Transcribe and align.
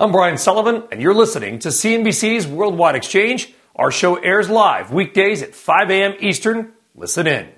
I'm 0.00 0.12
Brian 0.12 0.38
Sullivan, 0.38 0.84
and 0.92 1.02
you're 1.02 1.12
listening 1.12 1.58
to 1.58 1.70
CNBC's 1.70 2.46
Worldwide 2.46 2.94
Exchange. 2.94 3.52
Our 3.74 3.90
show 3.90 4.14
airs 4.14 4.48
live 4.48 4.92
weekdays 4.92 5.42
at 5.42 5.56
5 5.56 5.90
a.m. 5.90 6.14
Eastern. 6.20 6.72
Listen 6.94 7.26
in. 7.26 7.48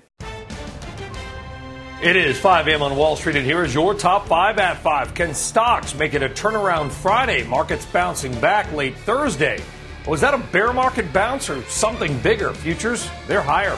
It 2.01 2.15
is 2.15 2.39
5 2.39 2.67
a.m. 2.67 2.81
on 2.81 2.95
Wall 2.95 3.15
Street, 3.15 3.35
and 3.35 3.45
here 3.45 3.63
is 3.63 3.75
your 3.75 3.93
top 3.93 4.25
five 4.25 4.57
at 4.57 4.77
five. 4.79 5.13
Can 5.13 5.35
stocks 5.35 5.93
make 5.93 6.15
it 6.15 6.23
a 6.23 6.29
turnaround 6.29 6.89
Friday? 6.89 7.43
Markets 7.43 7.85
bouncing 7.85 8.33
back 8.41 8.73
late 8.73 8.97
Thursday. 8.97 9.61
Was 10.07 10.19
that 10.21 10.33
a 10.33 10.39
bear 10.39 10.73
market 10.73 11.13
bounce 11.13 11.47
or 11.47 11.61
something 11.65 12.17
bigger? 12.21 12.53
Futures, 12.53 13.07
they're 13.27 13.43
higher. 13.43 13.77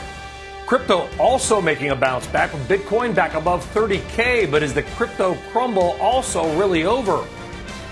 Crypto 0.66 1.06
also 1.18 1.60
making 1.60 1.90
a 1.90 1.96
bounce 1.96 2.26
back 2.28 2.50
with 2.54 2.66
Bitcoin 2.66 3.14
back 3.14 3.34
above 3.34 3.62
30K, 3.74 4.50
but 4.50 4.62
is 4.62 4.72
the 4.72 4.84
crypto 4.84 5.34
crumble 5.52 5.98
also 6.00 6.58
really 6.58 6.86
over? 6.86 7.26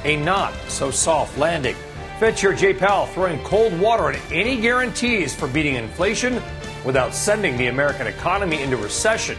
A 0.05 0.17
not 0.17 0.55
so 0.69 0.91
soft 0.91 1.37
landing. 1.39 1.77
Fed 2.19 2.37
Chair 2.37 2.53
Jay 2.53 2.75
Powell 2.75 3.07
throwing 3.07 3.43
cold 3.43 3.79
water 3.81 4.05
on 4.05 4.17
any 4.31 4.61
guarantees 4.61 5.35
for 5.35 5.49
beating 5.49 5.75
inflation 5.75 6.41
without 6.85 7.15
sending 7.15 7.57
the 7.57 7.67
American 7.67 8.07
economy 8.07 8.63
into 8.63 8.77
recession. 8.77 9.37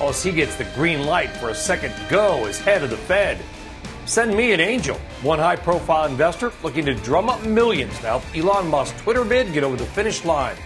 As 0.00 0.22
he 0.22 0.32
gets 0.32 0.56
the 0.56 0.64
green 0.74 1.06
light 1.06 1.30
for 1.30 1.50
a 1.50 1.54
second 1.54 1.94
go 2.08 2.46
as 2.46 2.58
head 2.58 2.82
of 2.82 2.90
the 2.90 2.96
Fed. 2.96 3.38
Send 4.06 4.36
me 4.36 4.52
an 4.52 4.60
angel. 4.60 4.96
One 5.22 5.38
high 5.38 5.56
profile 5.56 6.06
investor 6.06 6.52
looking 6.62 6.84
to 6.86 6.94
drum 6.94 7.30
up 7.30 7.44
millions 7.44 7.92
to 8.00 8.06
help 8.06 8.22
Elon 8.36 8.68
Musk's 8.68 9.00
Twitter 9.00 9.24
bid 9.24 9.52
get 9.52 9.64
over 9.64 9.76
the 9.76 9.86
finish 9.86 10.24
line. 10.24 10.56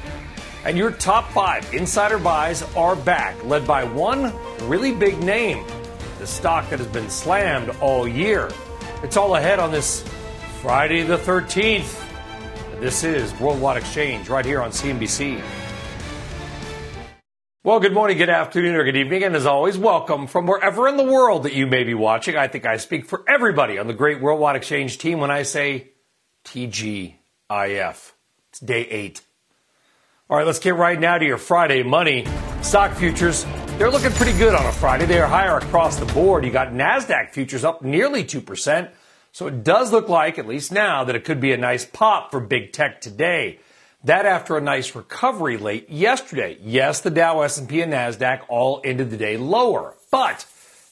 And 0.64 0.76
your 0.76 0.90
top 0.90 1.30
five 1.30 1.72
insider 1.72 2.18
buys 2.18 2.62
are 2.74 2.96
back, 2.96 3.42
led 3.44 3.66
by 3.66 3.84
one 3.84 4.32
really 4.68 4.92
big 4.92 5.18
name, 5.22 5.64
the 6.18 6.26
stock 6.26 6.68
that 6.70 6.80
has 6.80 6.88
been 6.88 7.08
slammed 7.08 7.70
all 7.80 8.08
year. 8.08 8.50
It's 9.00 9.16
all 9.16 9.36
ahead 9.36 9.60
on 9.60 9.70
this 9.70 10.02
Friday 10.60 11.04
the 11.04 11.16
13th. 11.16 12.04
This 12.80 13.04
is 13.04 13.32
Worldwide 13.38 13.76
Exchange 13.76 14.28
right 14.28 14.44
here 14.44 14.60
on 14.60 14.72
CNBC. 14.72 15.40
Well, 17.62 17.78
good 17.78 17.94
morning, 17.94 18.18
good 18.18 18.28
afternoon, 18.28 18.74
or 18.74 18.82
good 18.82 18.96
evening, 18.96 19.22
and 19.22 19.36
as 19.36 19.46
always, 19.46 19.78
welcome 19.78 20.26
from 20.26 20.48
wherever 20.48 20.88
in 20.88 20.96
the 20.96 21.04
world 21.04 21.44
that 21.44 21.52
you 21.52 21.68
may 21.68 21.84
be 21.84 21.94
watching. 21.94 22.36
I 22.36 22.48
think 22.48 22.66
I 22.66 22.76
speak 22.76 23.06
for 23.06 23.22
everybody 23.28 23.78
on 23.78 23.86
the 23.86 23.94
great 23.94 24.20
Worldwide 24.20 24.56
Exchange 24.56 24.98
team 24.98 25.20
when 25.20 25.30
I 25.30 25.44
say 25.44 25.92
TGIF. 26.44 27.14
It's 27.50 28.60
day 28.60 28.82
eight. 28.82 29.20
All 30.28 30.38
right, 30.38 30.46
let's 30.46 30.58
get 30.58 30.74
right 30.74 30.98
now 30.98 31.18
to 31.18 31.24
your 31.24 31.38
Friday 31.38 31.84
money. 31.84 32.26
Stock 32.62 32.94
futures 32.94 33.46
they're 33.78 33.90
looking 33.92 34.10
pretty 34.10 34.36
good 34.36 34.56
on 34.56 34.66
a 34.66 34.72
Friday. 34.72 35.06
They 35.06 35.20
are 35.20 35.28
higher 35.28 35.56
across 35.56 36.00
the 36.00 36.06
board. 36.06 36.44
You 36.44 36.50
got 36.50 36.72
NASDAQ 36.72 37.30
futures 37.30 37.62
up 37.62 37.80
nearly 37.80 38.24
2%. 38.24 38.90
So 39.30 39.46
it 39.46 39.62
does 39.62 39.92
look 39.92 40.08
like, 40.08 40.36
at 40.36 40.48
least 40.48 40.72
now, 40.72 41.04
that 41.04 41.14
it 41.14 41.24
could 41.24 41.40
be 41.40 41.52
a 41.52 41.56
nice 41.56 41.84
pop 41.84 42.32
for 42.32 42.40
big 42.40 42.72
tech 42.72 43.00
today. 43.00 43.60
That 44.02 44.26
after 44.26 44.56
a 44.56 44.60
nice 44.60 44.96
recovery 44.96 45.56
late 45.58 45.88
yesterday. 45.88 46.58
Yes, 46.60 47.00
the 47.00 47.10
Dow, 47.10 47.40
S&P, 47.42 47.80
and 47.80 47.92
NASDAQ 47.92 48.42
all 48.48 48.80
ended 48.84 49.10
the 49.10 49.16
day 49.16 49.36
lower, 49.36 49.94
but 50.10 50.44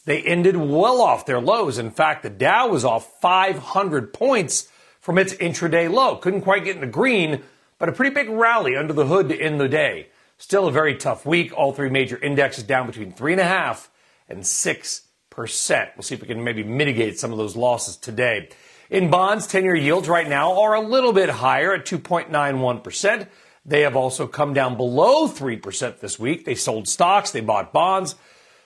they 0.04 0.22
ended 0.22 0.56
well 0.56 1.02
off 1.02 1.26
their 1.26 1.40
lows. 1.40 1.78
In 1.78 1.90
fact, 1.90 2.22
the 2.22 2.30
Dow 2.30 2.68
was 2.68 2.84
off 2.84 3.20
500 3.20 4.12
points 4.12 4.68
from 5.00 5.18
its 5.18 5.34
intraday 5.34 5.90
low. 5.92 6.16
Couldn't 6.16 6.42
quite 6.42 6.64
get 6.64 6.76
in 6.76 6.82
the 6.82 6.86
green, 6.86 7.42
but 7.80 7.88
a 7.88 7.92
pretty 7.92 8.14
big 8.14 8.28
rally 8.28 8.76
under 8.76 8.92
the 8.92 9.06
hood 9.06 9.28
to 9.30 9.40
end 9.40 9.60
the 9.60 9.68
day. 9.68 10.06
Still 10.38 10.68
a 10.68 10.72
very 10.72 10.96
tough 10.96 11.24
week. 11.24 11.52
All 11.56 11.72
three 11.72 11.90
major 11.90 12.18
indexes 12.18 12.64
down 12.64 12.86
between 12.86 13.12
three 13.12 13.32
and 13.32 13.40
a 13.40 13.44
half 13.44 13.90
and 14.28 14.46
six 14.46 15.08
percent. 15.30 15.90
We'll 15.96 16.02
see 16.02 16.14
if 16.14 16.20
we 16.20 16.28
can 16.28 16.42
maybe 16.44 16.62
mitigate 16.62 17.18
some 17.18 17.32
of 17.32 17.38
those 17.38 17.56
losses 17.56 17.96
today. 17.96 18.48
In 18.88 19.10
bonds, 19.10 19.46
10 19.46 19.64
year 19.64 19.74
yields 19.74 20.08
right 20.08 20.28
now 20.28 20.60
are 20.60 20.74
a 20.74 20.80
little 20.80 21.12
bit 21.12 21.28
higher 21.28 21.74
at 21.74 21.84
2.91%. 21.84 23.26
They 23.64 23.80
have 23.80 23.96
also 23.96 24.28
come 24.28 24.54
down 24.54 24.76
below 24.76 25.26
3% 25.26 25.98
this 25.98 26.18
week. 26.18 26.44
They 26.44 26.54
sold 26.54 26.86
stocks, 26.86 27.32
they 27.32 27.40
bought 27.40 27.72
bonds. 27.72 28.14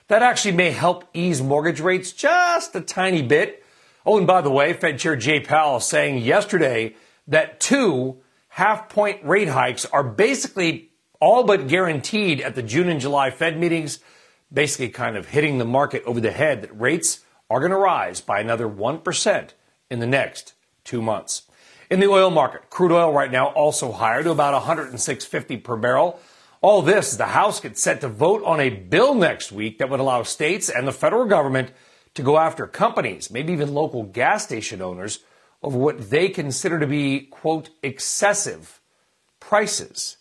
That 0.07 0.21
actually 0.21 0.51
may 0.51 0.71
help 0.71 1.05
ease 1.13 1.41
mortgage 1.41 1.79
rates 1.79 2.11
just 2.11 2.75
a 2.75 2.81
tiny 2.81 3.21
bit. 3.21 3.63
Oh, 4.05 4.17
and 4.17 4.27
by 4.27 4.41
the 4.41 4.51
way, 4.51 4.73
Fed 4.73 4.99
Chair 4.99 5.15
Jay 5.15 5.39
Powell 5.39 5.79
saying 5.79 6.19
yesterday 6.19 6.95
that 7.27 7.59
two 7.59 8.17
half 8.49 8.89
point 8.89 9.23
rate 9.25 9.49
hikes 9.49 9.85
are 9.85 10.03
basically 10.03 10.90
all 11.21 11.43
but 11.43 11.67
guaranteed 11.67 12.41
at 12.41 12.55
the 12.55 12.63
June 12.63 12.89
and 12.89 12.99
July 12.99 13.29
Fed 13.29 13.57
meetings, 13.57 13.99
basically 14.51 14.89
kind 14.89 15.15
of 15.15 15.29
hitting 15.29 15.59
the 15.59 15.65
market 15.65 16.03
over 16.05 16.19
the 16.19 16.31
head 16.31 16.63
that 16.63 16.77
rates 16.77 17.21
are 17.49 17.59
going 17.59 17.71
to 17.71 17.77
rise 17.77 18.19
by 18.19 18.39
another 18.41 18.67
1% 18.67 19.49
in 19.89 19.99
the 19.99 20.07
next 20.07 20.53
two 20.83 21.01
months. 21.01 21.43
In 21.91 21.99
the 21.99 22.07
oil 22.07 22.31
market, 22.31 22.69
crude 22.69 22.91
oil 22.91 23.13
right 23.13 23.31
now 23.31 23.47
also 23.47 23.91
higher 23.91 24.23
to 24.23 24.31
about 24.31 24.61
106.50 24.63 25.63
per 25.63 25.77
barrel. 25.77 26.19
All 26.61 26.81
this 26.81 27.11
as 27.11 27.17
the 27.17 27.25
House 27.25 27.59
gets 27.59 27.83
set 27.83 28.01
to 28.01 28.07
vote 28.07 28.43
on 28.43 28.59
a 28.59 28.69
bill 28.69 29.13
next 29.13 29.51
week 29.51 29.77
that 29.77 29.89
would 29.89 29.99
allow 29.99 30.23
states 30.23 30.69
and 30.69 30.87
the 30.87 30.91
federal 30.91 31.25
government 31.25 31.71
to 32.13 32.23
go 32.23 32.37
after 32.37 32.65
companies, 32.65 33.29
maybe 33.29 33.53
even 33.53 33.73
local 33.73 34.03
gas 34.03 34.43
station 34.43 34.81
owners, 34.81 35.19
over 35.61 35.77
what 35.77 36.09
they 36.09 36.29
consider 36.29 36.79
to 36.79 36.87
be, 36.87 37.21
quote, 37.21 37.69
excessive 37.83 38.81
prices. 39.39 40.17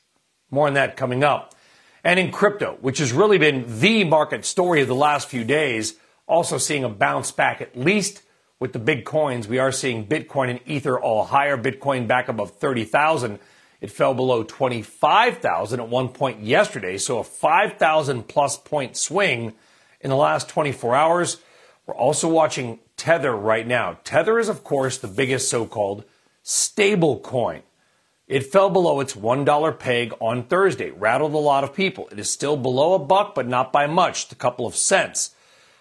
More 0.51 0.67
on 0.67 0.75
that 0.75 0.97
coming 0.97 1.25
up. 1.25 1.55
And 2.03 2.19
in 2.19 2.33
crypto, 2.33 2.79
which 2.81 2.99
has 2.99 3.13
really 3.13 3.39
been 3.39 3.81
the 3.81 4.05
market 4.05 4.45
story 4.45 4.81
of 4.83 4.89
the 4.89 4.95
last 4.95 5.29
few 5.29 5.45
days, 5.45 5.95
also 6.27 6.59
seeing 6.59 6.85
a 6.85 6.89
bounce 6.89 7.31
back, 7.31 7.61
at 7.61 7.77
least 7.77 8.23
with 8.59 8.73
the 8.73 8.79
big 8.79 9.05
coins. 9.05 9.49
We 9.49 9.59
are 9.59 9.73
seeing 9.73 10.07
Bitcoin 10.07 10.51
and 10.51 10.61
Ether 10.67 10.99
all 10.99 11.25
higher. 11.25 11.59
Bitcoin 11.59 12.07
back 12.07 12.29
above 12.29 12.53
30,000. 12.57 13.39
It 13.81 13.91
fell 13.91 14.15
below 14.15 14.45
25,000 14.45 15.81
at 15.81 15.89
one 15.89 16.09
point 16.09 16.43
yesterday. 16.43 16.99
So 16.99 17.19
a 17.19 17.25
5,000 17.25 18.29
plus 18.29 18.57
point 18.59 18.97
swing 18.97 19.55
in 20.01 20.11
the 20.11 20.17
last 20.17 20.49
24 20.49 20.95
hours. 20.95 21.39
We're 21.87 21.95
also 21.95 22.29
watching 22.29 22.79
Tether 22.97 23.35
right 23.35 23.67
now. 23.67 23.99
Tether 24.05 24.39
is, 24.39 24.49
of 24.49 24.63
course, 24.63 24.99
the 24.99 25.09
biggest 25.09 25.49
so 25.49 25.67
called 25.67 26.05
stable 26.43 27.19
coin. 27.21 27.63
It 28.31 28.47
fell 28.47 28.71
below 28.71 29.01
its 29.01 29.15
$1 29.15 29.79
peg 29.81 30.15
on 30.21 30.45
Thursday, 30.45 30.93
rattled 30.93 31.35
a 31.35 31.39
lot 31.39 31.65
of 31.65 31.75
people. 31.75 32.09
It 32.13 32.21
is 32.21 32.31
still 32.31 32.57
below 32.57 32.95
a 32.95 32.99
buck, 33.01 33.35
but 33.35 33.49
not 33.49 33.73
by 33.73 33.89
much, 33.89 34.31
a 34.31 34.37
couple 34.37 34.69
of 34.69 34.77
cents. 34.77 35.35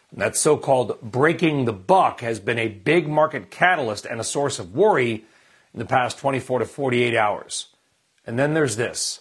And 0.09 0.19
that 0.19 0.35
so 0.35 0.57
called 0.57 0.99
breaking 0.99 1.65
the 1.65 1.73
buck 1.73 2.21
has 2.21 2.39
been 2.39 2.57
a 2.57 2.67
big 2.67 3.07
market 3.07 3.51
catalyst 3.51 4.07
and 4.07 4.19
a 4.19 4.23
source 4.23 4.57
of 4.57 4.73
worry 4.73 5.25
in 5.75 5.79
the 5.79 5.85
past 5.85 6.17
24 6.17 6.59
to 6.59 6.65
48 6.65 7.15
hours. 7.15 7.67
And 8.25 8.39
then 8.39 8.55
there's 8.55 8.77
this 8.77 9.19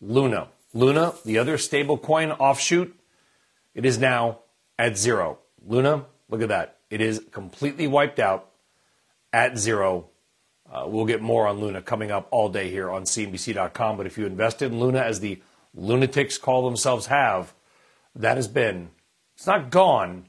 Luna. 0.00 0.48
Luna, 0.72 1.12
the 1.26 1.36
other 1.36 1.58
stablecoin 1.58 2.34
offshoot, 2.40 2.98
it 3.74 3.84
is 3.84 3.98
now 3.98 4.38
at 4.78 4.96
zero. 4.96 5.38
Luna, 5.66 6.06
look 6.30 6.40
at 6.40 6.48
that. 6.48 6.78
It 6.88 7.02
is 7.02 7.20
completely 7.30 7.86
wiped 7.86 8.18
out 8.18 8.48
at 9.34 9.58
zero 9.58 10.09
uh, 10.70 10.84
we'll 10.86 11.06
get 11.06 11.20
more 11.20 11.46
on 11.46 11.58
Luna 11.58 11.82
coming 11.82 12.10
up 12.10 12.28
all 12.30 12.48
day 12.48 12.70
here 12.70 12.90
on 12.90 13.02
CNBC.com. 13.02 13.96
But 13.96 14.06
if 14.06 14.16
you 14.16 14.26
invested 14.26 14.72
in 14.72 14.78
Luna, 14.78 15.00
as 15.00 15.20
the 15.20 15.42
lunatics 15.74 16.38
call 16.38 16.64
themselves 16.64 17.06
have, 17.06 17.54
that 18.14 18.36
has 18.36 18.48
been, 18.48 18.90
it's 19.34 19.46
not 19.46 19.70
gone, 19.70 20.26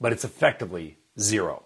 but 0.00 0.12
it's 0.12 0.24
effectively 0.24 0.98
zero. 1.18 1.64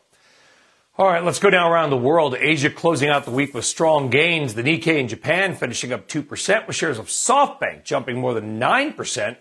All 0.98 1.06
right, 1.06 1.22
let's 1.22 1.38
go 1.38 1.50
down 1.50 1.70
around 1.70 1.90
the 1.90 1.98
world. 1.98 2.34
Asia 2.38 2.70
closing 2.70 3.10
out 3.10 3.26
the 3.26 3.30
week 3.30 3.52
with 3.52 3.66
strong 3.66 4.08
gains. 4.08 4.54
The 4.54 4.62
Nikkei 4.62 4.98
in 4.98 5.08
Japan 5.08 5.54
finishing 5.54 5.92
up 5.92 6.08
2%, 6.08 6.66
with 6.66 6.74
shares 6.74 6.98
of 6.98 7.08
SoftBank 7.08 7.84
jumping 7.84 8.18
more 8.18 8.32
than 8.32 8.58
9%, 8.58 9.36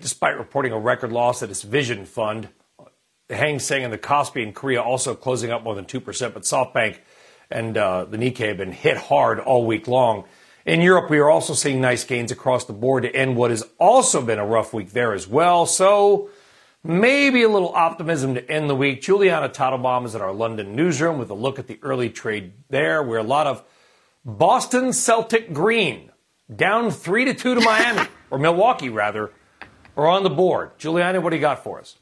despite 0.00 0.36
reporting 0.36 0.72
a 0.72 0.78
record 0.78 1.12
loss 1.12 1.40
at 1.40 1.50
its 1.50 1.62
Vision 1.62 2.04
Fund. 2.04 2.48
The 3.28 3.36
Hang 3.36 3.60
Seng 3.60 3.84
and 3.84 3.92
the 3.92 3.98
Kospi 3.98 4.42
in 4.42 4.52
Korea 4.52 4.82
also 4.82 5.14
closing 5.14 5.52
up 5.52 5.62
more 5.62 5.76
than 5.76 5.84
2%, 5.84 6.02
but 6.34 6.42
SoftBank 6.42 6.98
and 7.50 7.76
uh, 7.76 8.04
the 8.04 8.16
Nikkei 8.16 8.48
have 8.48 8.56
been 8.58 8.72
hit 8.72 8.96
hard 8.96 9.40
all 9.40 9.66
week 9.66 9.88
long. 9.88 10.24
In 10.66 10.80
Europe, 10.80 11.08
we 11.08 11.18
are 11.18 11.30
also 11.30 11.54
seeing 11.54 11.80
nice 11.80 12.04
gains 12.04 12.30
across 12.30 12.66
the 12.66 12.72
board 12.72 13.04
to 13.04 13.14
end 13.14 13.36
what 13.36 13.50
has 13.50 13.64
also 13.78 14.20
been 14.20 14.38
a 14.38 14.46
rough 14.46 14.74
week 14.74 14.92
there 14.92 15.14
as 15.14 15.26
well. 15.26 15.64
So 15.64 16.28
maybe 16.84 17.42
a 17.42 17.48
little 17.48 17.74
optimism 17.74 18.34
to 18.34 18.50
end 18.50 18.68
the 18.68 18.74
week. 18.74 19.00
Julianna 19.00 19.48
Tatelbaum 19.48 20.04
is 20.04 20.14
at 20.14 20.20
our 20.20 20.32
London 20.32 20.76
newsroom 20.76 21.18
with 21.18 21.30
a 21.30 21.34
look 21.34 21.58
at 21.58 21.66
the 21.66 21.78
early 21.82 22.10
trade 22.10 22.52
there, 22.68 23.02
where 23.02 23.18
a 23.18 23.22
lot 23.22 23.46
of 23.46 23.64
Boston 24.24 24.92
Celtic 24.92 25.52
green 25.54 26.10
down 26.54 26.90
three 26.90 27.24
to 27.24 27.34
two 27.34 27.54
to 27.54 27.60
Miami 27.60 28.08
or 28.30 28.38
Milwaukee 28.38 28.88
rather, 28.88 29.30
are 29.96 30.06
on 30.06 30.22
the 30.22 30.30
board. 30.30 30.78
Julianna, 30.78 31.20
what 31.20 31.30
do 31.30 31.36
you 31.36 31.40
got 31.40 31.64
for 31.64 31.80
us? 31.80 31.96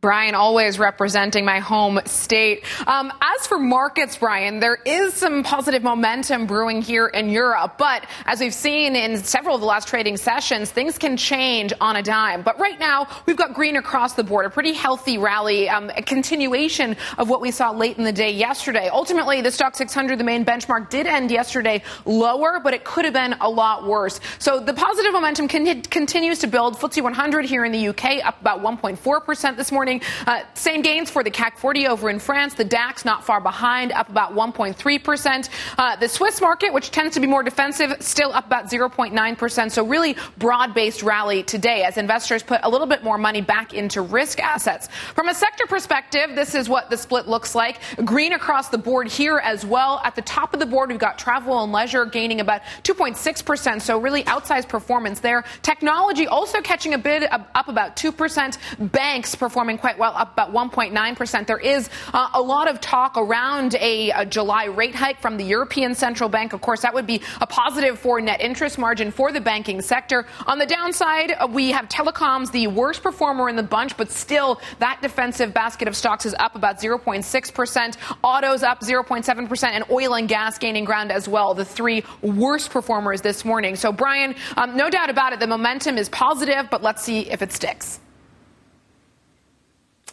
Brian, 0.00 0.34
always 0.34 0.78
representing 0.78 1.44
my 1.44 1.58
home 1.58 2.00
state. 2.06 2.64
Um, 2.86 3.12
as 3.20 3.46
for 3.46 3.58
markets, 3.58 4.16
Brian, 4.16 4.58
there 4.58 4.78
is 4.86 5.12
some 5.12 5.42
positive 5.42 5.82
momentum 5.82 6.46
brewing 6.46 6.80
here 6.80 7.06
in 7.06 7.28
Europe, 7.28 7.74
but 7.76 8.06
as 8.24 8.40
we've 8.40 8.54
seen 8.54 8.96
in 8.96 9.18
several 9.18 9.56
of 9.56 9.60
the 9.60 9.66
last 9.66 9.88
trading 9.88 10.16
sessions, 10.16 10.70
things 10.70 10.96
can 10.96 11.18
change 11.18 11.74
on 11.82 11.96
a 11.96 12.02
dime. 12.02 12.40
But 12.40 12.58
right 12.58 12.80
now, 12.80 13.08
we've 13.26 13.36
got 13.36 13.52
green 13.52 13.76
across 13.76 14.14
the 14.14 14.24
board, 14.24 14.46
a 14.46 14.50
pretty 14.50 14.72
healthy 14.72 15.18
rally, 15.18 15.68
um, 15.68 15.90
a 15.94 16.00
continuation 16.00 16.96
of 17.18 17.28
what 17.28 17.42
we 17.42 17.50
saw 17.50 17.70
late 17.70 17.98
in 17.98 18.04
the 18.04 18.12
day 18.12 18.30
yesterday. 18.30 18.88
Ultimately, 18.90 19.42
the 19.42 19.50
Stoxx 19.50 19.76
600, 19.76 20.18
the 20.18 20.24
main 20.24 20.46
benchmark, 20.46 20.88
did 20.88 21.06
end 21.06 21.30
yesterday 21.30 21.82
lower, 22.06 22.58
but 22.64 22.72
it 22.72 22.84
could 22.84 23.04
have 23.04 23.12
been 23.12 23.34
a 23.42 23.50
lot 23.50 23.86
worse. 23.86 24.18
So 24.38 24.60
the 24.60 24.72
positive 24.72 25.12
momentum 25.12 25.46
con- 25.46 25.82
continues 25.82 26.38
to 26.38 26.46
build. 26.46 26.78
FTSE 26.78 27.02
100 27.02 27.44
here 27.44 27.66
in 27.66 27.72
the 27.72 27.88
UK 27.88 28.24
up 28.24 28.40
about 28.40 28.62
1.4% 28.62 29.58
this 29.58 29.70
morning 29.70 29.89
morning. 29.90 30.08
Uh, 30.26 30.42
same 30.54 30.82
gains 30.82 31.10
for 31.10 31.24
the 31.24 31.30
CAC 31.30 31.58
40 31.58 31.86
over 31.88 32.10
in 32.10 32.18
France. 32.18 32.54
The 32.54 32.64
DAX 32.64 33.04
not 33.04 33.24
far 33.24 33.40
behind, 33.40 33.92
up 33.92 34.08
about 34.08 34.34
1.3%. 34.34 35.48
Uh, 35.78 35.96
the 35.96 36.08
Swiss 36.08 36.40
market, 36.40 36.72
which 36.72 36.90
tends 36.90 37.14
to 37.14 37.20
be 37.20 37.26
more 37.26 37.42
defensive, 37.42 37.96
still 38.00 38.32
up 38.32 38.46
about 38.46 38.66
0.9%. 38.66 39.70
So 39.70 39.84
really 39.84 40.16
broad-based 40.38 41.02
rally 41.02 41.42
today 41.42 41.82
as 41.82 41.96
investors 41.96 42.42
put 42.42 42.60
a 42.62 42.70
little 42.70 42.86
bit 42.86 43.02
more 43.02 43.18
money 43.18 43.40
back 43.40 43.74
into 43.74 44.02
risk 44.02 44.40
assets. 44.40 44.88
From 45.14 45.28
a 45.28 45.34
sector 45.34 45.66
perspective, 45.66 46.34
this 46.34 46.54
is 46.54 46.68
what 46.68 46.90
the 46.90 46.96
split 46.96 47.26
looks 47.26 47.54
like. 47.54 47.80
Green 48.04 48.32
across 48.32 48.68
the 48.68 48.78
board 48.78 49.08
here 49.08 49.38
as 49.38 49.64
well. 49.64 50.00
At 50.04 50.14
the 50.14 50.22
top 50.22 50.54
of 50.54 50.60
the 50.60 50.66
board, 50.66 50.90
we've 50.90 50.98
got 50.98 51.18
travel 51.18 51.62
and 51.62 51.72
leisure 51.72 52.04
gaining 52.04 52.40
about 52.40 52.62
2.6%. 52.84 53.82
So 53.82 53.98
really 53.98 54.22
outsized 54.24 54.68
performance 54.68 55.20
there. 55.20 55.44
Technology 55.62 56.26
also 56.26 56.60
catching 56.60 56.94
a 56.94 56.98
bit 56.98 57.30
up 57.32 57.68
about 57.68 57.96
2%. 57.96 58.58
Banks 58.92 59.34
performing 59.34 59.78
quite 59.80 59.98
well, 59.98 60.12
up 60.14 60.32
about 60.32 60.52
1.9%. 60.52 61.46
There 61.46 61.58
is 61.58 61.88
uh, 62.12 62.30
a 62.34 62.40
lot 62.40 62.68
of 62.68 62.80
talk 62.80 63.16
around 63.16 63.74
a, 63.76 64.10
a, 64.10 64.26
July 64.26 64.66
rate 64.66 64.94
hike 64.94 65.20
from 65.20 65.36
the 65.36 65.44
European 65.44 65.94
Central 65.94 66.28
Bank. 66.28 66.52
Of 66.52 66.60
course, 66.60 66.82
that 66.82 66.94
would 66.94 67.06
be 67.06 67.22
a 67.40 67.46
positive 67.46 67.98
for 67.98 68.20
net 68.20 68.40
interest 68.40 68.78
margin 68.78 69.10
for 69.10 69.32
the 69.32 69.40
banking 69.40 69.80
sector. 69.80 70.26
On 70.46 70.58
the 70.58 70.66
downside, 70.66 71.32
uh, 71.32 71.48
we 71.50 71.70
have 71.70 71.88
telecoms, 71.88 72.52
the 72.52 72.66
worst 72.68 73.02
performer 73.02 73.48
in 73.48 73.56
the 73.56 73.62
bunch, 73.62 73.96
but 73.96 74.10
still 74.10 74.60
that 74.78 75.00
defensive 75.02 75.52
basket 75.52 75.88
of 75.88 75.96
stocks 75.96 76.26
is 76.26 76.34
up 76.38 76.54
about 76.54 76.78
0.6%. 76.78 77.96
Autos 78.22 78.62
up 78.62 78.80
0.7%, 78.80 79.64
and 79.64 79.84
oil 79.90 80.14
and 80.14 80.28
gas 80.28 80.58
gaining 80.58 80.84
ground 80.84 81.10
as 81.10 81.26
well. 81.26 81.54
The 81.54 81.64
three 81.64 82.04
worst 82.22 82.70
performers 82.70 83.22
this 83.22 83.44
morning. 83.44 83.76
So, 83.76 83.92
Brian, 83.92 84.34
um, 84.56 84.76
no 84.76 84.90
doubt 84.90 85.10
about 85.10 85.32
it, 85.32 85.40
the 85.40 85.46
momentum 85.46 85.98
is 85.98 86.08
positive, 86.08 86.68
but 86.70 86.82
let's 86.82 87.02
see 87.02 87.30
if 87.30 87.42
it 87.42 87.52
sticks 87.52 88.00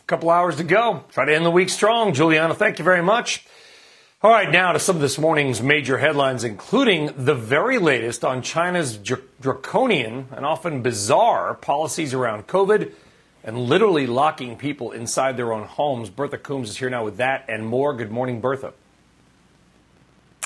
couple 0.07 0.29
hours 0.29 0.55
to 0.55 0.63
go. 0.63 1.03
Try 1.11 1.25
to 1.25 1.35
end 1.35 1.45
the 1.45 1.51
week 1.51 1.67
strong. 1.67 2.13
Julianna, 2.13 2.55
thank 2.55 2.79
you 2.79 2.85
very 2.85 3.03
much. 3.03 3.45
All 4.23 4.31
right, 4.31 4.49
now 4.49 4.71
to 4.71 4.79
some 4.79 4.95
of 4.95 5.01
this 5.01 5.17
morning's 5.19 5.61
major 5.61 5.97
headlines, 5.97 6.45
including 6.45 7.11
the 7.17 7.35
very 7.35 7.77
latest 7.77 8.23
on 8.23 8.41
China's 8.41 8.97
draconian 8.97 10.29
and 10.31 10.45
often 10.45 10.81
bizarre 10.81 11.53
policies 11.55 12.13
around 12.13 12.47
COVID 12.47 12.93
and 13.43 13.57
literally 13.57 14.07
locking 14.07 14.55
people 14.55 14.93
inside 14.93 15.35
their 15.35 15.51
own 15.51 15.65
homes. 15.65 16.09
Bertha 16.09 16.37
Coombs 16.37 16.69
is 16.69 16.77
here 16.77 16.89
now 16.89 17.03
with 17.03 17.17
that 17.17 17.43
and 17.49 17.67
more. 17.67 17.93
Good 17.93 18.09
morning, 18.09 18.39
Bertha. 18.39 18.73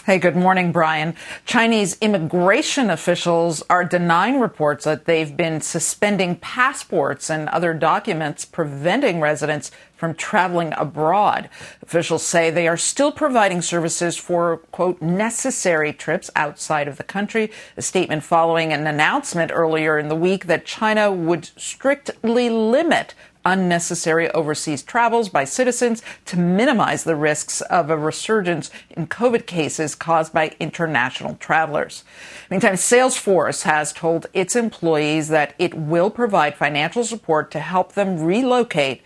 Hey, 0.03 0.18
good 0.18 0.36
morning, 0.36 0.71
Brian. 0.71 1.13
Chinese 1.45 1.95
immigration 2.01 2.89
officials 2.89 3.62
are 3.69 3.83
denying 3.83 4.39
reports 4.39 4.83
that 4.86 5.06
they've 5.06 5.38
been 5.38 5.62
suspending 5.62 6.38
passports 6.38 7.30
and 7.30 7.48
other 7.50 7.75
documents 7.75 8.44
preventing 8.44 9.19
residents 9.19 9.69
from 9.95 10.15
traveling 10.15 10.74
abroad. 10.75 11.51
Officials 11.83 12.25
say 12.25 12.50
they 12.50 12.68
are 12.68 12.77
still 12.77 13.12
providing 13.12 13.62
services 13.62 14.18
for, 14.18 14.57
quote, 14.71 15.00
necessary 15.03 15.94
trips 15.94 16.31
outside 16.36 16.88
of 16.88 16.98
the 16.98 17.03
country. 17.03 17.51
A 17.77 17.83
statement 17.83 18.24
following 18.24 18.74
an 18.74 18.88
announcement 18.88 19.51
earlier 19.53 20.00
in 20.00 20.07
the 20.07 20.15
week 20.15 20.48
that 20.48 20.65
China 20.65 21.12
would 21.12 21.51
strictly 21.56 22.50
limit 22.50 23.13
unnecessary 23.45 24.29
overseas 24.31 24.83
travels 24.83 25.29
by 25.29 25.43
citizens 25.43 26.01
to 26.25 26.38
minimize 26.38 27.03
the 27.03 27.15
risks 27.15 27.61
of 27.61 27.89
a 27.89 27.97
resurgence 27.97 28.69
in 28.91 29.07
COVID 29.07 29.45
cases 29.45 29.95
caused 29.95 30.33
by 30.33 30.55
international 30.59 31.35
travelers. 31.35 32.03
Meantime, 32.49 32.75
Salesforce 32.75 33.63
has 33.63 33.93
told 33.93 34.27
its 34.33 34.55
employees 34.55 35.29
that 35.29 35.55
it 35.57 35.73
will 35.73 36.09
provide 36.09 36.55
financial 36.55 37.03
support 37.03 37.51
to 37.51 37.59
help 37.59 37.93
them 37.93 38.23
relocate 38.23 39.01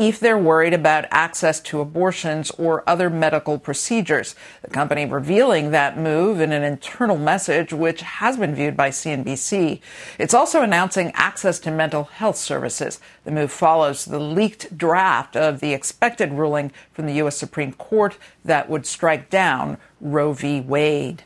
if 0.00 0.18
they're 0.18 0.38
worried 0.38 0.72
about 0.72 1.04
access 1.10 1.60
to 1.60 1.78
abortions 1.78 2.50
or 2.52 2.82
other 2.88 3.10
medical 3.10 3.58
procedures. 3.58 4.34
The 4.62 4.70
company 4.70 5.04
revealing 5.04 5.72
that 5.72 5.98
move 5.98 6.40
in 6.40 6.52
an 6.52 6.62
internal 6.62 7.18
message, 7.18 7.74
which 7.74 8.00
has 8.00 8.38
been 8.38 8.54
viewed 8.54 8.78
by 8.78 8.88
CNBC. 8.88 9.80
It's 10.18 10.32
also 10.32 10.62
announcing 10.62 11.12
access 11.14 11.58
to 11.60 11.70
mental 11.70 12.04
health 12.04 12.36
services. 12.36 12.98
The 13.24 13.30
move 13.30 13.52
follows 13.52 14.06
the 14.06 14.18
leaked 14.18 14.78
draft 14.78 15.36
of 15.36 15.60
the 15.60 15.74
expected 15.74 16.32
ruling 16.32 16.72
from 16.92 17.04
the 17.04 17.14
U.S. 17.16 17.36
Supreme 17.36 17.74
Court 17.74 18.16
that 18.42 18.70
would 18.70 18.86
strike 18.86 19.28
down 19.28 19.76
Roe 20.00 20.32
v. 20.32 20.62
Wade. 20.62 21.24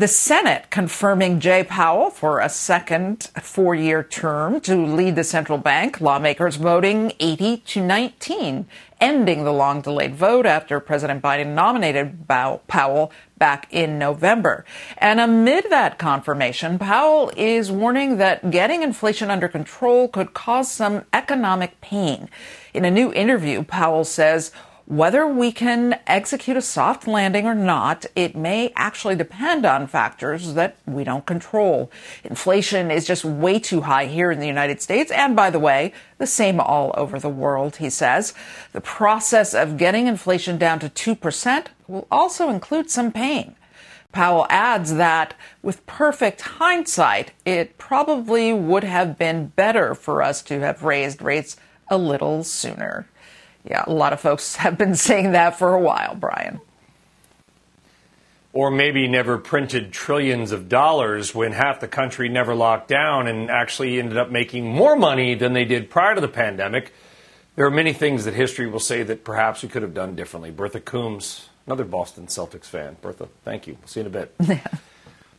The 0.00 0.08
Senate 0.08 0.70
confirming 0.70 1.40
Jay 1.40 1.62
Powell 1.62 2.08
for 2.08 2.40
a 2.40 2.48
second 2.48 3.24
four 3.42 3.74
year 3.74 4.02
term 4.02 4.58
to 4.62 4.74
lead 4.74 5.14
the 5.14 5.24
central 5.24 5.58
bank, 5.58 6.00
lawmakers 6.00 6.56
voting 6.56 7.12
80 7.20 7.58
to 7.58 7.82
19, 7.82 8.66
ending 8.98 9.44
the 9.44 9.52
long 9.52 9.82
delayed 9.82 10.14
vote 10.14 10.46
after 10.46 10.80
President 10.80 11.20
Biden 11.20 11.48
nominated 11.48 12.26
Powell 12.26 13.12
back 13.36 13.68
in 13.70 13.98
November. 13.98 14.64
And 14.96 15.20
amid 15.20 15.66
that 15.68 15.98
confirmation, 15.98 16.78
Powell 16.78 17.30
is 17.36 17.70
warning 17.70 18.16
that 18.16 18.50
getting 18.50 18.82
inflation 18.82 19.30
under 19.30 19.48
control 19.48 20.08
could 20.08 20.32
cause 20.32 20.72
some 20.72 21.04
economic 21.12 21.78
pain. 21.82 22.30
In 22.72 22.86
a 22.86 22.90
new 22.90 23.12
interview, 23.12 23.64
Powell 23.64 24.04
says, 24.04 24.50
whether 24.90 25.24
we 25.24 25.52
can 25.52 26.00
execute 26.08 26.56
a 26.56 26.60
soft 26.60 27.06
landing 27.06 27.46
or 27.46 27.54
not, 27.54 28.06
it 28.16 28.34
may 28.34 28.72
actually 28.74 29.14
depend 29.14 29.64
on 29.64 29.86
factors 29.86 30.54
that 30.54 30.76
we 30.84 31.04
don't 31.04 31.24
control. 31.26 31.92
Inflation 32.24 32.90
is 32.90 33.06
just 33.06 33.24
way 33.24 33.60
too 33.60 33.82
high 33.82 34.06
here 34.06 34.32
in 34.32 34.40
the 34.40 34.48
United 34.48 34.82
States, 34.82 35.12
and 35.12 35.36
by 35.36 35.48
the 35.48 35.60
way, 35.60 35.92
the 36.18 36.26
same 36.26 36.58
all 36.58 36.92
over 36.96 37.20
the 37.20 37.28
world, 37.28 37.76
he 37.76 37.88
says. 37.88 38.34
The 38.72 38.80
process 38.80 39.54
of 39.54 39.76
getting 39.76 40.08
inflation 40.08 40.58
down 40.58 40.80
to 40.80 40.88
2% 40.88 41.66
will 41.86 42.08
also 42.10 42.48
include 42.48 42.90
some 42.90 43.12
pain. 43.12 43.54
Powell 44.10 44.48
adds 44.50 44.94
that 44.94 45.34
with 45.62 45.86
perfect 45.86 46.40
hindsight, 46.40 47.30
it 47.44 47.78
probably 47.78 48.52
would 48.52 48.82
have 48.82 49.16
been 49.16 49.52
better 49.54 49.94
for 49.94 50.20
us 50.20 50.42
to 50.42 50.58
have 50.58 50.82
raised 50.82 51.22
rates 51.22 51.56
a 51.88 51.96
little 51.96 52.42
sooner. 52.42 53.06
Yeah, 53.64 53.84
a 53.86 53.92
lot 53.92 54.12
of 54.12 54.20
folks 54.20 54.56
have 54.56 54.78
been 54.78 54.94
saying 54.94 55.32
that 55.32 55.58
for 55.58 55.74
a 55.74 55.80
while, 55.80 56.14
Brian. 56.14 56.60
Or 58.52 58.70
maybe 58.70 59.06
never 59.06 59.38
printed 59.38 59.92
trillions 59.92 60.50
of 60.50 60.68
dollars 60.68 61.34
when 61.34 61.52
half 61.52 61.78
the 61.78 61.86
country 61.86 62.28
never 62.28 62.52
locked 62.52 62.88
down 62.88 63.28
and 63.28 63.48
actually 63.48 64.00
ended 64.00 64.16
up 64.16 64.30
making 64.30 64.66
more 64.66 64.96
money 64.96 65.36
than 65.36 65.52
they 65.52 65.64
did 65.64 65.88
prior 65.88 66.16
to 66.16 66.20
the 66.20 66.28
pandemic. 66.28 66.92
There 67.54 67.64
are 67.64 67.70
many 67.70 67.92
things 67.92 68.24
that 68.24 68.34
history 68.34 68.66
will 68.66 68.80
say 68.80 69.04
that 69.04 69.22
perhaps 69.22 69.62
we 69.62 69.68
could 69.68 69.82
have 69.82 69.94
done 69.94 70.16
differently. 70.16 70.50
Bertha 70.50 70.80
Coombs, 70.80 71.48
another 71.66 71.84
Boston 71.84 72.26
Celtics 72.26 72.64
fan. 72.64 72.96
Bertha, 73.00 73.28
thank 73.44 73.68
you. 73.68 73.76
We'll 73.78 73.88
see 73.88 74.00
you 74.00 74.06
in 74.06 74.14
a 74.14 74.18
bit. 74.18 74.34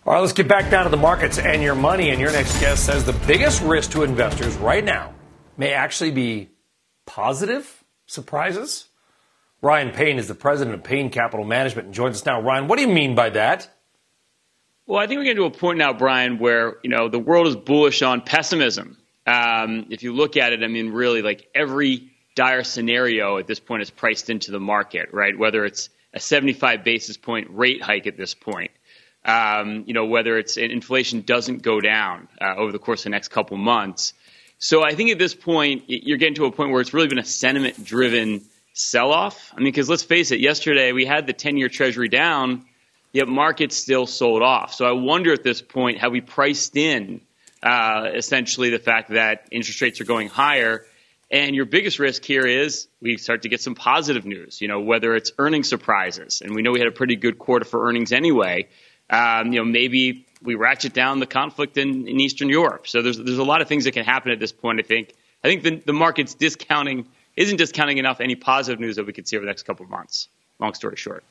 All 0.06 0.13
right, 0.13 0.20
let's 0.20 0.34
get 0.34 0.48
back 0.48 0.72
down 0.72 0.86
to 0.86 0.90
the 0.90 0.98
markets 0.98 1.38
and 1.38 1.62
your 1.62 1.75
money. 1.75 2.12
And 2.12 2.20
your 2.20 2.32
next 2.32 2.60
guest 2.62 2.86
says 2.86 3.04
the 3.04 3.13
biggest 3.28 3.62
risk 3.62 3.92
to 3.92 4.04
investors 4.04 4.56
right 4.56 4.84
now 4.84 5.13
may 5.58 5.74
actually 5.74 6.12
be 6.12 6.50
positive 7.06 7.81
surprises? 8.12 8.86
Ryan 9.62 9.91
Payne 9.91 10.18
is 10.18 10.27
the 10.27 10.36
president 10.36 10.75
of 10.75 10.84
Payne 10.84 11.10
Capital 11.10 11.46
Management 11.46 11.88
and 11.88 11.94
joins 11.94 12.18
us 12.18 12.25
now. 12.25 12.41
Ryan, 12.41 12.68
what 12.68 12.77
do 12.77 12.82
you 12.82 12.94
mean 12.94 13.13
by 13.15 13.30
that? 13.32 13.70
Well, 14.88 15.00
I 15.00 15.08
think 15.08 15.20
we're 15.20 15.25
getting 15.25 15.44
to 15.44 15.46
a 15.46 15.51
point 15.51 15.77
now, 15.77 15.94
Brian, 15.94 16.39
where 16.39 16.77
you 16.84 16.89
know 16.89 17.08
the 17.08 17.20
world 17.20 17.48
is 17.48 17.56
bullish 17.56 18.01
on 18.01 18.22
pessimism. 18.22 18.98
Um, 19.27 19.86
if 19.91 20.03
you 20.03 20.13
look 20.13 20.36
at 20.36 20.51
it, 20.51 20.63
I 20.63 20.68
mean, 20.68 20.91
really, 20.91 21.22
like 21.22 21.48
every 21.53 22.12
dire 22.36 22.63
scenario 22.63 23.38
at 23.38 23.48
this 23.48 23.60
point 23.60 23.84
is 23.84 23.89
priced 23.89 24.30
into 24.30 24.51
the 24.51 24.60
market, 24.60 25.10
right? 25.13 25.38
Whether 25.38 25.63
it's 25.65 25.89
a 26.13 26.20
75 26.20 26.84
basis 26.84 27.18
point 27.18 27.50
rate 27.51 27.82
hike 27.82 28.08
at 28.08 28.18
this 28.18 28.34
point, 28.34 28.72
um, 29.24 29.84
you 29.86 29.94
know, 29.94 30.06
whether 30.06 30.38
it's 30.38 30.58
inflation 30.58 31.22
doesn't 31.22 31.62
go 31.62 31.80
down 31.80 32.27
uh, 32.41 32.56
over 32.58 32.72
the 32.72 32.80
course 32.80 33.01
of 33.01 33.03
the 33.06 33.10
next 33.12 33.27
couple 33.27 33.58
months, 33.58 34.13
So 34.63 34.84
I 34.84 34.94
think 34.94 35.10
at 35.10 35.18
this 35.18 35.34
point, 35.34 35.86
you're 35.88 36.20
getting 36.20 36.36
to 36.36 36.46
a 36.46 36.51
point 36.51 36.72
where 36.72 36.82
it's 36.82 36.94
really 36.94 37.08
been 37.08 37.18
a 37.18 37.25
sentiment 37.25 37.84
driven 37.84 38.41
sell 38.74 39.12
off. 39.12 39.51
I 39.53 39.58
mean, 39.58 39.65
because 39.65 39.89
let's 39.89 40.03
face 40.03 40.30
it, 40.30 40.39
yesterday 40.39 40.91
we 40.91 41.03
had 41.03 41.25
the 41.25 41.34
10 41.34 41.58
year 41.58 41.68
treasury 41.68 42.10
down, 42.10 42.63
yet 43.12 43.27
markets 43.27 43.75
still 43.75 44.06
sold 44.06 44.44
off. 44.44 44.75
So 44.75 44.86
I 44.86 44.91
wonder 44.91 45.34
at 45.34 45.41
this 45.41 45.63
point, 45.63 45.98
have 45.98 46.12
we 46.12 46.22
priced 46.22 46.77
in 46.77 47.22
uh, 47.63 48.12
essentially 48.13 48.70
the 48.70 48.77
fact 48.77 49.10
that 49.10 49.48
interest 49.50 49.82
rates 49.82 50.00
are 50.00 50.06
going 50.06 50.30
higher? 50.30 50.86
And 51.32 51.56
your 51.56 51.65
biggest 51.65 51.98
risk 51.98 52.24
here 52.24 52.46
is 52.46 52.88
we 53.01 53.18
start 53.18 53.41
to 53.41 53.50
get 53.50 53.62
some 53.62 53.74
positive 53.74 54.25
news, 54.25 54.62
you 54.62 54.68
know, 54.68 54.80
whether 54.80 55.15
it's 55.15 55.32
earnings 55.39 55.70
surprises. 55.70 56.41
And 56.41 56.53
we 56.53 56.62
know 56.62 56.72
we 56.72 56.80
had 56.80 56.88
a 56.88 56.91
pretty 56.91 57.15
good 57.15 57.39
quarter 57.39 57.65
for 57.65 57.88
earnings 57.88 58.12
anyway. 58.12 58.68
Um, 59.10 59.53
you 59.53 59.60
know, 59.60 59.65
maybe 59.65 60.27
we 60.44 60.56
ratchet 60.56 60.94
down 60.94 61.20
the 61.20 61.26
conflict 61.26 61.78
in, 61.78 62.08
in 62.08 62.20
Eastern 62.20 62.50
Europe. 62.50 62.88
So 62.88 63.02
there's 63.02 63.18
there's 63.18 63.38
a 63.38 63.44
lot 63.44 63.62
of 63.62 63.68
things 63.68 63.86
that 63.86 63.92
can 63.92 64.06
happen 64.06 64.32
at 64.32 64.40
this 64.40 64.52
point. 64.52 64.80
I 64.80 64.84
think 64.84 65.14
I 65.44 65.48
think 65.48 65.64
the, 65.64 65.76
the 65.78 65.94
market's 65.94 66.34
discounting 66.34 67.08
isn't 67.36 67.58
discounting 67.58 67.98
enough 67.98 68.22
any 68.22 68.36
positive 68.36 68.80
news 68.80 68.98
that 68.98 69.06
we 69.06 69.14
could 69.14 69.28
see 69.28 69.38
over 69.38 69.46
the 69.46 69.50
next 69.50 69.64
couple 69.64 69.86
of 69.86 69.90
months. 69.90 70.28
Long 70.60 70.74
story 70.74 70.96
short. 70.96 71.24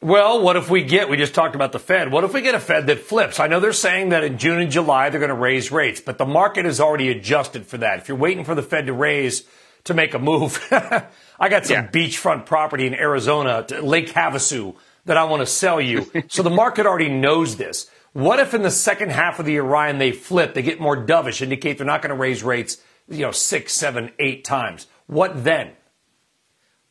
Well, 0.00 0.42
what 0.42 0.56
if 0.56 0.68
we 0.68 0.82
get, 0.82 1.08
we 1.08 1.16
just 1.16 1.32
talked 1.32 1.54
about 1.54 1.70
the 1.70 1.78
Fed, 1.78 2.10
what 2.10 2.24
if 2.24 2.34
we 2.34 2.40
get 2.40 2.56
a 2.56 2.60
Fed 2.60 2.88
that 2.88 2.98
flips? 2.98 3.38
I 3.38 3.46
know 3.46 3.60
they're 3.60 3.72
saying 3.72 4.08
that 4.08 4.24
in 4.24 4.36
June 4.36 4.60
and 4.60 4.70
July 4.70 5.10
they're 5.10 5.20
going 5.20 5.28
to 5.28 5.34
raise 5.34 5.70
rates, 5.70 6.00
but 6.00 6.18
the 6.18 6.26
market 6.26 6.64
has 6.64 6.80
already 6.80 7.08
adjusted 7.10 7.66
for 7.66 7.78
that. 7.78 8.00
If 8.00 8.08
you're 8.08 8.16
waiting 8.16 8.44
for 8.44 8.56
the 8.56 8.64
Fed 8.64 8.86
to 8.86 8.92
raise 8.92 9.44
to 9.84 9.94
make 9.94 10.14
a 10.14 10.18
move, 10.18 10.60
I 11.38 11.48
got 11.48 11.66
some 11.66 11.74
yeah. 11.74 11.88
beachfront 11.88 12.46
property 12.46 12.88
in 12.88 12.94
Arizona, 12.94 13.64
Lake 13.80 14.12
Havasu, 14.12 14.74
that 15.04 15.16
I 15.16 15.24
want 15.24 15.40
to 15.40 15.46
sell 15.46 15.80
you. 15.80 16.10
so 16.28 16.42
the 16.42 16.50
market 16.50 16.86
already 16.86 17.08
knows 17.08 17.56
this. 17.56 17.90
What 18.12 18.38
if 18.40 18.52
in 18.54 18.62
the 18.62 18.70
second 18.70 19.10
half 19.10 19.38
of 19.38 19.46
the 19.46 19.52
year, 19.52 19.62
Ryan, 19.62 19.98
they 19.98 20.12
flip, 20.12 20.54
they 20.54 20.62
get 20.62 20.80
more 20.80 20.96
dovish, 20.96 21.40
indicate 21.40 21.78
they're 21.78 21.86
not 21.86 22.02
going 22.02 22.14
to 22.14 22.20
raise 22.20 22.42
rates, 22.42 22.78
you 23.08 23.20
know, 23.20 23.32
six, 23.32 23.72
seven, 23.72 24.12
eight 24.18 24.44
times? 24.44 24.86
What 25.06 25.44
then? 25.44 25.72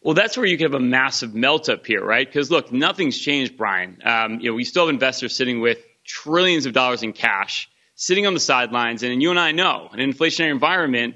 Well, 0.01 0.15
that's 0.15 0.35
where 0.35 0.47
you 0.47 0.57
can 0.57 0.71
have 0.71 0.81
a 0.81 0.83
massive 0.83 1.35
melt 1.35 1.69
up 1.69 1.85
here, 1.85 2.03
right? 2.03 2.27
Because 2.27 2.49
look, 2.49 2.71
nothing's 2.71 3.17
changed, 3.17 3.55
Brian. 3.55 3.99
Um, 4.03 4.39
you 4.39 4.49
know, 4.49 4.55
we 4.55 4.63
still 4.63 4.87
have 4.87 4.93
investors 4.93 5.35
sitting 5.35 5.61
with 5.61 5.77
trillions 6.03 6.65
of 6.65 6.73
dollars 6.73 7.03
in 7.03 7.13
cash, 7.13 7.69
sitting 7.93 8.25
on 8.25 8.33
the 8.33 8.39
sidelines, 8.39 9.03
and 9.03 9.21
you 9.21 9.29
and 9.29 9.39
I 9.39 9.51
know, 9.51 9.89
in 9.93 9.99
an 9.99 10.11
inflationary 10.11 10.49
environment, 10.49 11.15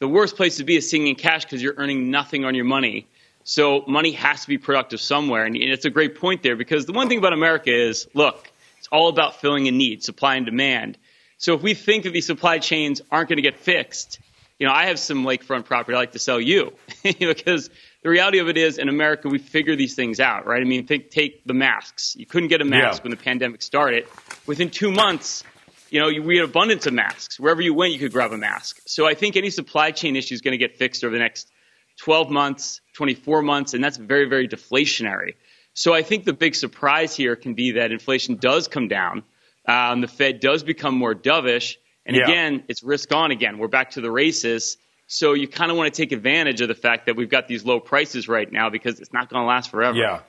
the 0.00 0.08
worst 0.08 0.34
place 0.34 0.56
to 0.56 0.64
be 0.64 0.76
is 0.76 0.90
sitting 0.90 1.06
in 1.06 1.14
cash 1.14 1.44
because 1.44 1.62
you're 1.62 1.76
earning 1.76 2.10
nothing 2.10 2.44
on 2.44 2.56
your 2.56 2.64
money. 2.64 3.06
So 3.44 3.84
money 3.86 4.12
has 4.12 4.42
to 4.42 4.48
be 4.48 4.58
productive 4.58 5.00
somewhere. 5.00 5.44
And 5.44 5.56
it's 5.56 5.84
a 5.84 5.90
great 5.90 6.18
point 6.18 6.42
there 6.42 6.56
because 6.56 6.86
the 6.86 6.92
one 6.92 7.08
thing 7.08 7.18
about 7.18 7.34
America 7.34 7.70
is, 7.70 8.08
look, 8.14 8.50
it's 8.78 8.88
all 8.88 9.08
about 9.08 9.40
filling 9.40 9.68
a 9.68 9.70
need, 9.70 10.02
supply 10.02 10.36
and 10.36 10.46
demand. 10.46 10.98
So 11.36 11.54
if 11.54 11.62
we 11.62 11.74
think 11.74 12.04
that 12.04 12.12
these 12.12 12.26
supply 12.26 12.58
chains 12.58 13.02
aren't 13.10 13.28
going 13.28 13.36
to 13.36 13.42
get 13.42 13.58
fixed, 13.58 14.18
you 14.58 14.66
know, 14.66 14.72
I 14.72 14.86
have 14.86 14.98
some 14.98 15.24
lakefront 15.24 15.66
property 15.66 15.94
I'd 15.94 16.00
like 16.00 16.12
to 16.12 16.18
sell 16.18 16.40
you 16.40 16.72
because 17.02 17.70
the 18.02 18.08
reality 18.08 18.38
of 18.38 18.48
it 18.48 18.56
is 18.56 18.78
in 18.78 18.88
America, 18.88 19.28
we 19.28 19.38
figure 19.38 19.76
these 19.76 19.94
things 19.94 20.20
out, 20.20 20.46
right? 20.46 20.60
I 20.60 20.64
mean, 20.64 20.86
think, 20.86 21.10
take 21.10 21.44
the 21.44 21.54
masks. 21.54 22.16
You 22.16 22.24
couldn't 22.24 22.48
get 22.48 22.62
a 22.62 22.64
mask 22.64 23.00
yeah. 23.00 23.04
when 23.04 23.10
the 23.10 23.22
pandemic 23.22 23.62
started. 23.62 24.06
Within 24.46 24.70
two 24.70 24.90
months, 24.90 25.44
you 25.90 26.00
know, 26.00 26.08
we 26.22 26.36
had 26.36 26.44
abundance 26.44 26.86
of 26.86 26.94
masks. 26.94 27.38
Wherever 27.38 27.60
you 27.60 27.74
went, 27.74 27.92
you 27.92 27.98
could 27.98 28.12
grab 28.12 28.32
a 28.32 28.38
mask. 28.38 28.80
So 28.86 29.06
I 29.06 29.14
think 29.14 29.36
any 29.36 29.50
supply 29.50 29.90
chain 29.90 30.16
issue 30.16 30.34
is 30.34 30.40
going 30.40 30.52
to 30.52 30.58
get 30.58 30.76
fixed 30.76 31.04
over 31.04 31.12
the 31.12 31.20
next 31.20 31.50
12 31.98 32.30
months, 32.30 32.80
24 32.94 33.42
months, 33.42 33.74
and 33.74 33.82
that's 33.82 33.96
very, 33.96 34.28
very 34.28 34.48
deflationary. 34.48 35.34
So 35.74 35.92
I 35.92 36.02
think 36.02 36.24
the 36.24 36.32
big 36.32 36.54
surprise 36.54 37.16
here 37.16 37.36
can 37.36 37.54
be 37.54 37.72
that 37.72 37.90
inflation 37.92 38.36
does 38.36 38.68
come 38.68 38.88
down. 38.88 39.24
Um, 39.66 40.00
the 40.00 40.08
Fed 40.08 40.40
does 40.40 40.62
become 40.62 40.96
more 40.96 41.14
dovish. 41.14 41.76
And 42.06 42.16
yeah. 42.16 42.24
again, 42.24 42.64
it's 42.68 42.82
risk 42.82 43.12
on 43.12 43.30
again. 43.30 43.58
We're 43.58 43.68
back 43.68 43.92
to 43.92 44.00
the 44.00 44.10
races. 44.10 44.76
So 45.06 45.32
you 45.32 45.48
kind 45.48 45.70
of 45.70 45.76
want 45.76 45.92
to 45.92 46.02
take 46.02 46.12
advantage 46.12 46.60
of 46.60 46.68
the 46.68 46.74
fact 46.74 47.06
that 47.06 47.16
we've 47.16 47.28
got 47.28 47.48
these 47.48 47.64
low 47.64 47.80
prices 47.80 48.28
right 48.28 48.50
now 48.50 48.70
because 48.70 49.00
it's 49.00 49.12
not 49.12 49.28
going 49.28 49.42
to 49.42 49.46
last 49.46 49.70
forever. 49.70 49.96
Yeah. 49.96 50.20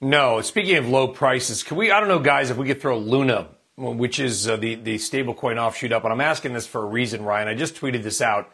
No, 0.00 0.40
speaking 0.40 0.76
of 0.76 0.88
low 0.88 1.08
prices, 1.08 1.62
can 1.62 1.76
we, 1.76 1.90
I 1.90 2.00
don't 2.00 2.08
know, 2.08 2.18
guys, 2.18 2.50
if 2.50 2.56
we 2.56 2.66
could 2.66 2.80
throw 2.80 2.98
Luna, 2.98 3.48
which 3.76 4.18
is 4.18 4.48
uh, 4.48 4.56
the, 4.56 4.74
the 4.74 4.96
stablecoin 4.96 5.58
offshoot 5.58 5.92
up, 5.92 6.04
and 6.04 6.12
I'm 6.12 6.20
asking 6.22 6.54
this 6.54 6.66
for 6.66 6.82
a 6.82 6.86
reason, 6.86 7.22
Ryan. 7.22 7.48
I 7.48 7.54
just 7.54 7.74
tweeted 7.74 8.02
this 8.02 8.22
out. 8.22 8.50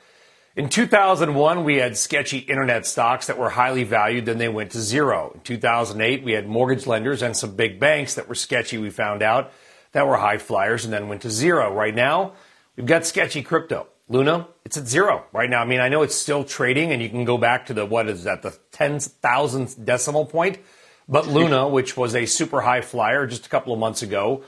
In 0.57 0.71
2001, 0.71 1.65
we 1.65 1.77
had 1.77 1.99
sketchy 1.99 2.39
internet 2.39 2.87
stocks 2.87 3.27
that 3.27 3.37
were 3.37 3.51
highly 3.51 3.85
valued, 3.85 4.25
then 4.25 4.39
they 4.39 4.49
went 4.49 4.71
to 4.71 4.81
zero. 4.81 5.33
In 5.35 5.41
2008, 5.41 6.25
we 6.25 6.33
had 6.33 6.49
mortgage 6.49 6.87
lenders 6.87 7.21
and 7.21 7.37
some 7.37 7.55
big 7.55 7.79
banks 7.79 8.15
that 8.15 8.27
were 8.27 8.35
sketchy, 8.35 8.79
we 8.79 8.89
found 8.89 9.23
out, 9.23 9.53
that 9.93 10.07
were 10.07 10.17
high 10.17 10.39
flyers 10.39 10.87
and 10.87 10.95
then 10.95 11.09
went 11.09 11.21
to 11.23 11.31
zero. 11.31 11.75
Right 11.75 11.95
now, 11.95 12.33
we've 12.75 12.87
got 12.87 13.05
sketchy 13.05 13.43
crypto. 13.43 13.87
Luna, 14.09 14.49
it's 14.65 14.79
at 14.79 14.87
zero 14.87 15.25
right 15.31 15.51
now. 15.51 15.61
I 15.61 15.67
mean, 15.67 15.81
I 15.81 15.91
know 15.91 16.01
it's 16.01 16.15
still 16.15 16.43
trading 16.43 16.91
and 16.91 17.03
you 17.03 17.11
can 17.11 17.27
go 17.27 17.37
back 17.37 17.67
to 17.67 17.75
the, 17.75 17.85
what 17.85 18.09
is 18.09 18.25
that, 18.25 18.41
the 18.41 18.57
10,000th 18.73 19.85
decimal 19.85 20.25
point. 20.25 20.59
But 21.07 21.27
Luna, 21.27 21.69
which 21.69 21.99
was 21.99 22.15
a 22.15 22.25
super 22.25 22.63
high 22.63 22.81
flyer 22.81 23.27
just 23.27 23.45
a 23.45 23.51
couple 23.51 23.75
of 23.75 23.79
months 23.79 24.01
ago, 24.01 24.43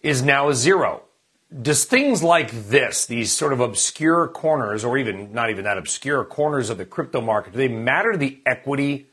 is 0.00 0.22
now 0.22 0.48
a 0.48 0.54
zero 0.54 1.02
does 1.62 1.84
things 1.84 2.22
like 2.22 2.50
this, 2.50 3.06
these 3.06 3.32
sort 3.32 3.52
of 3.52 3.60
obscure 3.60 4.28
corners, 4.28 4.84
or 4.84 4.98
even 4.98 5.32
not 5.32 5.50
even 5.50 5.64
that 5.64 5.78
obscure 5.78 6.24
corners 6.24 6.70
of 6.70 6.78
the 6.78 6.84
crypto 6.84 7.20
market, 7.20 7.52
do 7.52 7.58
they 7.58 7.68
matter 7.68 8.12
to 8.12 8.18
the 8.18 8.40
equity 8.44 9.06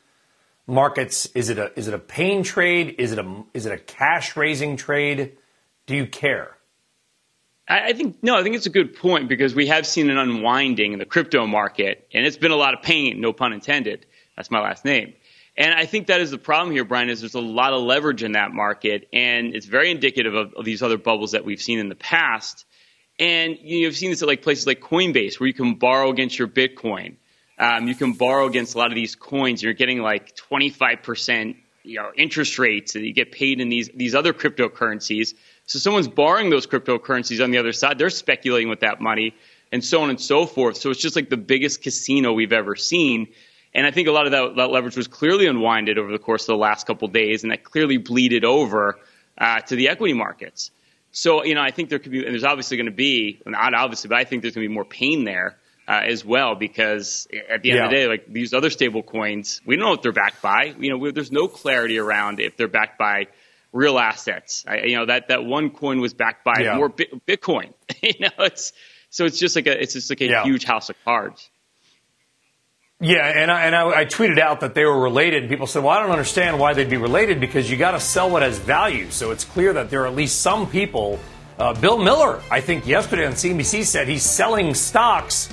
markets? 0.66 1.28
Is 1.36 1.50
it 1.50 1.58
a 1.58 1.78
is 1.78 1.88
it 1.88 1.94
a 1.94 2.00
pain 2.00 2.44
trade? 2.44 2.96
Is 2.98 3.12
it 3.12 3.20
a 3.20 3.44
is 3.54 3.66
it 3.66 3.72
a 3.72 3.78
cash 3.78 4.36
raising 4.36 4.78
trade? 4.78 5.38
Do 5.86 5.96
you 5.96 6.08
care? 6.08 6.58
I 7.68 7.94
think 7.94 8.22
no, 8.22 8.36
I 8.36 8.44
think 8.44 8.56
it's 8.56 8.66
a 8.66 8.72
good 8.72 8.96
point 8.96 9.30
because 9.30 9.56
we 9.56 9.68
have 9.68 9.88
seen 9.88 10.10
an 10.10 10.18
unwinding 10.18 10.94
in 10.94 11.00
the 11.00 11.06
crypto 11.06 11.46
market, 11.46 12.08
and 12.14 12.26
it's 12.26 12.38
been 12.38 12.52
a 12.52 12.58
lot 12.58 12.74
of 12.74 12.82
pain, 12.82 13.22
no 13.22 13.32
pun 13.32 13.54
intended. 13.54 14.06
That's 14.36 14.52
my 14.52 14.60
last 14.60 14.84
name. 14.84 15.14
And 15.56 15.74
I 15.74 15.86
think 15.86 16.08
that 16.08 16.20
is 16.20 16.32
the 16.32 16.38
problem 16.38 16.74
here, 16.74 16.84
Brian, 16.84 17.10
is 17.10 17.20
there's 17.20 17.36
a 17.36 17.40
lot 17.40 17.74
of 17.74 17.84
leverage 17.84 18.24
in 18.24 18.32
that 18.32 18.52
market, 18.52 19.08
and 19.14 19.56
it's 19.56 19.68
very 19.68 19.92
indicative 19.92 20.34
of, 20.34 20.54
of 20.56 20.66
these 20.66 20.82
other 20.82 20.98
bubbles 20.98 21.34
that 21.34 21.46
we've 21.46 21.62
seen 21.62 21.80
in 21.80 21.90
the 21.90 21.96
past. 21.96 22.66
And 23.20 23.58
you 23.62 23.86
have 23.86 23.96
seen 23.96 24.10
this 24.10 24.24
at 24.24 24.28
like 24.28 24.42
places 24.42 24.66
like 24.66 24.82
Coinbase, 24.82 25.40
where 25.40 25.48
you 25.48 25.54
can 25.54 25.76
borrow 25.76 26.10
against 26.10 26.40
your 26.40 26.48
Bitcoin. 26.48 27.18
Um, 27.60 27.88
you 27.88 27.94
can 27.94 28.14
borrow 28.14 28.48
against 28.48 28.74
a 28.74 28.80
lot 28.80 28.88
of 28.88 28.96
these 28.96 29.16
coins. 29.16 29.62
You're 29.62 29.74
getting 29.74 30.00
like 30.00 30.36
25% 30.36 31.56
you 31.84 32.00
know, 32.00 32.12
interest 32.16 32.58
rates 32.58 32.94
that 32.94 33.02
you 33.02 33.14
get 33.14 33.32
paid 33.32 33.60
in 33.60 33.70
these, 33.70 33.90
these 33.94 34.16
other 34.16 34.34
cryptocurrencies. 34.34 35.36
So 35.66 35.80
someone's 35.80 36.08
borrowing 36.08 36.50
those 36.50 36.66
cryptocurrencies 36.66 37.44
on 37.44 37.52
the 37.52 37.58
other 37.58 37.74
side. 37.74 37.98
They're 37.98 38.10
speculating 38.10 38.70
with 38.70 38.80
that 38.80 39.02
money 39.02 39.36
and 39.72 39.84
so 39.84 40.02
on 40.02 40.10
and 40.10 40.20
so 40.20 40.46
forth. 40.46 40.78
So 40.78 40.90
it's 40.90 41.02
just 41.02 41.16
like 41.16 41.30
the 41.30 41.38
biggest 41.38 41.82
casino 41.82 42.34
we've 42.34 42.54
ever 42.54 42.76
seen. 42.76 43.28
And 43.76 43.88
I 43.88 43.92
think 43.92 44.08
a 44.08 44.12
lot 44.12 44.26
of 44.26 44.32
that, 44.34 44.56
that 44.58 44.72
leverage 44.72 44.96
was 44.96 45.08
clearly 45.08 45.48
unwinded 45.48 45.98
over 45.98 46.12
the 46.12 46.20
course 46.20 46.44
of 46.44 46.48
the 46.48 46.58
last 46.58 46.86
couple 46.86 47.08
of 47.08 47.14
days, 47.14 47.44
and 47.44 47.52
that 47.52 47.64
clearly 47.64 47.98
bleeded 47.98 48.46
over 48.46 49.00
uh, 49.38 49.62
to 49.62 49.76
the 49.76 49.90
equity 49.90 50.14
markets. 50.14 50.72
So, 51.12 51.44
you 51.44 51.56
know, 51.56 51.62
I 51.62 51.72
think 51.72 51.90
there 51.90 52.00
could 52.00 52.12
be, 52.12 52.24
and 52.24 52.34
there's 52.34 52.44
obviously 52.44 52.78
going 52.78 52.88
to 52.88 52.92
be, 52.92 53.40
not 53.46 53.74
obviously, 53.74 54.10
but 54.10 54.18
I 54.18 54.24
think 54.24 54.42
there's 54.42 54.56
going 54.56 54.66
to 54.66 54.70
be 54.70 54.74
more 54.74 54.86
pain 54.86 55.24
there 55.24 55.58
uh, 55.88 56.02
as 56.04 56.24
well 56.24 56.56
because 56.56 57.28
at 57.50 57.62
the 57.62 57.72
end 57.72 57.78
yeah. 57.78 57.84
of 57.86 57.90
the 57.90 57.96
day, 57.96 58.08
like 58.08 58.32
these 58.32 58.54
other 58.54 58.70
stable 58.70 59.04
coins, 59.04 59.62
we 59.66 59.76
don't 59.76 59.86
know 59.86 59.92
what 59.92 60.02
they're 60.02 60.12
backed 60.12 60.42
by. 60.42 60.74
You 60.78 60.90
know, 60.90 61.12
there's 61.12 61.32
no 61.32 61.48
clarity 61.48 62.00
around 62.00 62.40
if 62.40 62.58
they're 62.58 62.68
backed 62.68 62.98
by 62.98 63.28
real 63.72 64.00
assets. 64.00 64.66
I, 64.68 64.84
you 64.86 64.98
know, 64.98 65.06
that, 65.08 65.28
that 65.28 65.44
one 65.46 65.72
coin 65.72 66.00
was 66.00 66.14
backed 66.14 66.44
by 66.44 66.62
yeah. 66.62 66.78
more 66.78 66.90
Bitcoin. 66.90 67.74
you 68.02 68.14
know, 68.20 68.30
it's, 68.40 68.74
so 69.10 69.26
it's 69.26 69.38
just 69.38 69.56
like 69.56 69.68
a, 69.68 69.82
it's 69.82 69.94
just 69.94 70.10
like 70.10 70.22
a 70.22 70.28
yeah. 70.28 70.44
huge 70.44 70.64
house 70.64 70.90
of 70.90 70.96
cards. 71.06 71.50
Yeah, 73.04 73.28
and 73.28 73.52
I, 73.52 73.66
and 73.66 73.76
I, 73.76 73.90
I, 73.90 74.06
tweeted 74.06 74.40
out 74.40 74.62
that 74.62 74.76
they 74.76 74.86
were 74.86 74.98
related. 74.98 75.50
People 75.50 75.68
said, 75.68 75.84
"Well, 75.84 75.92
I 75.92 76.02
don't 76.02 76.12
understand 76.12 76.58
why 76.58 76.74
they'd 76.74 76.90
be 76.90 76.96
related 76.96 77.42
because 77.42 77.70
you 77.70 77.76
got 77.76 77.92
to 77.92 78.00
sell 78.00 78.30
what 78.30 78.44
has 78.44 78.58
value." 78.60 79.12
So 79.12 79.32
it's 79.32 79.44
clear 79.44 79.74
that 79.74 79.90
there 79.90 80.04
are 80.04 80.08
at 80.08 80.16
least 80.16 80.40
some 80.40 80.70
people. 80.70 81.20
Uh, 81.60 81.74
Bill 81.74 81.98
Miller, 81.98 82.42
I 82.50 82.62
think 82.62 82.88
yesterday 82.88 83.26
on 83.26 83.34
CNBC 83.34 83.84
said 83.84 84.08
he's 84.08 84.24
selling 84.24 84.74
stocks 84.74 85.50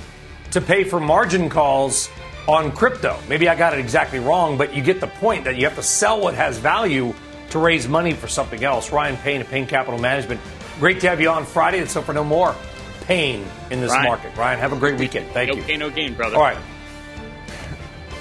to 0.51 0.61
pay 0.61 0.85
for 0.85 1.01
margin 1.01 1.49
calls 1.49 2.09
on 2.47 2.71
crypto. 2.71 3.19
Maybe 3.27 3.49
I 3.49 3.55
got 3.55 3.73
it 3.73 3.79
exactly 3.79 4.19
wrong, 4.19 4.57
but 4.57 4.73
you 4.73 4.81
get 4.81 5.01
the 5.01 5.07
point 5.07 5.43
that 5.43 5.57
you 5.57 5.65
have 5.65 5.75
to 5.75 5.83
sell 5.83 6.21
what 6.21 6.33
has 6.35 6.57
value 6.57 7.13
to 7.49 7.59
raise 7.59 7.85
money 7.85 8.13
for 8.13 8.29
something 8.29 8.63
else. 8.63 8.93
Ryan 8.93 9.17
Payne 9.17 9.41
of 9.41 9.49
Payne 9.49 9.67
Capital 9.67 9.99
Management. 9.99 10.39
Great 10.79 11.01
to 11.01 11.09
have 11.09 11.19
you 11.19 11.29
on 11.29 11.45
Friday. 11.45 11.81
Let's 11.81 11.93
hope 11.93 12.05
for 12.05 12.13
no 12.13 12.23
more 12.23 12.55
pain 13.01 13.45
in 13.69 13.81
this 13.81 13.91
Ryan. 13.91 14.05
market. 14.05 14.37
Ryan, 14.37 14.59
have 14.59 14.71
a 14.71 14.77
great 14.77 14.97
weekend. 14.97 15.29
Thank 15.31 15.49
no 15.49 15.55
you. 15.55 15.61
No 15.61 15.67
pain, 15.67 15.79
no 15.79 15.89
gain, 15.89 16.13
brother. 16.13 16.37
All 16.37 16.41
right. 16.41 16.57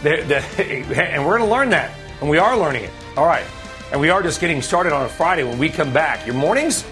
They're, 0.03 0.23
they're, 0.25 0.45
and 0.59 1.27
we're 1.27 1.39
going 1.39 1.49
to 1.49 1.55
learn 1.55 1.71
that. 1.71 1.93
And 2.21 2.29
we 2.29 2.39
are 2.39 2.57
learning 2.57 2.85
it. 2.85 2.91
All 3.17 3.27
right. 3.27 3.47
And 3.93 4.01
we 4.01 4.11
are 4.11 4.23
just 4.23 4.41
getting 4.41 4.63
started 4.63 4.93
on 4.93 5.05
a 5.05 5.09
Friday 5.09 5.43
when 5.43 5.59
we 5.59 5.69
come 5.69 5.93
back. 5.93 6.27
Your 6.27 6.35
mornings, 6.35 6.85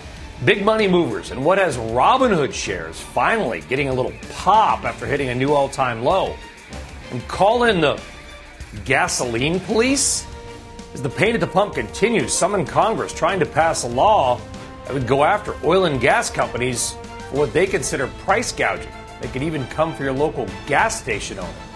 big 0.45 0.65
money 0.65 0.89
movers. 0.89 1.31
And 1.31 1.45
what 1.45 1.59
has 1.59 1.77
Robinhood 1.77 2.53
shares 2.53 3.01
finally 3.01 3.61
getting 3.63 3.89
a 3.89 3.93
little 3.93 4.13
pop 4.33 4.85
after 4.85 5.07
hitting 5.07 5.29
a 5.29 5.35
new 5.35 5.53
all 5.53 5.69
time 5.69 6.03
low? 6.03 6.35
And 7.11 7.27
call 7.29 7.65
in 7.65 7.81
the 7.81 8.01
gasoline 8.85 9.61
police? 9.61 10.27
As 10.95 11.03
the 11.03 11.11
pain 11.11 11.35
at 11.35 11.41
the 11.41 11.47
pump 11.47 11.75
continues, 11.75 12.33
some 12.33 12.55
in 12.55 12.65
Congress 12.65 13.13
trying 13.13 13.39
to 13.41 13.47
pass 13.47 13.85
a 13.85 13.89
law 13.89 14.41
that 14.85 14.95
would 14.95 15.07
go 15.07 15.23
after 15.23 15.55
oil 15.65 15.85
and 15.85 16.01
gas 16.01 16.31
companies 16.31 16.93
for 17.31 17.41
what 17.41 17.53
they 17.53 17.67
consider 17.67 18.07
price 18.25 18.53
gouging. 18.53 18.91
They 19.21 19.29
could 19.29 19.43
even 19.43 19.67
come 19.67 19.95
for 19.95 20.05
your 20.05 20.15
local 20.15 20.49
gas 20.67 21.01
station 21.01 21.39
owner. 21.39 21.68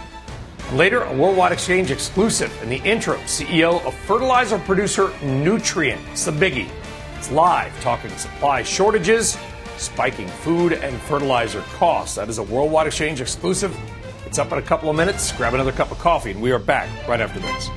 Later, 0.72 1.02
a 1.02 1.14
Worldwide 1.14 1.52
Exchange 1.52 1.90
exclusive 1.90 2.50
and 2.62 2.72
the 2.72 2.76
interim 2.76 3.20
CEO 3.22 3.84
of 3.84 3.92
fertilizer 3.92 4.58
producer 4.58 5.08
Nutrien. 5.20 5.98
It's 6.12 6.24
the 6.24 6.30
biggie. 6.30 6.70
It's 7.18 7.30
live 7.30 7.78
talking 7.82 8.10
supply 8.16 8.62
shortages, 8.62 9.36
spiking 9.76 10.28
food 10.28 10.72
and 10.72 10.98
fertilizer 11.02 11.60
costs. 11.74 12.14
That 12.14 12.30
is 12.30 12.38
a 12.38 12.42
Worldwide 12.42 12.86
Exchange 12.86 13.20
exclusive. 13.20 13.76
It's 14.24 14.38
up 14.38 14.50
in 14.50 14.56
a 14.56 14.62
couple 14.62 14.88
of 14.88 14.96
minutes. 14.96 15.30
Grab 15.32 15.52
another 15.52 15.72
cup 15.72 15.90
of 15.90 15.98
coffee, 15.98 16.30
and 16.30 16.40
we 16.40 16.52
are 16.52 16.58
back 16.58 16.88
right 17.06 17.20
after 17.20 17.38
this. 17.38 17.68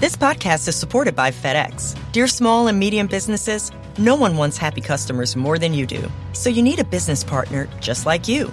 This 0.00 0.16
podcast 0.16 0.66
is 0.66 0.74
supported 0.74 1.14
by 1.14 1.30
FedEx. 1.30 1.96
Dear 2.10 2.26
small 2.26 2.66
and 2.66 2.76
medium 2.76 3.06
businesses, 3.06 3.70
no 3.98 4.16
one 4.16 4.36
wants 4.36 4.56
happy 4.56 4.80
customers 4.80 5.36
more 5.36 5.60
than 5.60 5.72
you 5.72 5.86
do. 5.86 6.10
So 6.32 6.50
you 6.50 6.60
need 6.60 6.80
a 6.80 6.84
business 6.84 7.22
partner 7.22 7.68
just 7.80 8.04
like 8.04 8.26
you 8.26 8.52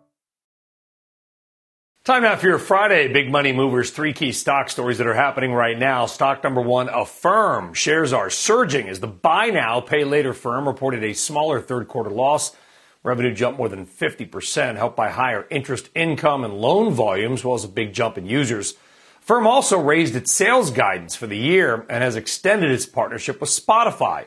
Time 2.03 2.23
now 2.23 2.35
for 2.35 2.47
your 2.47 2.57
Friday 2.57 3.13
Big 3.13 3.29
Money 3.29 3.51
Movers 3.51 3.91
three 3.91 4.11
key 4.11 4.31
stock 4.31 4.71
stories 4.71 4.97
that 4.97 5.05
are 5.05 5.13
happening 5.13 5.53
right 5.53 5.77
now. 5.77 6.07
Stock 6.07 6.43
number 6.43 6.59
one, 6.59 6.89
Affirm. 6.89 7.75
Shares 7.75 8.11
are 8.11 8.31
surging 8.31 8.89
as 8.89 9.01
the 9.01 9.05
buy 9.05 9.51
now, 9.51 9.81
pay 9.81 10.03
later 10.03 10.33
firm 10.33 10.67
reported 10.67 11.03
a 11.03 11.13
smaller 11.13 11.61
third 11.61 11.87
quarter 11.87 12.09
loss. 12.09 12.55
Revenue 13.03 13.31
jumped 13.35 13.59
more 13.59 13.69
than 13.69 13.85
50%, 13.85 14.77
helped 14.77 14.97
by 14.97 15.11
higher 15.11 15.45
interest 15.51 15.91
income 15.93 16.43
and 16.43 16.55
loan 16.55 16.91
volumes, 16.91 17.41
as 17.41 17.45
well 17.45 17.53
as 17.53 17.65
a 17.65 17.67
big 17.67 17.93
jump 17.93 18.17
in 18.17 18.25
users. 18.25 18.73
Firm 19.19 19.45
also 19.45 19.79
raised 19.79 20.15
its 20.15 20.31
sales 20.31 20.71
guidance 20.71 21.13
for 21.13 21.27
the 21.27 21.37
year 21.37 21.85
and 21.87 22.03
has 22.03 22.15
extended 22.15 22.71
its 22.71 22.87
partnership 22.87 23.39
with 23.39 23.51
Spotify. 23.51 24.25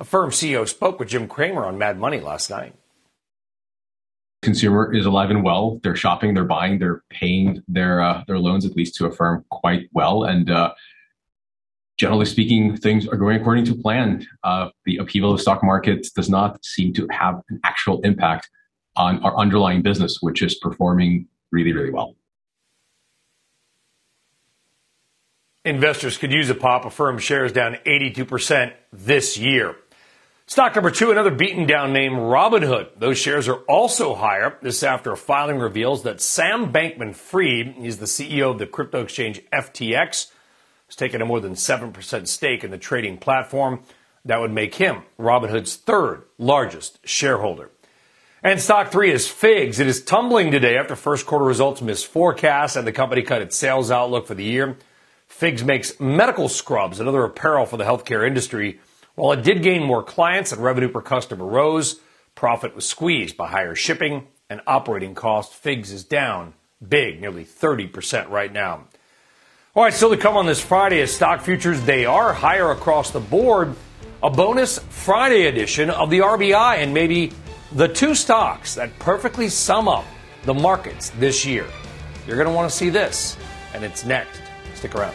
Affirm 0.00 0.30
CEO 0.30 0.68
spoke 0.68 0.98
with 0.98 1.10
Jim 1.10 1.28
Cramer 1.28 1.66
on 1.66 1.78
Mad 1.78 2.00
Money 2.00 2.18
last 2.18 2.50
night 2.50 2.74
consumer 4.42 4.92
is 4.92 5.06
alive 5.06 5.30
and 5.30 5.42
well. 5.42 5.80
They're 5.82 5.96
shopping, 5.96 6.34
they're 6.34 6.44
buying, 6.44 6.78
they're 6.78 7.02
paying 7.10 7.62
their 7.68 8.02
uh, 8.02 8.24
their 8.26 8.38
loans 8.38 8.66
at 8.66 8.76
least 8.76 8.96
to 8.96 9.06
Affirm 9.06 9.44
quite 9.50 9.88
well, 9.92 10.24
and 10.24 10.50
uh, 10.50 10.74
generally 11.96 12.26
speaking, 12.26 12.76
things 12.76 13.06
are 13.06 13.16
going 13.16 13.40
according 13.40 13.64
to 13.66 13.74
plan. 13.74 14.26
Uh, 14.42 14.68
the 14.84 14.96
upheaval 14.96 15.32
of 15.32 15.40
stock 15.40 15.62
market 15.62 16.06
does 16.14 16.28
not 16.28 16.64
seem 16.64 16.92
to 16.94 17.06
have 17.10 17.40
an 17.48 17.60
actual 17.64 18.00
impact 18.02 18.50
on 18.96 19.22
our 19.22 19.36
underlying 19.38 19.82
business, 19.82 20.18
which 20.20 20.42
is 20.42 20.54
performing 20.56 21.26
really, 21.50 21.72
really 21.72 21.90
well. 21.90 22.16
Investors 25.64 26.18
could 26.18 26.32
use 26.32 26.50
a 26.50 26.56
pop. 26.56 26.84
A 26.84 26.88
Affirm 26.88 27.18
shares 27.18 27.52
down 27.52 27.76
82% 27.86 28.72
this 28.92 29.38
year. 29.38 29.76
Stock 30.52 30.74
number 30.74 30.90
two, 30.90 31.10
another 31.10 31.30
beaten 31.30 31.64
down 31.64 31.94
name, 31.94 32.12
Robinhood. 32.12 32.88
Those 32.98 33.16
shares 33.16 33.48
are 33.48 33.60
also 33.60 34.14
higher. 34.14 34.58
This 34.60 34.82
after 34.82 35.10
a 35.10 35.16
filing 35.16 35.58
reveals 35.58 36.02
that 36.02 36.20
Sam 36.20 36.70
Bankman 36.70 37.14
Fried, 37.14 37.76
he's 37.78 37.96
the 37.96 38.04
CEO 38.04 38.50
of 38.50 38.58
the 38.58 38.66
crypto 38.66 39.00
exchange 39.00 39.40
FTX, 39.50 40.30
has 40.88 40.94
taken 40.94 41.22
a 41.22 41.24
more 41.24 41.40
than 41.40 41.54
7% 41.54 42.28
stake 42.28 42.64
in 42.64 42.70
the 42.70 42.76
trading 42.76 43.16
platform. 43.16 43.80
That 44.26 44.40
would 44.40 44.52
make 44.52 44.74
him 44.74 45.04
Robinhood's 45.18 45.76
third 45.76 46.24
largest 46.36 46.98
shareholder. 47.08 47.70
And 48.42 48.60
stock 48.60 48.92
three 48.92 49.10
is 49.10 49.26
Figs. 49.26 49.80
It 49.80 49.86
is 49.86 50.04
tumbling 50.04 50.50
today 50.50 50.76
after 50.76 50.96
first 50.96 51.24
quarter 51.24 51.46
results 51.46 51.80
missed 51.80 52.08
forecasts 52.08 52.76
and 52.76 52.86
the 52.86 52.92
company 52.92 53.22
cut 53.22 53.40
its 53.40 53.56
sales 53.56 53.90
outlook 53.90 54.26
for 54.26 54.34
the 54.34 54.44
year. 54.44 54.76
Figs 55.28 55.64
makes 55.64 55.98
medical 55.98 56.50
scrubs 56.50 57.00
another 57.00 57.24
apparel 57.24 57.64
for 57.64 57.78
the 57.78 57.84
healthcare 57.84 58.26
industry. 58.26 58.80
While 59.14 59.32
it 59.32 59.42
did 59.42 59.62
gain 59.62 59.82
more 59.82 60.02
clients 60.02 60.52
and 60.52 60.62
revenue 60.62 60.88
per 60.88 61.02
customer 61.02 61.44
rose, 61.44 62.00
profit 62.34 62.74
was 62.74 62.86
squeezed 62.86 63.36
by 63.36 63.48
higher 63.48 63.74
shipping 63.74 64.26
and 64.48 64.60
operating 64.66 65.14
costs. 65.14 65.54
Figs 65.54 65.92
is 65.92 66.04
down 66.04 66.54
big, 66.86 67.20
nearly 67.20 67.44
30% 67.44 68.30
right 68.30 68.52
now. 68.52 68.84
All 69.74 69.84
right, 69.84 69.92
still 69.92 70.10
to 70.10 70.16
come 70.16 70.36
on 70.36 70.46
this 70.46 70.60
Friday 70.60 71.00
as 71.00 71.12
stock 71.12 71.40
futures, 71.40 71.80
they 71.82 72.04
are 72.04 72.32
higher 72.32 72.70
across 72.70 73.10
the 73.10 73.20
board. 73.20 73.74
A 74.22 74.30
bonus 74.30 74.78
Friday 74.78 75.46
edition 75.46 75.90
of 75.90 76.10
the 76.10 76.20
RBI 76.20 76.76
and 76.78 76.94
maybe 76.94 77.32
the 77.72 77.88
two 77.88 78.14
stocks 78.14 78.74
that 78.74 78.96
perfectly 78.98 79.48
sum 79.48 79.88
up 79.88 80.04
the 80.44 80.54
markets 80.54 81.10
this 81.18 81.44
year. 81.44 81.66
You're 82.26 82.36
going 82.36 82.48
to 82.48 82.54
want 82.54 82.70
to 82.70 82.76
see 82.76 82.90
this, 82.90 83.36
and 83.74 83.84
it's 83.84 84.04
next. 84.04 84.40
Stick 84.74 84.94
around. 84.94 85.14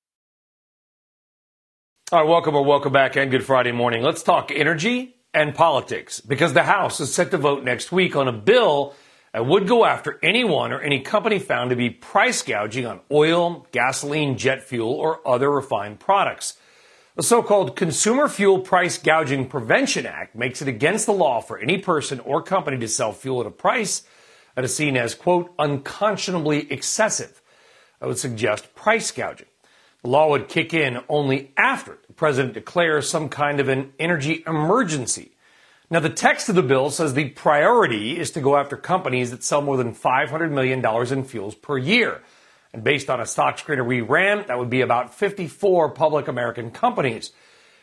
All 2.13 2.19
right, 2.19 2.27
welcome 2.27 2.57
or 2.57 2.65
welcome 2.65 2.91
back 2.91 3.15
and 3.15 3.31
good 3.31 3.45
Friday 3.45 3.71
morning. 3.71 4.03
Let's 4.03 4.21
talk 4.21 4.51
energy 4.51 5.15
and 5.33 5.55
politics 5.55 6.19
because 6.19 6.51
the 6.51 6.63
House 6.63 6.99
is 6.99 7.13
set 7.13 7.31
to 7.31 7.37
vote 7.37 7.63
next 7.63 7.93
week 7.93 8.17
on 8.17 8.27
a 8.27 8.33
bill 8.33 8.93
that 9.31 9.45
would 9.45 9.65
go 9.65 9.85
after 9.85 10.19
anyone 10.21 10.73
or 10.73 10.81
any 10.81 10.99
company 10.99 11.39
found 11.39 11.69
to 11.69 11.77
be 11.77 11.89
price 11.89 12.43
gouging 12.43 12.85
on 12.85 12.99
oil, 13.09 13.65
gasoline, 13.71 14.37
jet 14.37 14.61
fuel, 14.61 14.91
or 14.91 15.25
other 15.25 15.49
refined 15.49 16.01
products. 16.01 16.57
The 17.15 17.23
so 17.23 17.41
called 17.41 17.77
Consumer 17.77 18.27
Fuel 18.27 18.59
Price 18.59 18.97
Gouging 18.97 19.47
Prevention 19.47 20.05
Act 20.05 20.35
makes 20.35 20.61
it 20.61 20.67
against 20.67 21.05
the 21.05 21.13
law 21.13 21.39
for 21.39 21.59
any 21.59 21.77
person 21.77 22.19
or 22.19 22.43
company 22.43 22.77
to 22.79 22.89
sell 22.89 23.13
fuel 23.13 23.39
at 23.39 23.47
a 23.47 23.51
price 23.51 24.03
that 24.55 24.65
is 24.65 24.75
seen 24.75 24.97
as, 24.97 25.15
quote, 25.15 25.53
unconscionably 25.57 26.69
excessive. 26.73 27.41
I 28.01 28.07
would 28.07 28.19
suggest 28.19 28.75
price 28.75 29.11
gouging. 29.11 29.47
The 30.01 30.09
law 30.09 30.29
would 30.29 30.47
kick 30.47 30.73
in 30.73 30.99
only 31.07 31.51
after 31.57 31.97
the 32.07 32.13
president 32.13 32.53
declares 32.53 33.09
some 33.09 33.29
kind 33.29 33.59
of 33.59 33.69
an 33.69 33.93
energy 33.99 34.43
emergency. 34.47 35.31
Now, 35.91 35.99
the 35.99 36.09
text 36.09 36.49
of 36.49 36.55
the 36.55 36.63
bill 36.63 36.89
says 36.89 37.13
the 37.13 37.29
priority 37.29 38.17
is 38.17 38.31
to 38.31 38.41
go 38.41 38.55
after 38.55 38.77
companies 38.77 39.31
that 39.31 39.43
sell 39.43 39.61
more 39.61 39.77
than 39.77 39.93
$500 39.93 40.49
million 40.49 40.83
in 41.13 41.23
fuels 41.25 41.53
per 41.53 41.77
year. 41.77 42.21
And 42.73 42.83
based 42.83 43.09
on 43.09 43.19
a 43.19 43.25
stock 43.25 43.57
screener 43.57 43.85
we 43.85 44.01
ran, 44.01 44.47
that 44.47 44.57
would 44.57 44.69
be 44.69 44.81
about 44.81 45.13
54 45.13 45.89
public 45.89 46.27
American 46.29 46.71
companies. 46.71 47.31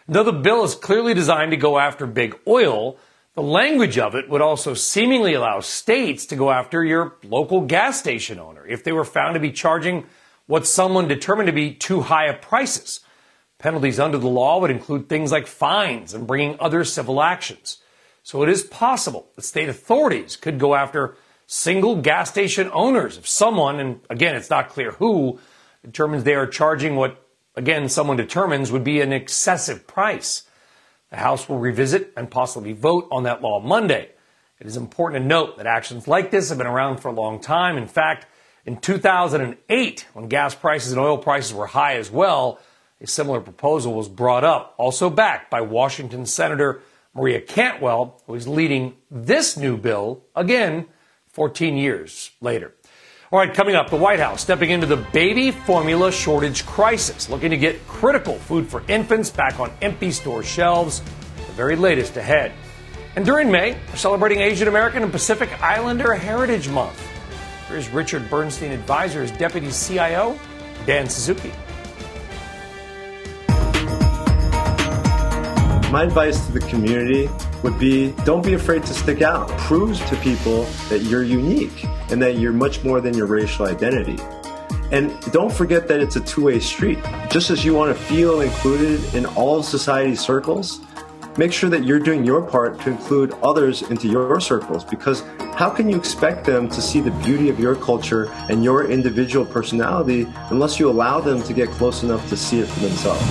Though 0.08 0.24
the 0.24 0.32
bill 0.32 0.64
is 0.64 0.74
clearly 0.74 1.12
designed 1.12 1.50
to 1.50 1.58
go 1.58 1.78
after 1.78 2.06
big 2.06 2.34
oil, 2.48 2.96
the 3.34 3.42
language 3.42 3.98
of 3.98 4.14
it 4.14 4.30
would 4.30 4.40
also 4.40 4.72
seemingly 4.72 5.34
allow 5.34 5.60
states 5.60 6.24
to 6.26 6.36
go 6.36 6.50
after 6.50 6.82
your 6.82 7.16
local 7.22 7.60
gas 7.60 7.98
station 8.00 8.38
owner 8.38 8.66
if 8.66 8.82
they 8.82 8.92
were 8.92 9.04
found 9.04 9.34
to 9.34 9.40
be 9.40 9.52
charging 9.52 10.06
what 10.48 10.66
someone 10.66 11.06
determined 11.06 11.46
to 11.46 11.52
be 11.52 11.72
too 11.72 12.00
high 12.00 12.26
of 12.26 12.40
prices. 12.40 13.00
Penalties 13.58 14.00
under 14.00 14.18
the 14.18 14.28
law 14.28 14.58
would 14.58 14.70
include 14.70 15.08
things 15.08 15.30
like 15.30 15.46
fines 15.46 16.14
and 16.14 16.26
bringing 16.26 16.56
other 16.58 16.84
civil 16.84 17.22
actions. 17.22 17.78
So 18.22 18.42
it 18.42 18.48
is 18.48 18.62
possible 18.62 19.28
that 19.36 19.42
state 19.42 19.68
authorities 19.68 20.36
could 20.36 20.58
go 20.58 20.74
after 20.74 21.16
single 21.46 21.96
gas 21.96 22.30
station 22.30 22.70
owners 22.72 23.18
if 23.18 23.28
someone, 23.28 23.78
and 23.78 24.00
again, 24.10 24.36
it's 24.36 24.50
not 24.50 24.70
clear 24.70 24.92
who, 24.92 25.38
determines 25.84 26.24
they 26.24 26.34
are 26.34 26.46
charging 26.46 26.96
what, 26.96 27.22
again, 27.54 27.88
someone 27.88 28.16
determines 28.16 28.72
would 28.72 28.84
be 28.84 29.00
an 29.00 29.12
excessive 29.12 29.86
price. 29.86 30.44
The 31.10 31.16
House 31.16 31.48
will 31.48 31.58
revisit 31.58 32.12
and 32.16 32.30
possibly 32.30 32.72
vote 32.72 33.06
on 33.10 33.24
that 33.24 33.42
law 33.42 33.60
Monday. 33.60 34.10
It 34.60 34.66
is 34.66 34.76
important 34.76 35.22
to 35.22 35.28
note 35.28 35.58
that 35.58 35.66
actions 35.66 36.08
like 36.08 36.30
this 36.30 36.48
have 36.48 36.58
been 36.58 36.66
around 36.66 36.98
for 36.98 37.08
a 37.08 37.12
long 37.12 37.38
time. 37.38 37.76
In 37.76 37.86
fact, 37.86 38.26
in 38.68 38.76
2008, 38.76 40.06
when 40.12 40.28
gas 40.28 40.54
prices 40.54 40.92
and 40.92 41.00
oil 41.00 41.16
prices 41.16 41.54
were 41.54 41.66
high 41.66 41.94
as 41.94 42.10
well, 42.10 42.60
a 43.00 43.06
similar 43.06 43.40
proposal 43.40 43.94
was 43.94 44.10
brought 44.10 44.44
up, 44.44 44.74
also 44.76 45.08
backed 45.08 45.50
by 45.50 45.62
Washington 45.62 46.26
Senator 46.26 46.82
Maria 47.14 47.40
Cantwell, 47.40 48.20
who 48.26 48.34
is 48.34 48.46
leading 48.46 48.94
this 49.10 49.56
new 49.56 49.78
bill 49.78 50.22
again 50.36 50.84
14 51.28 51.78
years 51.78 52.30
later. 52.42 52.74
All 53.32 53.38
right, 53.38 53.54
coming 53.54 53.74
up, 53.74 53.88
the 53.88 53.96
White 53.96 54.20
House 54.20 54.42
stepping 54.42 54.68
into 54.68 54.86
the 54.86 54.98
baby 54.98 55.50
formula 55.50 56.12
shortage 56.12 56.66
crisis, 56.66 57.30
looking 57.30 57.48
to 57.52 57.56
get 57.56 57.88
critical 57.88 58.34
food 58.34 58.66
for 58.66 58.82
infants 58.86 59.30
back 59.30 59.58
on 59.58 59.72
empty 59.80 60.10
store 60.10 60.42
shelves. 60.42 61.00
The 61.36 61.52
very 61.54 61.74
latest 61.74 62.18
ahead. 62.18 62.52
And 63.16 63.24
during 63.24 63.50
May, 63.50 63.78
we're 63.88 63.96
celebrating 63.96 64.40
Asian 64.40 64.68
American 64.68 65.02
and 65.02 65.10
Pacific 65.10 65.48
Islander 65.62 66.12
Heritage 66.12 66.68
Month. 66.68 67.07
Here's 67.68 67.90
Richard 67.90 68.30
Bernstein 68.30 68.72
Advisors 68.72 69.30
Deputy 69.30 69.70
CIO, 69.70 70.38
Dan 70.86 71.06
Suzuki. 71.06 71.52
My 75.92 76.04
advice 76.04 76.46
to 76.46 76.52
the 76.52 76.60
community 76.70 77.28
would 77.62 77.78
be 77.78 78.12
don't 78.24 78.42
be 78.42 78.54
afraid 78.54 78.84
to 78.84 78.94
stick 78.94 79.20
out. 79.20 79.50
Prove 79.58 79.98
to 80.06 80.16
people 80.16 80.62
that 80.88 81.02
you're 81.02 81.22
unique 81.22 81.84
and 82.10 82.22
that 82.22 82.38
you're 82.38 82.54
much 82.54 82.82
more 82.84 83.02
than 83.02 83.14
your 83.14 83.26
racial 83.26 83.66
identity. 83.66 84.18
And 84.90 85.20
don't 85.30 85.52
forget 85.52 85.88
that 85.88 86.00
it's 86.00 86.16
a 86.16 86.20
two 86.20 86.44
way 86.44 86.60
street. 86.60 86.98
Just 87.28 87.50
as 87.50 87.66
you 87.66 87.74
want 87.74 87.94
to 87.94 88.02
feel 88.02 88.40
included 88.40 89.14
in 89.14 89.26
all 89.26 89.58
of 89.58 89.66
society's 89.66 90.20
circles, 90.20 90.80
make 91.38 91.52
sure 91.52 91.70
that 91.70 91.84
you're 91.84 92.00
doing 92.00 92.24
your 92.24 92.42
part 92.42 92.80
to 92.80 92.90
include 92.90 93.32
others 93.44 93.82
into 93.82 94.08
your 94.08 94.40
circles 94.40 94.84
because 94.84 95.22
how 95.54 95.70
can 95.70 95.88
you 95.88 95.96
expect 95.96 96.44
them 96.44 96.68
to 96.68 96.82
see 96.82 97.00
the 97.00 97.12
beauty 97.22 97.48
of 97.48 97.60
your 97.60 97.76
culture 97.76 98.28
and 98.50 98.64
your 98.64 98.90
individual 98.90 99.46
personality 99.46 100.26
unless 100.50 100.80
you 100.80 100.90
allow 100.90 101.20
them 101.20 101.40
to 101.44 101.54
get 101.54 101.68
close 101.68 102.02
enough 102.02 102.28
to 102.28 102.36
see 102.36 102.58
it 102.58 102.66
for 102.66 102.80
themselves? 102.80 103.24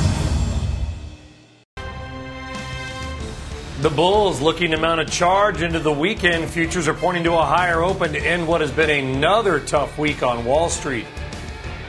The 3.82 3.89
Bulls 3.89 4.41
looking 4.41 4.72
to 4.72 4.78
mount 4.78 5.02
a 5.02 5.06
charge 5.06 5.62
into 5.62 5.80
the 5.80 5.91
weekend. 5.91 6.50
Futures 6.50 6.88
are 6.88 6.93
pointing 6.93 7.24
to 7.26 7.34
a 7.34 7.46
higher 7.46 7.84
open 7.84 8.12
to 8.13 8.20
end 8.20 8.48
what 8.48 8.62
has 8.62 8.72
been 8.72 8.89
another 8.89 9.60
tough 9.60 10.00
week 10.00 10.24
on 10.24 10.46
Wall 10.46 10.70
Street. 10.70 11.06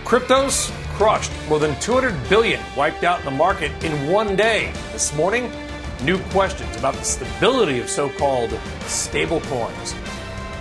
Cryptos 0.05 0.71
crushed. 0.97 1.33
More 1.49 1.59
than 1.59 1.79
200 1.81 2.29
billion 2.29 2.61
wiped 2.77 3.05
out 3.05 3.21
in 3.21 3.25
the 3.25 3.31
market 3.31 3.73
in 3.83 4.11
one 4.11 4.37
day. 4.37 4.71
This 4.93 5.15
morning, 5.15 5.51
new 6.03 6.19
questions 6.31 6.77
about 6.77 6.95
the 6.95 7.03
stability 7.03 7.81
of 7.81 7.89
so-called 7.89 8.59
stable 8.83 9.41
coins. 9.43 9.95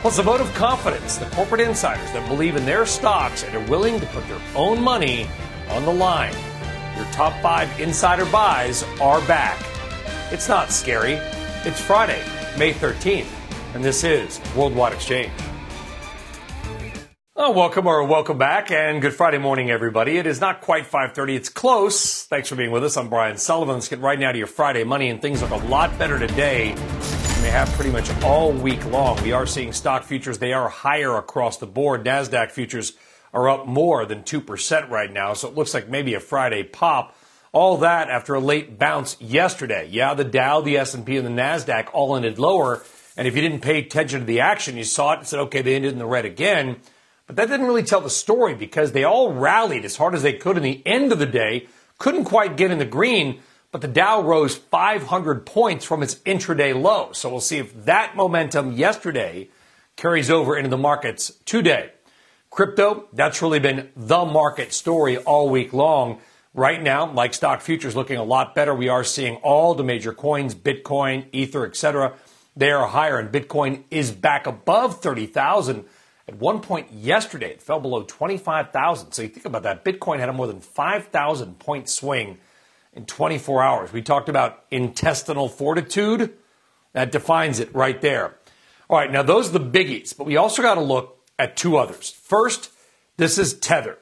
Plus 0.01 0.19
a 0.19 0.23
vote 0.23 0.41
of 0.41 0.53
confidence, 0.53 1.17
the 1.17 1.25
corporate 1.27 1.61
insiders 1.61 2.11
that 2.13 2.27
believe 2.27 2.55
in 2.55 2.65
their 2.65 2.85
stocks 2.85 3.43
and 3.43 3.55
are 3.55 3.69
willing 3.69 3.99
to 3.99 4.05
put 4.07 4.27
their 4.27 4.41
own 4.55 4.81
money 4.81 5.27
on 5.69 5.85
the 5.85 5.93
line. 5.93 6.33
Your 6.95 7.05
top 7.11 7.39
five 7.41 7.79
insider 7.79 8.25
buys 8.25 8.83
are 9.01 9.19
back. 9.27 9.63
It's 10.31 10.47
not 10.47 10.71
scary. 10.71 11.13
It's 11.65 11.81
Friday, 11.81 12.23
May 12.57 12.73
13th, 12.73 13.27
and 13.73 13.83
this 13.83 14.03
is 14.03 14.39
Worldwide 14.55 14.93
Exchange. 14.93 15.31
Oh, 17.39 17.51
welcome 17.51 17.85
or 17.85 18.03
welcome 18.03 18.39
back, 18.39 18.71
and 18.71 18.99
good 18.99 19.13
Friday 19.13 19.37
morning, 19.37 19.69
everybody. 19.69 20.17
It 20.17 20.25
is 20.25 20.41
not 20.41 20.59
quite 20.59 20.87
5:30. 20.87 21.35
It's 21.35 21.49
close. 21.49 22.23
Thanks 22.23 22.49
for 22.49 22.55
being 22.55 22.71
with 22.71 22.83
us. 22.83 22.97
I'm 22.97 23.09
Brian 23.09 23.37
Sullivan. 23.37 23.75
Let's 23.75 23.87
get 23.87 23.99
right 23.99 24.17
now 24.17 24.31
to 24.31 24.37
your 24.39 24.47
Friday 24.47 24.83
money, 24.83 25.09
and 25.09 25.21
things 25.21 25.43
look 25.43 25.51
a 25.51 25.67
lot 25.67 25.95
better 25.99 26.17
today 26.17 26.73
than 26.73 27.41
they 27.43 27.51
have 27.51 27.71
pretty 27.73 27.91
much 27.91 28.09
all 28.23 28.51
week 28.51 28.83
long. 28.85 29.21
We 29.21 29.33
are 29.33 29.45
seeing 29.45 29.71
stock 29.71 30.03
futures; 30.03 30.39
they 30.39 30.51
are 30.51 30.67
higher 30.67 31.15
across 31.15 31.57
the 31.57 31.67
board. 31.67 32.03
Nasdaq 32.03 32.49
futures 32.49 32.93
are 33.31 33.47
up 33.47 33.67
more 33.67 34.07
than 34.07 34.23
two 34.23 34.41
percent 34.41 34.89
right 34.89 35.13
now, 35.13 35.35
so 35.35 35.47
it 35.47 35.53
looks 35.53 35.75
like 35.75 35.87
maybe 35.87 36.15
a 36.15 36.19
Friday 36.19 36.63
pop. 36.63 37.15
All 37.51 37.77
that 37.77 38.09
after 38.09 38.33
a 38.33 38.39
late 38.39 38.79
bounce 38.79 39.15
yesterday. 39.21 39.87
Yeah, 39.91 40.15
the 40.15 40.23
Dow, 40.23 40.61
the 40.61 40.79
S&P, 40.79 41.17
and 41.17 41.27
the 41.27 41.41
Nasdaq 41.41 41.89
all 41.93 42.15
ended 42.15 42.39
lower. 42.39 42.81
And 43.15 43.27
if 43.27 43.35
you 43.35 43.43
didn't 43.43 43.61
pay 43.61 43.77
attention 43.77 44.21
to 44.21 44.25
the 44.25 44.39
action, 44.39 44.75
you 44.75 44.83
saw 44.83 45.13
it 45.13 45.19
and 45.19 45.27
said, 45.27 45.39
okay, 45.41 45.61
they 45.61 45.75
ended 45.75 45.93
in 45.93 45.99
the 45.99 46.05
red 46.07 46.25
again. 46.25 46.77
But 47.27 47.35
that 47.35 47.49
didn't 47.49 47.67
really 47.67 47.83
tell 47.83 48.01
the 48.01 48.09
story 48.09 48.55
because 48.55 48.93
they 48.93 49.03
all 49.03 49.33
rallied 49.33 49.85
as 49.85 49.97
hard 49.97 50.15
as 50.15 50.23
they 50.23 50.33
could 50.33 50.57
in 50.57 50.63
the 50.63 50.81
end 50.85 51.11
of 51.11 51.19
the 51.19 51.25
day, 51.25 51.67
couldn't 51.97 52.23
quite 52.23 52.57
get 52.57 52.71
in 52.71 52.77
the 52.77 52.85
green, 52.85 53.41
but 53.71 53.81
the 53.81 53.87
Dow 53.87 54.21
rose 54.21 54.55
500 54.55 55.45
points 55.45 55.83
from 55.83 56.01
its 56.01 56.15
intraday 56.15 56.79
low. 56.79 57.11
So 57.11 57.29
we'll 57.29 57.41
see 57.41 57.57
if 57.57 57.85
that 57.85 58.15
momentum 58.15 58.71
yesterday 58.71 59.49
carries 59.97 60.29
over 60.29 60.55
into 60.55 60.69
the 60.69 60.77
markets 60.77 61.33
today. 61.45 61.91
Crypto, 62.49 63.07
that's 63.11 63.41
really 63.41 63.59
been 63.59 63.89
the 63.95 64.23
market 64.23 64.71
story 64.73 65.17
all 65.17 65.49
week 65.49 65.73
long. 65.73 66.19
Right 66.53 66.81
now, 66.81 67.11
like 67.11 67.33
stock 67.33 67.61
futures 67.61 67.95
looking 67.95 68.17
a 68.17 68.23
lot 68.23 68.55
better. 68.55 68.73
We 68.73 68.89
are 68.89 69.03
seeing 69.03 69.35
all 69.37 69.75
the 69.75 69.83
major 69.83 70.13
coins, 70.13 70.55
Bitcoin, 70.55 71.27
Ether, 71.31 71.67
etc. 71.67 72.13
They 72.55 72.71
are 72.71 72.87
higher 72.87 73.19
and 73.19 73.31
Bitcoin 73.31 73.83
is 73.91 74.11
back 74.11 74.47
above 74.47 75.01
30,000. 75.01 75.85
At 76.27 76.35
one 76.35 76.59
point 76.59 76.91
yesterday, 76.91 77.51
it 77.51 77.61
fell 77.61 77.79
below 77.79 78.03
25,000. 78.03 79.11
So 79.13 79.21
you 79.21 79.29
think 79.29 79.45
about 79.45 79.63
that. 79.63 79.85
Bitcoin 79.85 80.19
had 80.19 80.29
a 80.29 80.33
more 80.33 80.47
than 80.47 80.59
5,000 80.59 81.59
point 81.59 81.87
swing 81.87 82.37
in 82.93 83.05
24 83.05 83.63
hours. 83.63 83.93
We 83.93 84.01
talked 84.01 84.27
about 84.27 84.65
intestinal 84.69 85.47
fortitude. 85.47 86.33
That 86.93 87.11
defines 87.11 87.59
it 87.59 87.73
right 87.73 88.01
there. 88.01 88.35
All 88.89 88.97
right, 88.97 89.11
now 89.11 89.21
those 89.21 89.49
are 89.49 89.59
the 89.59 89.59
biggies, 89.59 90.17
but 90.17 90.25
we 90.25 90.37
also 90.37 90.61
got 90.61 90.75
to 90.75 90.81
look 90.81 91.17
at 91.37 91.55
two 91.55 91.77
others. 91.77 92.09
First, 92.09 92.71
this 93.17 93.37
is 93.37 93.53
Tether. 93.53 93.97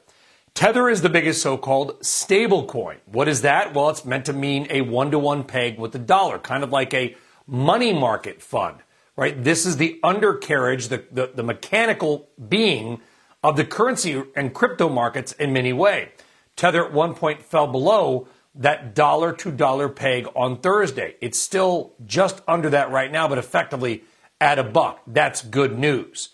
Tether 0.54 0.88
is 0.88 1.02
the 1.02 1.10
biggest 1.10 1.42
so-called 1.42 2.06
stable 2.06 2.66
coin. 2.66 2.98
What 3.06 3.28
is 3.28 3.42
that? 3.42 3.74
Well, 3.74 3.90
it's 3.90 4.06
meant 4.06 4.26
to 4.26 4.34
mean 4.34 4.68
a 4.70 4.82
one-to-one 4.82 5.44
peg 5.44 5.78
with 5.78 5.92
the 5.92 6.00
dollar, 6.00 6.40
kind 6.40 6.64
of 6.64 6.72
like 6.72 6.94
a 6.94 7.16
money 7.46 7.92
market 7.92 8.42
fund, 8.42 8.78
right? 9.15 9.43
This 9.43 9.65
is 9.65 9.78
the 9.78 9.99
undercarriage, 10.04 10.88
the, 10.89 11.06
the, 11.12 11.32
the 11.34 11.43
mechanical 11.43 12.30
being 12.49 13.01
of 13.43 13.56
the 13.56 13.65
currency 13.65 14.21
and 14.36 14.54
crypto 14.54 14.89
markets 14.89 15.32
in 15.34 15.54
many 15.54 15.73
ways. 15.73 16.10
Tether 16.56 16.86
at 16.86 16.93
one 16.93 17.13
point 17.13 17.43
fell 17.43 17.67
below 17.67 18.28
that 18.56 18.95
dollar 18.95 19.34
to 19.34 19.51
dollar 19.51 19.89
peg 19.89 20.28
on 20.36 20.60
Thursday. 20.60 21.15
It's 21.21 21.39
still 21.39 21.93
just 22.06 22.41
under 22.47 22.69
that 22.69 22.89
right 22.91 23.12
now, 23.12 23.28
but 23.28 23.38
effectively 23.38 24.04
at 24.39 24.58
a 24.60 24.63
buck. 24.63 25.01
That's 25.06 25.41
good 25.41 25.78
news. 25.78 26.30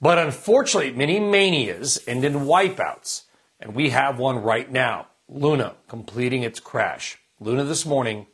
But 0.00 0.18
unfortunately, 0.18 0.92
many 0.92 1.20
manias 1.20 2.02
end 2.06 2.24
in 2.24 2.34
wipeouts. 2.34 3.22
And 3.60 3.74
we 3.74 3.90
have 3.90 4.18
one 4.18 4.42
right 4.42 4.70
now. 4.70 5.06
Luna 5.28 5.76
completing 5.88 6.42
its 6.42 6.60
crash. 6.60 7.18
Luna 7.40 7.64
this 7.64 7.86
morning 7.86 8.26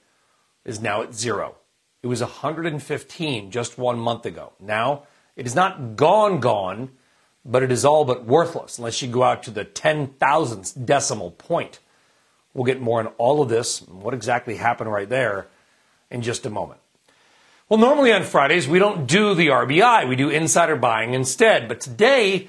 is 0.64 0.80
now 0.80 1.02
at 1.02 1.14
zero. 1.14 1.56
It 2.02 2.08
was 2.08 2.20
115 2.20 3.50
just 3.50 3.78
one 3.78 3.98
month 3.98 4.26
ago. 4.26 4.52
Now, 4.58 5.04
it 5.36 5.46
is 5.46 5.54
not 5.54 5.94
gone, 5.94 6.40
gone, 6.40 6.90
but 7.44 7.62
it 7.62 7.70
is 7.70 7.84
all 7.84 8.04
but 8.04 8.24
worthless 8.24 8.78
unless 8.78 9.00
you 9.02 9.08
go 9.08 9.22
out 9.22 9.44
to 9.44 9.50
the 9.50 9.64
10,000th 9.64 10.84
decimal 10.84 11.30
point. 11.30 11.78
We'll 12.54 12.64
get 12.64 12.80
more 12.80 13.00
on 13.00 13.06
all 13.18 13.40
of 13.40 13.48
this, 13.48 13.80
and 13.80 14.02
what 14.02 14.14
exactly 14.14 14.56
happened 14.56 14.92
right 14.92 15.08
there, 15.08 15.46
in 16.10 16.22
just 16.22 16.44
a 16.44 16.50
moment. 16.50 16.80
Well, 17.68 17.78
normally 17.78 18.12
on 18.12 18.24
Fridays, 18.24 18.68
we 18.68 18.78
don't 18.78 19.06
do 19.06 19.34
the 19.34 19.46
RBI. 19.46 20.06
We 20.06 20.16
do 20.16 20.28
insider 20.28 20.76
buying 20.76 21.14
instead. 21.14 21.68
But 21.68 21.80
today, 21.80 22.48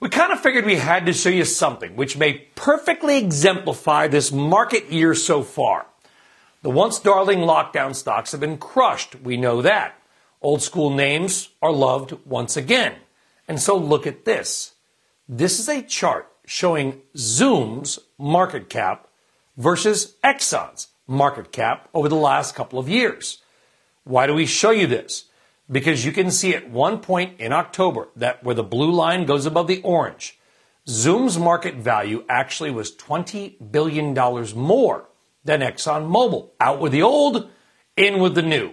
we 0.00 0.08
kind 0.08 0.32
of 0.32 0.40
figured 0.40 0.66
we 0.66 0.74
had 0.74 1.06
to 1.06 1.12
show 1.12 1.28
you 1.28 1.44
something 1.44 1.94
which 1.94 2.16
may 2.16 2.32
perfectly 2.56 3.18
exemplify 3.18 4.08
this 4.08 4.32
market 4.32 4.90
year 4.90 5.14
so 5.14 5.42
far. 5.42 5.86
The 6.66 6.70
once 6.70 6.98
darling 6.98 7.42
lockdown 7.42 7.94
stocks 7.94 8.32
have 8.32 8.40
been 8.40 8.58
crushed. 8.58 9.14
We 9.20 9.36
know 9.36 9.62
that. 9.62 10.02
Old 10.42 10.62
school 10.62 10.90
names 10.90 11.50
are 11.62 11.70
loved 11.70 12.18
once 12.26 12.56
again. 12.56 12.96
And 13.46 13.62
so 13.62 13.76
look 13.76 14.04
at 14.04 14.24
this. 14.24 14.74
This 15.28 15.60
is 15.60 15.68
a 15.68 15.80
chart 15.80 16.28
showing 16.44 17.02
Zoom's 17.16 18.00
market 18.18 18.68
cap 18.68 19.06
versus 19.56 20.16
Exxon's 20.24 20.88
market 21.06 21.52
cap 21.52 21.88
over 21.94 22.08
the 22.08 22.16
last 22.16 22.56
couple 22.56 22.80
of 22.80 22.88
years. 22.88 23.38
Why 24.02 24.26
do 24.26 24.34
we 24.34 24.44
show 24.44 24.72
you 24.72 24.88
this? 24.88 25.26
Because 25.70 26.04
you 26.04 26.10
can 26.10 26.32
see 26.32 26.52
at 26.52 26.68
one 26.68 26.98
point 26.98 27.38
in 27.38 27.52
October 27.52 28.08
that 28.16 28.42
where 28.42 28.56
the 28.56 28.64
blue 28.64 28.90
line 28.90 29.24
goes 29.24 29.46
above 29.46 29.68
the 29.68 29.82
orange, 29.82 30.36
Zoom's 30.88 31.38
market 31.38 31.76
value 31.76 32.24
actually 32.28 32.72
was 32.72 32.90
$20 32.90 33.70
billion 33.70 34.14
more 34.56 35.05
than 35.46 35.60
ExxonMobil. 35.60 36.50
Out 36.60 36.80
with 36.80 36.92
the 36.92 37.02
old, 37.02 37.48
in 37.96 38.18
with 38.18 38.34
the 38.34 38.42
new. 38.42 38.72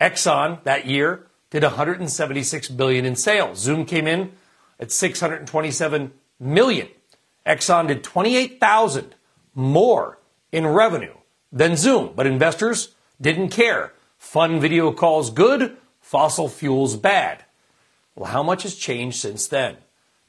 Exxon 0.00 0.62
that 0.64 0.86
year 0.86 1.26
did 1.50 1.62
176 1.62 2.68
billion 2.68 3.04
in 3.04 3.16
sales. 3.16 3.58
Zoom 3.58 3.84
came 3.84 4.06
in 4.06 4.32
at 4.78 4.90
627 4.90 6.12
million. 6.38 6.88
Exxon 7.46 7.88
did 7.88 8.02
28,000 8.04 9.14
more 9.54 10.18
in 10.52 10.66
revenue 10.66 11.14
than 11.52 11.76
Zoom, 11.76 12.12
but 12.14 12.26
investors 12.26 12.94
didn't 13.20 13.50
care. 13.50 13.92
Fun 14.18 14.60
video 14.60 14.92
calls 14.92 15.30
good, 15.30 15.76
fossil 16.00 16.48
fuels 16.48 16.96
bad. 16.96 17.44
Well, 18.14 18.30
how 18.30 18.42
much 18.42 18.62
has 18.62 18.74
changed 18.74 19.18
since 19.18 19.48
then? 19.48 19.76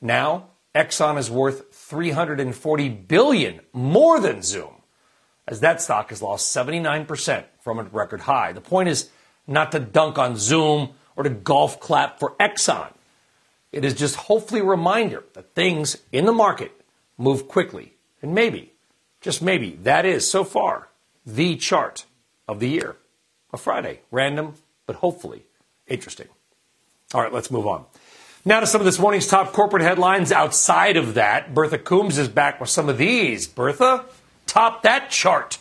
Now, 0.02 0.48
Exxon 0.74 1.18
is 1.18 1.30
worth 1.30 1.74
340 1.74 2.90
billion 2.90 3.60
more 3.74 4.20
than 4.20 4.42
Zoom, 4.42 4.81
as 5.52 5.60
that 5.60 5.82
stock 5.82 6.10
has 6.10 6.22
lost 6.22 6.56
79% 6.56 7.44
from 7.60 7.78
a 7.78 7.84
record 7.84 8.22
high. 8.22 8.54
The 8.54 8.62
point 8.62 8.88
is 8.88 9.10
not 9.46 9.74
to 9.74 9.80
dunk 9.80 10.18
on 10.18 10.38
Zoom 10.38 10.92
or 11.18 11.24
to 11.24 11.30
golf 11.30 11.82
clap 11.82 12.20
for 12.20 12.36
Exxon. 12.40 12.92
It 13.74 13.84
is 13.84 13.94
just 13.94 14.16
hopefully 14.16 14.62
a 14.62 14.66
reminder 14.66 15.26
that 15.34 15.54
things 15.54 15.98
in 16.12 16.26
the 16.26 16.32
market 16.32 16.72
move 17.18 17.50
quickly. 17.50 17.94
And 18.22 18.34
maybe, 18.34 18.72
just 19.20 19.42
maybe, 19.42 19.78
that 19.84 20.06
is 20.06 20.30
so 20.30 20.46
far 20.46 20.88
the 21.26 21.58
chart 21.58 22.06
of 22.48 22.62
the 22.62 22.70
year. 22.70 22.96
A 23.54 23.58
Friday, 23.58 24.00
random, 24.10 24.56
but 24.86 24.98
hopefully 24.98 25.44
interesting. 25.86 26.30
All 27.14 27.22
right, 27.22 27.34
let's 27.34 27.52
move 27.52 27.68
on. 27.68 27.84
Now 28.46 28.62
to 28.62 28.68
some 28.68 28.80
of 28.80 28.86
this 28.86 29.00
morning's 29.00 29.28
top 29.28 29.52
corporate 29.52 29.84
headlines 29.84 30.32
outside 30.32 30.96
of 30.96 31.16
that. 31.16 31.54
Bertha 31.54 31.78
Coombs 31.78 32.18
is 32.18 32.30
back 32.30 32.62
with 32.62 32.70
some 32.70 32.88
of 32.88 32.98
these. 32.98 33.48
Bertha, 33.48 34.06
top 34.52 34.84
that 34.84 35.10
chart. 35.10 35.58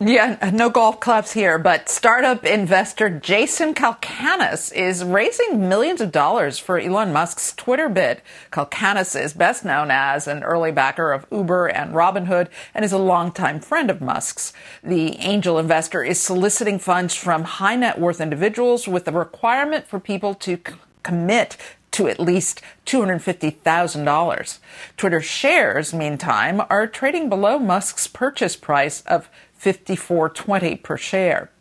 Yeah, 0.00 0.50
no 0.52 0.70
golf 0.70 0.98
clubs 0.98 1.32
here, 1.32 1.58
but 1.58 1.90
startup 1.90 2.44
investor 2.44 3.10
Jason 3.10 3.74
Calacanis 3.74 4.72
is 4.72 5.04
raising 5.04 5.68
millions 5.68 6.00
of 6.00 6.10
dollars 6.10 6.58
for 6.58 6.78
Elon 6.78 7.12
Musk's 7.12 7.52
Twitter 7.52 7.90
bid. 7.90 8.22
Calacanis 8.50 9.14
is 9.20 9.34
best 9.34 9.62
known 9.62 9.90
as 9.90 10.26
an 10.26 10.42
early 10.42 10.72
backer 10.72 11.12
of 11.12 11.26
Uber 11.30 11.66
and 11.66 11.94
Robinhood 11.94 12.48
and 12.74 12.82
is 12.82 12.92
a 12.92 12.98
longtime 12.98 13.60
friend 13.60 13.90
of 13.90 14.00
Musk's. 14.00 14.54
The 14.82 15.18
angel 15.18 15.58
investor 15.58 16.02
is 16.02 16.18
soliciting 16.18 16.78
funds 16.78 17.14
from 17.14 17.44
high 17.44 17.76
net 17.76 18.00
worth 18.00 18.22
individuals 18.22 18.88
with 18.88 19.04
the 19.04 19.12
requirement 19.12 19.86
for 19.86 20.00
people 20.00 20.34
to 20.36 20.58
commit 21.02 21.58
to 21.92 22.08
at 22.08 22.18
least 22.18 22.60
$250,000. 22.86 24.58
Twitter 24.96 25.20
shares, 25.20 25.94
meantime, 25.94 26.60
are 26.68 26.86
trading 26.88 27.28
below 27.28 27.58
Musk's 27.58 28.08
purchase 28.08 28.56
price 28.56 29.02
of 29.02 29.30
54.20 29.60 30.82
per 30.82 30.96
share. 30.96 31.51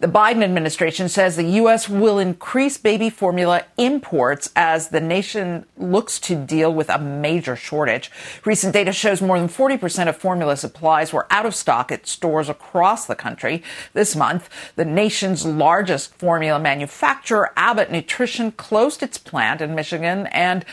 The 0.00 0.08
Biden 0.08 0.42
administration 0.42 1.08
says 1.08 1.36
the 1.36 1.44
U.S. 1.44 1.88
will 1.88 2.18
increase 2.18 2.76
baby 2.76 3.10
formula 3.10 3.64
imports 3.78 4.50
as 4.54 4.88
the 4.88 5.00
nation 5.00 5.66
looks 5.76 6.18
to 6.20 6.34
deal 6.34 6.72
with 6.72 6.88
a 6.90 6.98
major 6.98 7.56
shortage. 7.56 8.10
Recent 8.44 8.72
data 8.72 8.92
shows 8.92 9.22
more 9.22 9.38
than 9.38 9.48
40% 9.48 10.08
of 10.08 10.16
formula 10.16 10.56
supplies 10.56 11.12
were 11.12 11.26
out 11.30 11.46
of 11.46 11.54
stock 11.54 11.90
at 11.90 12.06
stores 12.06 12.48
across 12.48 13.06
the 13.06 13.14
country. 13.14 13.62
This 13.92 14.14
month, 14.14 14.50
the 14.76 14.84
nation's 14.84 15.46
largest 15.46 16.14
formula 16.14 16.58
manufacturer, 16.58 17.52
Abbott 17.56 17.90
Nutrition, 17.90 18.52
closed 18.52 19.02
its 19.02 19.16
plant 19.16 19.60
in 19.60 19.74
Michigan 19.74 20.26
and 20.28 20.64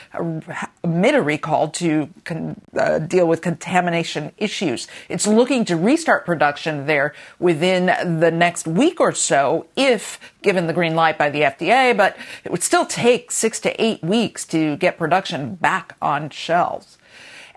amid 0.84 1.16
a 1.16 1.22
recall 1.22 1.70
to 1.70 2.10
con- 2.26 2.60
uh, 2.78 3.00
deal 3.00 3.28
with 3.28 3.42
contamination 3.42 4.32
issues. 4.38 4.88
It's 5.10 5.28
looking 5.28 5.64
to 5.66 5.76
restart 5.76 6.26
production 6.26 6.86
there 6.86 7.14
within 7.40 8.20
the 8.20 8.32
next 8.32 8.68
week 8.68 8.81
or 9.00 9.12
so 9.12 9.68
if 9.76 10.20
given 10.42 10.68
the 10.68 10.74
green 10.74 10.96
light 10.96 11.18
by 11.18 11.30
the 11.30 11.42
FDA, 11.42 11.96
but 11.96 12.18
it 12.44 12.52
would 12.52 12.64
still 12.64 12.86
take 12.86 13.32
six 13.32 13.60
to 13.62 13.82
eight 13.84 14.02
weeks 14.02 14.46
to 14.48 14.78
get 14.78 14.98
production 14.98 15.56
back 15.56 15.96
on 16.02 16.30
shelves. 16.30 16.98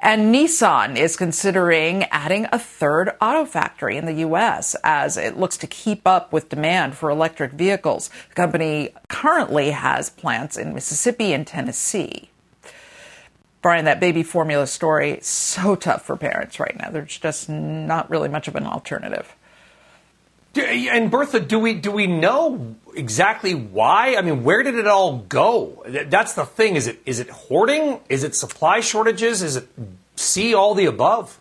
And 0.04 0.34
Nissan 0.34 0.96
is 0.96 1.16
considering 1.16 2.04
adding 2.04 2.46
a 2.52 2.58
third 2.58 3.16
auto 3.22 3.46
factory 3.46 3.96
in 3.96 4.04
the 4.04 4.12
U.S. 4.16 4.76
as 4.84 5.16
it 5.16 5.38
looks 5.38 5.56
to 5.56 5.66
keep 5.66 6.06
up 6.06 6.30
with 6.30 6.50
demand 6.50 6.94
for 6.94 7.08
electric 7.08 7.52
vehicles. 7.52 8.10
The 8.28 8.34
company 8.34 8.90
currently 9.08 9.70
has 9.70 10.10
plants 10.10 10.58
in 10.58 10.74
Mississippi 10.74 11.32
and 11.32 11.46
Tennessee. 11.46 12.28
Brian, 13.62 13.87
that 13.87 13.98
baby 13.98 14.22
formula 14.22 14.66
story 14.66 15.20
so 15.22 15.74
tough 15.74 16.02
for 16.02 16.18
parents 16.18 16.60
right 16.60 16.76
now. 16.78 16.90
There's 16.90 17.16
just 17.16 17.48
not 17.48 18.10
really 18.10 18.28
much 18.28 18.46
of 18.46 18.56
an 18.56 18.66
alternative. 18.66 19.34
And 20.56 21.10
Bertha, 21.10 21.40
do 21.40 21.58
we 21.58 21.74
do 21.74 21.90
we 21.90 22.06
know 22.06 22.76
exactly 22.94 23.54
why? 23.54 24.16
I 24.16 24.22
mean, 24.22 24.44
where 24.44 24.62
did 24.62 24.76
it 24.76 24.86
all 24.86 25.18
go? 25.18 25.82
That's 25.86 26.34
the 26.34 26.44
thing. 26.44 26.76
Is 26.76 26.86
it 26.86 27.00
is 27.04 27.20
it 27.20 27.28
hoarding? 27.28 28.00
Is 28.08 28.24
it 28.24 28.34
supply 28.34 28.80
shortages? 28.80 29.42
Is 29.42 29.56
it 29.56 29.68
see 30.16 30.54
all 30.54 30.74
the 30.74 30.86
above? 30.86 31.40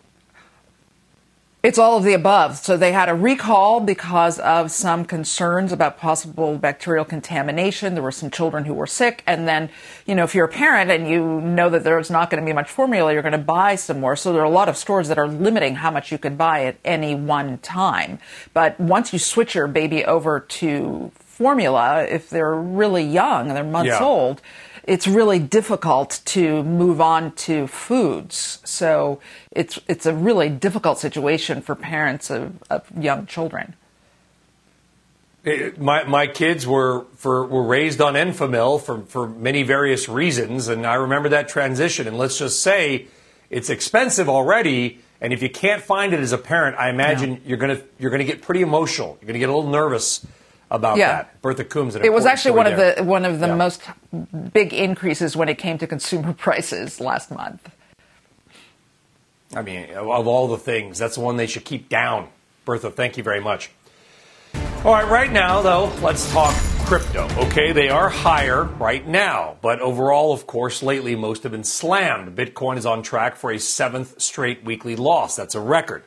It's 1.64 1.78
all 1.78 1.96
of 1.96 2.04
the 2.04 2.12
above. 2.12 2.58
So 2.58 2.76
they 2.76 2.92
had 2.92 3.08
a 3.08 3.16
recall 3.16 3.80
because 3.80 4.38
of 4.38 4.70
some 4.70 5.06
concerns 5.06 5.72
about 5.72 5.98
possible 5.98 6.58
bacterial 6.58 7.06
contamination. 7.06 7.94
There 7.94 8.04
were 8.04 8.12
some 8.12 8.30
children 8.30 8.66
who 8.66 8.74
were 8.74 8.86
sick. 8.86 9.24
And 9.26 9.48
then, 9.48 9.70
you 10.06 10.14
know, 10.14 10.26
if 10.26 10.36
you're 10.36 10.44
a 10.44 10.52
parent 10.52 10.92
and 10.92 11.08
you 11.08 11.40
know 11.40 11.70
that 11.70 11.86
there's 11.86 12.12
not 12.12 12.30
going 12.30 12.44
to 12.44 12.46
be 12.46 12.52
much 12.52 12.70
formula, 12.70 13.14
you're 13.14 13.22
going 13.22 13.32
to 13.32 13.38
buy 13.38 13.76
some 13.76 14.02
more. 14.02 14.18
So 14.18 14.34
there 14.34 14.42
are 14.42 14.46
a 14.46 14.50
lot 14.50 14.68
of 14.68 14.76
stores 14.76 15.08
that 15.08 15.18
are 15.18 15.30
limiting 15.30 15.76
how 15.76 15.90
much 15.90 16.12
you 16.12 16.18
can 16.18 16.36
buy 16.36 16.66
at 16.66 16.76
any 16.84 17.16
one 17.16 17.60
time. 17.60 18.20
But 18.54 18.78
once 18.78 19.14
you 19.14 19.20
switch 19.20 19.56
your 19.56 19.68
baby 19.68 20.04
over 20.04 20.42
to 20.42 21.14
formula, 21.16 22.04
if 22.04 22.30
they're 22.30 22.56
really 22.56 23.06
young 23.06 23.48
and 23.48 23.56
they're 23.56 23.64
months 23.64 23.88
yeah. 23.88 24.04
old, 24.04 24.42
it's 24.84 25.08
really 25.08 25.40
difficult 25.40 26.22
to 26.26 26.64
move 26.64 27.00
on 27.00 27.32
to 27.34 27.68
foods. 27.68 28.60
So 28.66 29.20
it's 29.52 29.80
it's 29.88 30.06
a 30.06 30.14
really 30.14 30.50
difficult 30.50 31.00
situation 31.00 31.62
for 31.62 31.76
parents 31.76 32.30
of, 32.30 32.62
of 32.70 32.90
young 32.98 33.26
children. 33.26 33.76
It, 35.44 35.80
my 35.80 36.04
my 36.04 36.28
kids 36.28 36.68
were 36.68 37.06
for 37.16 37.46
were 37.46 37.64
raised 37.64 38.02
on 38.02 38.14
Enfamil 38.14 38.82
for 38.82 39.02
for 39.04 39.28
many 39.28 39.64
various 39.64 40.08
reasons, 40.10 40.68
and 40.68 40.86
I 40.86 40.96
remember 40.96 41.30
that 41.30 41.50
transition. 41.50 42.08
And 42.08 42.18
let's 42.18 42.38
just 42.38 42.62
say 42.62 43.08
it's 43.50 43.70
expensive 43.70 44.30
already. 44.30 45.00
And 45.22 45.32
if 45.32 45.42
you 45.42 45.50
can't 45.50 45.82
find 45.82 46.14
it 46.14 46.20
as 46.20 46.34
a 46.34 46.38
parent, 46.38 46.76
I 46.78 46.90
imagine 46.90 47.42
you're 47.46 47.58
gonna 47.58 47.82
you're 47.98 48.12
gonna 48.12 48.26
get 48.26 48.42
pretty 48.42 48.62
emotional. 48.62 49.18
You're 49.22 49.28
gonna 49.28 49.40
get 49.40 49.50
a 49.50 49.56
little 49.56 49.72
nervous 49.72 50.26
about 50.74 50.98
yeah. 50.98 51.12
that. 51.12 51.42
Bertha 51.42 51.64
Coombs. 51.64 51.96
It 51.96 52.12
was 52.12 52.26
actually 52.26 52.52
one 52.52 52.68
of 52.68 52.78
the 52.78 53.04
one 53.04 53.24
of 53.24 53.40
the 53.40 53.48
yeah. 53.48 53.56
most 53.56 53.82
big 54.52 54.74
increases 54.74 55.38
when 55.38 55.48
it 55.48 55.58
came 55.58 55.78
to 55.78 55.88
consumer 55.88 56.34
prices 56.38 57.00
last 57.00 57.32
month. 57.32 57.70
I 59.56 59.62
mean, 59.62 59.92
of 59.92 60.28
all 60.28 60.48
the 60.48 60.58
things, 60.58 60.98
that's 60.98 61.16
the 61.16 61.22
one 61.22 61.38
they 61.38 61.48
should 61.48 61.64
keep 61.64 61.88
down. 61.88 62.28
Bertha, 62.66 62.90
thank 62.90 63.18
you 63.18 63.24
very 63.24 63.40
much. 63.40 63.70
All 64.84 64.92
right, 64.92 65.08
right 65.08 65.32
now 65.32 65.62
though, 65.62 65.94
let's 66.02 66.30
talk 66.34 66.56
crypto. 66.86 67.28
Okay, 67.46 67.72
they 67.72 67.90
are 67.90 68.10
higher 68.10 68.64
right 68.64 69.08
now, 69.08 69.58
but 69.62 69.80
overall, 69.80 70.34
of 70.34 70.48
course, 70.48 70.84
lately 70.84 71.16
most 71.16 71.44
have 71.44 71.52
been 71.52 71.64
slammed. 71.64 72.36
Bitcoin 72.36 72.78
is 72.78 72.86
on 72.86 73.04
track 73.04 73.36
for 73.36 73.52
a 73.52 73.60
seventh 73.60 74.20
straight 74.20 74.64
weekly 74.64 74.96
loss. 74.96 75.36
That's 75.36 75.56
a 75.56 75.62
record. 75.62 76.04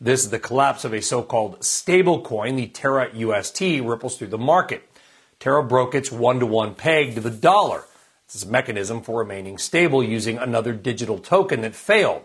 This 0.00 0.22
is 0.22 0.30
the 0.30 0.38
collapse 0.38 0.84
of 0.84 0.94
a 0.94 1.02
so-called 1.02 1.58
stablecoin, 1.58 2.54
the 2.54 2.68
Terra 2.68 3.10
UST, 3.12 3.60
ripples 3.82 4.16
through 4.16 4.28
the 4.28 4.38
market. 4.38 4.88
Terra 5.40 5.64
broke 5.64 5.92
its 5.92 6.12
one-to-one 6.12 6.76
peg 6.76 7.16
to 7.16 7.20
the 7.20 7.32
dollar. 7.32 7.82
This 8.28 8.36
is 8.36 8.44
a 8.44 8.48
mechanism 8.48 9.02
for 9.02 9.18
remaining 9.18 9.58
stable 9.58 10.00
using 10.00 10.38
another 10.38 10.72
digital 10.72 11.18
token 11.18 11.62
that 11.62 11.74
failed. 11.74 12.22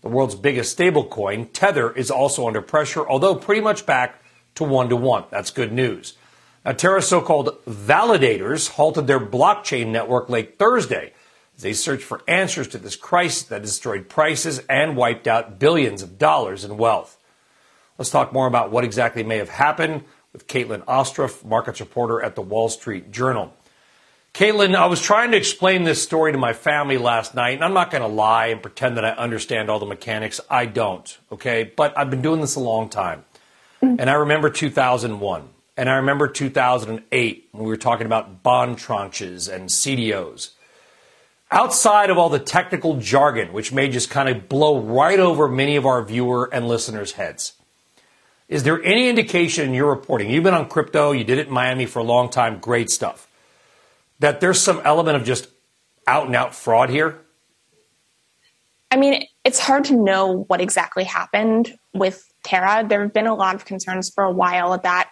The 0.00 0.08
world's 0.08 0.34
biggest 0.34 0.76
stablecoin, 0.76 1.50
Tether, 1.52 1.92
is 1.92 2.10
also 2.10 2.48
under 2.48 2.60
pressure, 2.60 3.08
although 3.08 3.36
pretty 3.36 3.60
much 3.60 3.86
back 3.86 4.20
to 4.56 4.64
one 4.64 4.88
to 4.88 4.96
one. 4.96 5.22
That's 5.30 5.52
good 5.52 5.70
news. 5.70 6.14
Now, 6.64 6.72
Terra's 6.72 7.06
so 7.06 7.20
called 7.20 7.56
validators 7.66 8.70
halted 8.70 9.06
their 9.06 9.20
blockchain 9.20 9.88
network 9.88 10.28
late 10.28 10.58
Thursday 10.58 11.12
as 11.62 11.64
they 11.64 11.72
searched 11.72 12.02
for 12.02 12.22
answers 12.26 12.66
to 12.66 12.78
this 12.78 12.96
crisis 12.96 13.44
that 13.44 13.62
destroyed 13.62 14.08
prices 14.08 14.60
and 14.68 14.96
wiped 14.96 15.28
out 15.28 15.60
billions 15.60 16.02
of 16.02 16.18
dollars 16.18 16.64
in 16.64 16.76
wealth. 16.76 17.16
Let's 17.98 18.10
talk 18.10 18.32
more 18.32 18.48
about 18.48 18.72
what 18.72 18.82
exactly 18.82 19.22
may 19.22 19.36
have 19.36 19.48
happened 19.48 20.02
with 20.32 20.48
Caitlin 20.48 20.84
Ostroff, 20.86 21.44
markets 21.44 21.78
reporter 21.78 22.20
at 22.20 22.34
the 22.34 22.42
Wall 22.42 22.68
Street 22.68 23.12
Journal. 23.12 23.54
Caitlin, 24.34 24.74
I 24.74 24.86
was 24.86 25.00
trying 25.00 25.30
to 25.32 25.36
explain 25.36 25.84
this 25.84 26.02
story 26.02 26.32
to 26.32 26.38
my 26.38 26.52
family 26.52 26.98
last 26.98 27.34
night, 27.34 27.54
and 27.54 27.64
I'm 27.64 27.74
not 27.74 27.92
going 27.92 28.02
to 28.02 28.08
lie 28.08 28.46
and 28.46 28.60
pretend 28.60 28.96
that 28.96 29.04
I 29.04 29.10
understand 29.10 29.70
all 29.70 29.78
the 29.78 29.86
mechanics. 29.86 30.40
I 30.50 30.66
don't, 30.66 31.16
okay? 31.30 31.70
But 31.76 31.96
I've 31.96 32.10
been 32.10 32.22
doing 32.22 32.40
this 32.40 32.56
a 32.56 32.60
long 32.60 32.88
time. 32.88 33.24
Mm. 33.80 34.00
And 34.00 34.10
I 34.10 34.14
remember 34.14 34.50
2001, 34.50 35.48
and 35.76 35.88
I 35.88 35.94
remember 35.94 36.26
2008 36.26 37.48
when 37.52 37.62
we 37.62 37.68
were 37.68 37.76
talking 37.76 38.06
about 38.06 38.42
bond 38.42 38.78
tranches 38.78 39.52
and 39.52 39.68
CDOs. 39.68 40.54
Outside 41.52 42.10
of 42.10 42.18
all 42.18 42.30
the 42.30 42.38
technical 42.38 42.96
jargon, 42.96 43.52
which 43.52 43.72
may 43.72 43.88
just 43.88 44.10
kind 44.10 44.28
of 44.28 44.48
blow 44.48 44.80
right 44.80 45.20
over 45.20 45.48
many 45.48 45.76
of 45.76 45.84
our 45.86 46.02
viewer 46.02 46.48
and 46.52 46.66
listeners' 46.66 47.12
heads, 47.12 47.52
is 48.48 48.62
there 48.62 48.82
any 48.82 49.08
indication 49.08 49.68
in 49.68 49.74
your 49.74 49.90
reporting? 49.90 50.30
You've 50.30 50.44
been 50.44 50.54
on 50.54 50.68
crypto, 50.68 51.12
you 51.12 51.24
did 51.24 51.38
it 51.38 51.48
in 51.48 51.52
Miami 51.52 51.86
for 51.86 51.98
a 52.00 52.04
long 52.04 52.30
time, 52.30 52.58
great 52.58 52.90
stuff 52.90 53.28
that 54.22 54.40
there's 54.40 54.60
some 54.60 54.80
element 54.84 55.16
of 55.16 55.24
just 55.24 55.48
out 56.06 56.26
and 56.26 56.34
out 56.34 56.54
fraud 56.54 56.88
here? 56.88 57.18
I 58.90 58.96
mean, 58.96 59.26
it's 59.44 59.58
hard 59.58 59.84
to 59.84 59.96
know 59.96 60.44
what 60.46 60.60
exactly 60.60 61.04
happened 61.04 61.76
with 61.92 62.32
Terra. 62.44 62.86
There 62.86 63.02
have 63.02 63.12
been 63.12 63.26
a 63.26 63.34
lot 63.34 63.56
of 63.56 63.64
concerns 63.64 64.10
for 64.10 64.22
a 64.22 64.30
while 64.30 64.78
that 64.78 65.10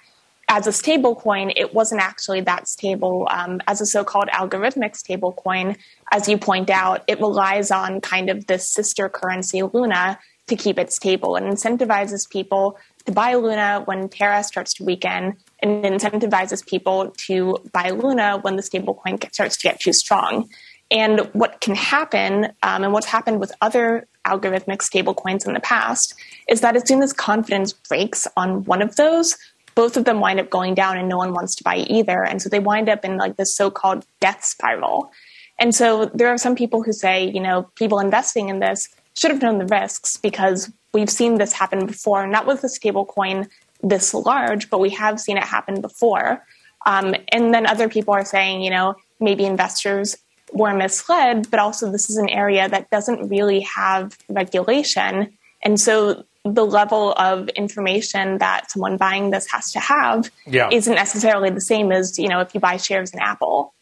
as 0.50 0.66
a 0.66 0.72
stable 0.72 1.14
coin, 1.14 1.52
it 1.54 1.72
wasn't 1.72 2.02
actually 2.02 2.40
that 2.40 2.66
stable. 2.66 3.28
Um, 3.30 3.60
as 3.68 3.80
a 3.80 3.86
so 3.86 4.02
called 4.02 4.28
algorithmic 4.28 4.96
stable 4.96 5.32
coin, 5.32 5.76
as 6.10 6.28
you 6.28 6.36
point 6.38 6.70
out, 6.70 7.04
it 7.06 7.20
relies 7.20 7.70
on 7.70 8.00
kind 8.00 8.28
of 8.28 8.48
this 8.48 8.66
sister 8.66 9.08
currency, 9.08 9.62
Luna, 9.62 10.18
to 10.48 10.56
keep 10.56 10.76
it 10.76 10.92
stable 10.92 11.36
and 11.36 11.46
incentivizes 11.46 12.28
people 12.28 12.76
to 13.06 13.12
buy 13.12 13.34
Luna 13.34 13.82
when 13.84 14.08
Terra 14.08 14.42
starts 14.42 14.74
to 14.74 14.84
weaken 14.84 15.36
and 15.62 15.84
incentivizes 15.84 16.66
people 16.66 17.14
to 17.28 17.56
buy 17.72 17.90
Luna 17.90 18.38
when 18.42 18.56
the 18.56 18.62
stablecoin 18.62 19.32
starts 19.32 19.56
to 19.58 19.68
get 19.68 19.78
too 19.78 19.92
strong. 19.92 20.48
And 20.90 21.20
what 21.32 21.60
can 21.60 21.76
happen, 21.76 22.46
um, 22.64 22.82
and 22.82 22.92
what's 22.92 23.06
happened 23.06 23.38
with 23.38 23.52
other 23.60 24.08
algorithmic 24.26 24.78
stablecoins 24.78 25.46
in 25.46 25.54
the 25.54 25.60
past, 25.60 26.14
is 26.48 26.60
that 26.62 26.74
as 26.74 26.86
soon 26.88 27.00
as 27.00 27.12
confidence 27.12 27.72
breaks 27.72 28.26
on 28.36 28.64
one 28.64 28.82
of 28.82 28.96
those, 28.96 29.36
both 29.74 29.96
of 29.96 30.04
them 30.04 30.20
wind 30.20 30.40
up 30.40 30.50
going 30.50 30.74
down 30.74 30.98
and 30.98 31.09
no 31.09 31.16
one 31.16 31.33
wants 31.33 31.54
to 31.56 31.64
buy 31.64 31.76
either. 31.76 32.24
And 32.24 32.40
so 32.42 32.48
they 32.48 32.61
wind 32.61 32.88
up 32.88 33.04
in 33.04 33.16
like 33.16 33.37
this 33.37 33.54
so 33.54 33.70
called 33.70 34.04
death 34.20 34.44
spiral. 34.44 35.11
And 35.59 35.74
so 35.74 36.06
there 36.06 36.28
are 36.28 36.38
some 36.38 36.56
people 36.56 36.83
who 36.83 36.92
say, 36.92 37.30
you 37.30 37.40
know, 37.40 37.70
people 37.74 37.98
investing 37.98 38.48
in 38.48 38.61
this 38.61 38.88
should 39.16 39.30
have 39.30 39.42
known 39.42 39.59
the 39.59 39.66
risks 39.66 40.16
because 40.16 40.72
we've 40.92 41.11
seen 41.11 41.38
this 41.38 41.52
happen 41.52 41.87
before, 41.87 42.26
not 42.26 42.46
with 42.46 42.64
a 42.64 42.68
stablecoin 42.68 43.48
this 43.83 44.14
large, 44.14 44.70
but 44.70 44.78
we 44.80 44.90
have 44.90 45.20
seen 45.20 45.37
it 45.37 45.44
happen 45.44 45.80
before. 45.80 46.44
Um, 46.87 47.14
and 47.28 47.52
then 47.52 47.66
other 47.66 47.88
people 47.88 48.14
are 48.14 48.24
saying, 48.24 48.62
you 48.62 48.70
know, 48.70 48.94
maybe 49.20 49.44
investors 49.44 50.16
were 50.52 50.74
misled, 50.74 51.50
but 51.50 51.61
also 51.61 51.90
this 51.90 52.11
is 52.11 52.16
an 52.16 52.28
area 52.28 52.68
that 52.68 52.90
doesn't 52.90 53.28
really 53.28 53.61
have 53.61 54.16
regulation. 54.28 55.33
And 55.62 55.78
so 55.78 56.24
the 56.44 56.64
level 56.64 57.12
of 57.12 57.48
information 57.50 58.38
that 58.38 58.70
someone 58.70 58.96
buying 58.96 59.31
this 59.31 59.46
has 59.50 59.72
to 59.72 59.81
have 59.81 60.31
yeah. 60.46 60.70
isn't 60.72 60.94
necessarily 60.94 61.50
the 61.50 61.61
same 61.61 61.92
as, 61.92 62.18
you 62.18 62.29
know, 62.29 62.40
if 62.40 62.55
you 62.55 62.61
buy 62.61 62.76
shares 62.79 63.11
in 63.12 63.18
Apple. 63.18 63.74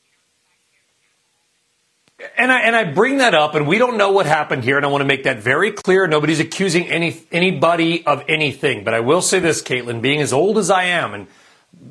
And 2.37 2.51
I, 2.51 2.63
and 2.63 2.75
I 2.75 2.83
bring 2.83 3.19
that 3.19 3.33
up, 3.33 3.55
and 3.55 3.69
we 3.69 3.79
don't 3.79 3.97
know 3.97 4.11
what 4.11 4.27
happened 4.27 4.65
here, 4.65 4.77
and 4.77 4.85
I 4.85 4.89
want 4.89 5.03
to 5.03 5.07
make 5.07 5.23
that 5.23 5.39
very 5.39 5.71
clear. 5.71 6.09
Nobody's 6.09 6.41
accusing 6.41 6.89
any 6.89 7.23
anybody 7.31 8.05
of 8.05 8.25
anything. 8.27 8.83
But 8.83 8.95
I 8.95 8.99
will 8.99 9.23
say 9.23 9.39
this, 9.39 9.63
Caitlin, 9.63 10.03
being 10.03 10.21
as 10.21 10.33
old 10.33 10.59
as 10.59 10.69
I 10.69 10.85
am 10.85 11.15
and 11.15 11.29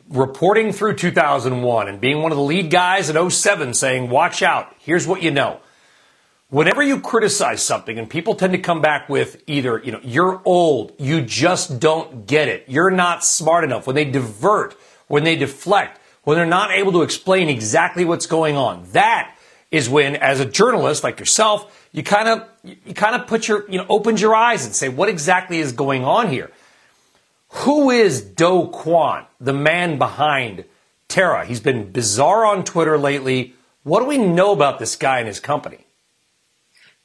reporting 0.10 0.74
through 0.74 0.96
2001 0.96 1.88
and 1.88 2.02
being 2.02 2.22
one 2.22 2.34
of 2.34 2.38
the 2.38 2.44
lead 2.44 2.70
guys 2.70 3.10
in 3.10 3.30
07 3.30 3.74
saying, 3.74 4.10
watch 4.10 4.42
out, 4.42 4.76
here's 4.80 5.08
what 5.08 5.24
you 5.24 5.32
know. 5.32 5.62
Whenever 6.50 6.82
you 6.82 7.02
criticize 7.02 7.62
something 7.62 8.00
and 8.00 8.10
people 8.10 8.34
tend 8.34 8.54
to 8.54 8.60
come 8.60 8.82
back 8.82 9.10
with 9.10 9.44
either, 9.48 9.82
you 9.84 9.92
know, 9.92 10.00
you're 10.02 10.42
old, 10.46 10.94
you 10.98 11.22
just 11.22 11.78
don't 11.80 12.26
get 12.26 12.48
it, 12.48 12.64
you're 12.70 12.90
not 12.90 13.26
smart 13.26 13.66
enough, 13.66 13.86
when 13.86 13.98
they 13.98 14.06
divert, 14.06 14.74
when 15.08 15.26
they 15.26 15.36
deflect, 15.36 16.00
when 16.24 16.38
they're 16.38 16.46
not 16.46 16.72
able 16.72 16.94
to 16.94 17.02
explain 17.02 17.50
exactly 17.50 18.06
what's 18.06 18.28
going 18.28 18.56
on, 18.56 18.86
that 18.94 19.36
is 19.72 19.90
when, 19.90 20.16
as 20.16 20.40
a 20.40 20.46
journalist 20.46 21.04
like 21.04 21.20
yourself, 21.20 21.90
you 21.92 22.02
kind 22.02 22.30
of 22.30 22.48
you 22.64 22.94
kind 22.94 23.16
of 23.16 23.28
put 23.28 23.48
your 23.48 23.70
you 23.70 23.78
know 23.78 23.86
opens 23.90 24.22
your 24.22 24.34
eyes 24.34 24.66
and 24.66 24.74
say, 24.74 24.88
what 24.88 25.10
exactly 25.10 25.60
is 25.60 25.74
going 25.74 26.06
on 26.06 26.30
here? 26.30 26.52
Who 27.50 27.90
is 27.90 28.22
Do 28.22 28.70
Kwon, 28.74 29.26
the 29.42 29.54
man 29.54 29.98
behind 29.98 30.64
Terra? 31.10 31.46
He's 31.46 31.60
been 31.60 31.92
bizarre 31.92 32.46
on 32.46 32.64
Twitter 32.64 32.98
lately. 32.98 33.54
What 33.84 34.00
do 34.02 34.06
we 34.06 34.18
know 34.18 34.54
about 34.54 34.80
this 34.80 34.96
guy 34.96 35.20
and 35.20 35.28
his 35.28 35.42
company? 35.42 35.87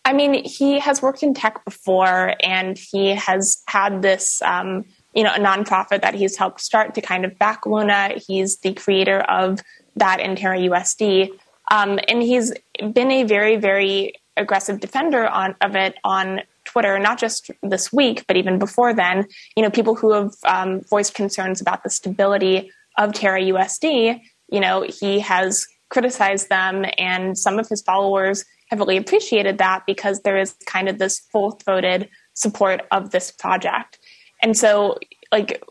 I 0.04 0.12
mean, 0.12 0.44
he 0.44 0.80
has 0.80 1.00
worked 1.00 1.22
in 1.22 1.32
tech 1.32 1.64
before, 1.64 2.34
and 2.42 2.76
he 2.76 3.10
has 3.10 3.62
had 3.68 4.02
this, 4.02 4.42
um, 4.42 4.84
you 5.14 5.22
know, 5.22 5.32
a 5.32 5.38
nonprofit 5.38 6.02
that 6.02 6.14
he's 6.14 6.36
helped 6.36 6.60
start 6.60 6.94
to 6.94 7.00
kind 7.00 7.24
of 7.24 7.38
back 7.38 7.66
Luna. 7.66 8.14
He's 8.26 8.58
the 8.58 8.74
creator 8.74 9.20
of 9.20 9.60
that 9.96 10.20
in 10.20 10.34
Terra 10.34 10.58
USD. 10.58 11.30
Um, 11.70 12.00
and 12.08 12.22
he's 12.22 12.52
been 12.92 13.10
a 13.10 13.22
very, 13.22 13.56
very 13.56 14.14
aggressive 14.36 14.80
defender 14.80 15.28
on, 15.28 15.54
of 15.60 15.76
it 15.76 15.94
on 16.02 16.40
Twitter, 16.64 16.98
not 16.98 17.18
just 17.18 17.50
this 17.62 17.92
week, 17.92 18.24
but 18.26 18.36
even 18.36 18.58
before 18.58 18.94
then. 18.94 19.26
You 19.56 19.62
know, 19.62 19.70
people 19.70 19.94
who 19.94 20.12
have 20.12 20.32
um, 20.44 20.80
voiced 20.90 21.14
concerns 21.14 21.60
about 21.60 21.84
the 21.84 21.90
stability 21.90 22.72
of 22.98 23.12
Terra 23.12 23.40
USD, 23.40 24.20
you 24.50 24.60
know, 24.60 24.82
he 24.82 25.20
has 25.20 25.66
criticized 25.88 26.48
them, 26.48 26.84
and 26.98 27.36
some 27.36 27.58
of 27.58 27.68
his 27.68 27.82
followers 27.82 28.44
have 28.72 28.80
really 28.80 28.96
appreciated 28.96 29.58
that 29.58 29.84
because 29.86 30.22
there 30.22 30.38
is 30.38 30.54
kind 30.64 30.88
of 30.88 30.98
this 30.98 31.20
full 31.30 31.50
throated 31.50 32.08
support 32.32 32.80
of 32.90 33.10
this 33.10 33.30
project. 33.30 33.98
And 34.40 34.56
so, 34.56 34.98
like, 35.30 35.62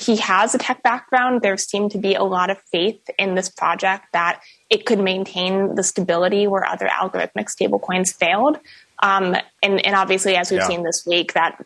he 0.00 0.16
has 0.16 0.52
a 0.52 0.58
tech 0.58 0.82
background. 0.82 1.42
There 1.42 1.56
seemed 1.56 1.92
to 1.92 1.98
be 1.98 2.14
a 2.14 2.24
lot 2.24 2.50
of 2.50 2.58
faith 2.72 3.00
in 3.16 3.36
this 3.36 3.48
project 3.48 4.06
that 4.12 4.40
it 4.70 4.86
could 4.86 4.98
maintain 4.98 5.76
the 5.76 5.84
stability 5.84 6.48
where 6.48 6.66
other 6.66 6.88
algorithmic 6.88 7.46
stablecoins 7.48 8.12
failed. 8.12 8.58
Um, 9.02 9.36
and, 9.62 9.86
and, 9.86 9.94
obviously, 9.94 10.34
as 10.34 10.50
we've 10.50 10.60
yeah. 10.60 10.66
seen 10.66 10.82
this 10.82 11.04
week, 11.06 11.34
that 11.34 11.64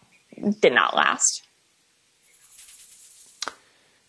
did 0.61 0.75
not 0.75 0.95
last. 0.95 1.43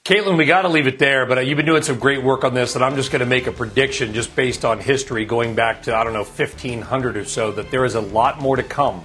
Caitlin, 0.03 0.35
we 0.35 0.45
got 0.45 0.63
to 0.63 0.67
leave 0.67 0.87
it 0.87 0.97
there, 0.97 1.27
but 1.27 1.37
uh, 1.37 1.41
you've 1.41 1.57
been 1.57 1.65
doing 1.67 1.83
some 1.83 1.99
great 1.99 2.23
work 2.23 2.43
on 2.43 2.55
this, 2.55 2.73
and 2.73 2.83
I'm 2.83 2.95
just 2.95 3.11
going 3.11 3.19
to 3.19 3.27
make 3.27 3.45
a 3.45 3.51
prediction 3.51 4.15
just 4.15 4.35
based 4.35 4.65
on 4.65 4.79
history 4.79 5.25
going 5.25 5.53
back 5.53 5.83
to, 5.83 5.95
I 5.95 6.03
don't 6.03 6.13
know, 6.13 6.23
1500 6.23 7.17
or 7.17 7.23
so, 7.23 7.51
that 7.51 7.69
there 7.69 7.85
is 7.85 7.93
a 7.93 8.01
lot 8.01 8.41
more 8.41 8.55
to 8.55 8.63
come 8.63 9.03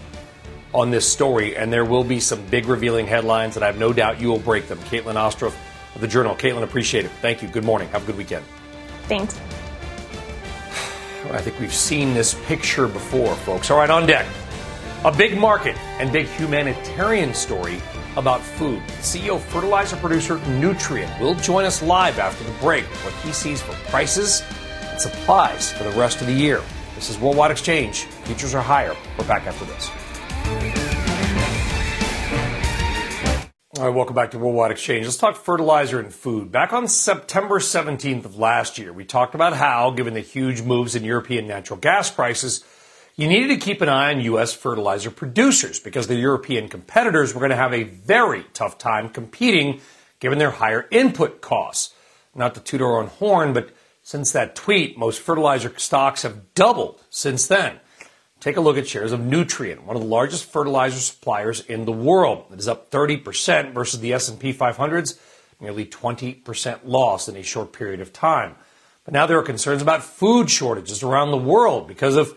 on 0.72 0.90
this 0.90 1.06
story, 1.06 1.54
and 1.54 1.70
there 1.70 1.85
will 1.85 2.02
be 2.02 2.18
some 2.18 2.42
big 2.46 2.64
revealing 2.64 3.06
headlines, 3.06 3.56
and 3.56 3.62
I 3.62 3.66
have 3.66 3.78
no 3.78 3.92
doubt 3.92 4.22
you 4.22 4.28
will 4.28 4.38
break 4.38 4.68
them. 4.68 4.78
Caitlin 4.78 5.16
Ostroff 5.16 5.54
of 5.94 6.00
the 6.00 6.09
Journal. 6.09 6.35
Caitlin, 6.35 6.62
appreciate 6.62 7.04
it. 7.04 7.11
Thank 7.20 7.42
you. 7.42 7.48
Good 7.48 7.64
morning. 7.64 7.88
Have 7.90 8.04
a 8.04 8.06
good 8.06 8.16
weekend. 8.16 8.46
Thanks. 9.02 9.38
I 11.30 11.42
think 11.42 11.61
we've 11.61 11.74
seen 11.74 12.14
this 12.14 12.32
picture 12.46 12.88
before, 12.88 13.35
folks. 13.35 13.70
All 13.70 13.76
right, 13.76 13.90
on 13.90 14.06
deck. 14.06 14.26
A 15.04 15.12
big 15.12 15.37
market 15.37 15.76
and 16.00 16.11
big 16.11 16.26
humanitarian 16.26 17.35
story 17.35 17.82
about 18.16 18.40
food. 18.40 18.83
CEO 19.00 19.38
fertilizer 19.38 19.97
producer 19.97 20.38
Nutrien 20.61 21.20
will 21.20 21.34
join 21.34 21.64
us 21.64 21.82
live 21.82 22.18
after 22.18 22.45
the 22.45 22.59
break 22.59 22.88
with 22.90 23.05
what 23.05 23.14
he 23.24 23.32
sees 23.32 23.61
for 23.61 23.72
prices 23.90 24.43
and 24.82 25.01
supplies 25.01 25.72
for 25.72 25.84
the 25.84 25.90
rest 25.90 26.20
of 26.20 26.26
the 26.26 26.32
year. 26.32 26.62
This 26.95 27.11
is 27.11 27.18
Worldwide 27.18 27.51
Exchange. 27.51 28.05
Futures 28.24 28.55
are 28.55 28.62
higher. 28.62 28.97
We're 29.18 29.28
back 29.28 29.47
after 29.47 29.64
this. 29.66 29.90
All 33.78 33.84
right, 33.84 33.95
welcome 33.95 34.14
back 34.14 34.30
to 34.30 34.38
Worldwide 34.38 34.70
Exchange. 34.70 35.05
Let's 35.05 35.18
talk 35.18 35.36
fertilizer 35.36 36.01
and 36.01 36.11
food. 36.11 36.51
Back 36.51 36.72
on 36.72 36.88
September 36.88 37.59
17th 37.59 38.24
of 38.24 38.38
last 38.38 38.78
year, 38.78 38.90
we 38.90 39.05
talked 39.05 39.34
about 39.34 39.53
how, 39.53 39.90
given 39.90 40.14
the 40.14 40.20
huge 40.20 40.62
moves 40.62 40.95
in 40.95 41.05
European 41.05 41.47
natural 41.47 41.78
gas 41.78 42.11
prices, 42.11 42.64
you 43.16 43.28
needed 43.28 43.48
to 43.48 43.56
keep 43.56 43.80
an 43.80 43.88
eye 43.88 44.12
on 44.12 44.20
U.S. 44.20 44.52
fertilizer 44.52 45.10
producers 45.10 45.80
because 45.80 46.06
the 46.06 46.16
European 46.16 46.68
competitors 46.68 47.34
were 47.34 47.40
going 47.40 47.50
to 47.50 47.56
have 47.56 47.72
a 47.72 47.84
very 47.84 48.44
tough 48.52 48.76
time 48.76 49.08
competing 49.08 49.80
given 50.20 50.38
their 50.38 50.50
higher 50.50 50.86
input 50.90 51.40
costs. 51.40 51.94
Not 52.34 52.54
to 52.54 52.60
toot 52.60 52.82
our 52.82 53.00
own 53.00 53.06
horn, 53.06 53.54
but 53.54 53.70
since 54.02 54.32
that 54.32 54.54
tweet, 54.54 54.98
most 54.98 55.20
fertilizer 55.20 55.72
stocks 55.78 56.22
have 56.22 56.54
doubled 56.54 57.00
since 57.08 57.46
then. 57.46 57.80
take 58.38 58.58
a 58.58 58.60
look 58.60 58.76
at 58.76 58.86
shares 58.86 59.12
of 59.12 59.20
Nutrien, 59.20 59.84
one 59.84 59.96
of 59.96 60.02
the 60.02 60.08
largest 60.08 60.52
fertilizer 60.52 60.98
suppliers 60.98 61.60
in 61.60 61.86
the 61.86 61.92
world. 61.92 62.44
It 62.52 62.58
is 62.58 62.68
up 62.68 62.90
30% 62.90 63.72
versus 63.72 64.00
the 64.00 64.12
S&P 64.12 64.52
500's 64.52 65.18
nearly 65.58 65.86
20% 65.86 66.80
loss 66.84 67.28
in 67.28 67.36
a 67.36 67.42
short 67.42 67.72
period 67.72 68.00
of 68.00 68.12
time. 68.12 68.56
But 69.06 69.14
now 69.14 69.24
there 69.24 69.38
are 69.38 69.42
concerns 69.42 69.80
about 69.80 70.04
food 70.04 70.50
shortages 70.50 71.02
around 71.02 71.30
the 71.30 71.38
world 71.38 71.88
because 71.88 72.16
of 72.16 72.36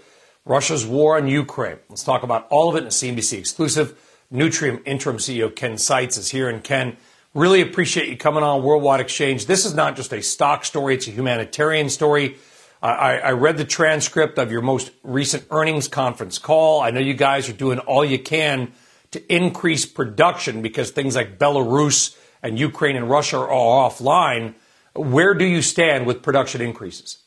Russia's 0.50 0.84
war 0.84 1.16
on 1.16 1.28
Ukraine. 1.28 1.78
Let's 1.89 2.04
talk 2.04 2.24
about 2.24 2.47
all 2.50 2.70
of 2.70 2.76
it 2.76 2.80
in 2.80 2.86
a 2.86 2.89
CNBC 2.89 3.38
exclusive. 3.38 3.95
Nutrien 4.34 4.82
interim 4.84 5.18
CEO 5.18 5.56
Ken 5.56 5.78
Seitz 5.78 6.18
is 6.18 6.32
here. 6.32 6.50
And 6.50 6.64
Ken, 6.64 6.97
really 7.36 7.62
appreciate 7.62 8.10
you 8.10 8.18
coming 8.18 8.41
on 8.41 8.64
Worldwide 8.64 9.00
Exchange. 9.00 9.45
This 9.45 9.64
is 9.64 9.76
not 9.76 9.95
just 9.95 10.12
a 10.12 10.24
stock 10.24 10.66
story, 10.66 10.95
it's 10.95 11.08
a 11.08 11.12
humanitarian 11.12 11.88
story. 11.88 12.38
I, 12.82 13.20
I, 13.20 13.32
read 13.34 13.58
the 13.58 13.66
transcript 13.66 14.39
of 14.39 14.52
your 14.52 14.62
most 14.62 14.91
recent 15.04 15.45
earnings 15.52 15.88
conference 15.89 16.39
call. 16.39 16.82
I 16.82 16.91
know 16.91 17.02
you 17.02 17.14
guys 17.14 17.50
are 17.50 17.54
doing 17.54 17.78
all 17.80 18.06
you 18.06 18.18
can 18.18 18.72
to 19.12 19.36
increase 19.36 19.86
production 19.86 20.62
because 20.62 20.89
things 20.89 21.16
like 21.16 21.38
Belarus 21.38 22.18
and 22.41 22.58
Ukraine 22.58 22.95
and 22.95 23.10
Russia 23.10 23.38
are 23.38 23.50
all 23.50 23.89
offline. 23.89 24.56
Where 24.95 25.34
do 25.34 25.45
you 25.45 25.62
stand 25.62 26.08
with 26.08 26.24
production 26.24 26.62
increases? 26.62 27.18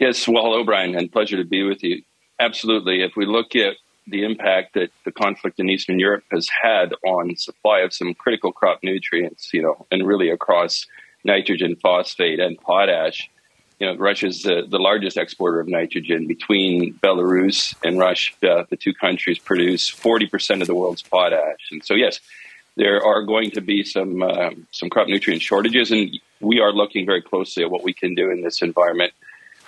Yes, 0.00 0.26
well, 0.26 0.44
hello, 0.44 0.64
Brian, 0.64 0.96
and 0.96 1.12
pleasure 1.12 1.36
to 1.36 1.44
be 1.44 1.62
with 1.62 1.84
you. 1.84 2.00
Absolutely. 2.38 3.02
If 3.02 3.16
we 3.16 3.26
look 3.26 3.54
at 3.54 3.74
the 4.06 4.24
impact 4.24 4.72
that 4.72 4.88
the 5.04 5.12
conflict 5.12 5.60
in 5.60 5.68
Eastern 5.68 5.98
Europe 5.98 6.24
has 6.30 6.48
had 6.48 6.94
on 7.06 7.36
supply 7.36 7.80
of 7.80 7.92
some 7.92 8.14
critical 8.14 8.50
crop 8.50 8.80
nutrients, 8.82 9.50
you 9.52 9.60
know, 9.60 9.86
and 9.90 10.06
really 10.06 10.30
across 10.30 10.86
nitrogen, 11.22 11.76
phosphate, 11.76 12.40
and 12.40 12.58
potash, 12.58 13.28
you 13.78 13.86
know, 13.86 13.96
Russia's 13.98 14.42
the, 14.42 14.62
the 14.66 14.78
largest 14.78 15.18
exporter 15.18 15.60
of 15.60 15.68
nitrogen. 15.68 16.26
Between 16.26 16.94
Belarus 16.94 17.74
and 17.84 17.98
Russia, 17.98 18.66
the 18.70 18.78
two 18.78 18.94
countries 18.94 19.38
produce 19.38 19.90
40% 19.90 20.62
of 20.62 20.66
the 20.66 20.74
world's 20.74 21.02
potash. 21.02 21.68
And 21.70 21.84
so, 21.84 21.92
yes, 21.92 22.20
there 22.74 23.04
are 23.04 23.22
going 23.22 23.50
to 23.50 23.60
be 23.60 23.84
some 23.84 24.22
uh, 24.22 24.52
some 24.70 24.88
crop 24.88 25.08
nutrient 25.08 25.42
shortages, 25.42 25.90
and 25.90 26.18
we 26.40 26.58
are 26.58 26.72
looking 26.72 27.04
very 27.04 27.20
closely 27.20 27.64
at 27.64 27.70
what 27.70 27.84
we 27.84 27.92
can 27.92 28.14
do 28.14 28.30
in 28.30 28.40
this 28.40 28.62
environment. 28.62 29.12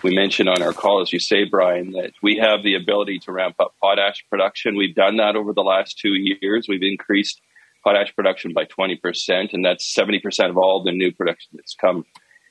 We 0.02 0.14
mentioned 0.14 0.48
on 0.48 0.62
our 0.62 0.72
call, 0.72 1.00
as 1.00 1.12
you 1.12 1.20
say, 1.20 1.44
Brian, 1.44 1.92
that 1.92 2.12
we 2.22 2.36
have 2.36 2.64
the 2.64 2.74
ability 2.74 3.20
to 3.20 3.32
ramp 3.32 3.56
up 3.60 3.74
potash 3.80 4.24
production. 4.28 4.76
We've 4.76 4.94
done 4.94 5.16
that 5.18 5.36
over 5.36 5.52
the 5.52 5.62
last 5.62 5.98
two 5.98 6.14
years. 6.14 6.66
We've 6.68 6.82
increased 6.82 7.40
potash 7.84 8.14
production 8.14 8.52
by 8.52 8.64
20%, 8.64 9.52
and 9.52 9.64
that's 9.64 9.94
70% 9.94 10.50
of 10.50 10.58
all 10.58 10.82
the 10.82 10.90
new 10.90 11.12
production 11.12 11.50
that's 11.54 11.74
come 11.74 12.04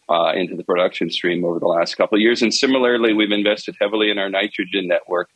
uh, 0.09 0.31
into 0.33 0.55
the 0.55 0.63
production 0.63 1.09
stream 1.09 1.43
over 1.43 1.59
the 1.59 1.67
last 1.67 1.95
couple 1.95 2.17
of 2.17 2.21
years. 2.21 2.41
And 2.41 2.53
similarly, 2.53 3.13
we've 3.13 3.31
invested 3.31 3.75
heavily 3.79 4.09
in 4.11 4.17
our 4.17 4.29
nitrogen 4.29 4.87
network 4.87 5.29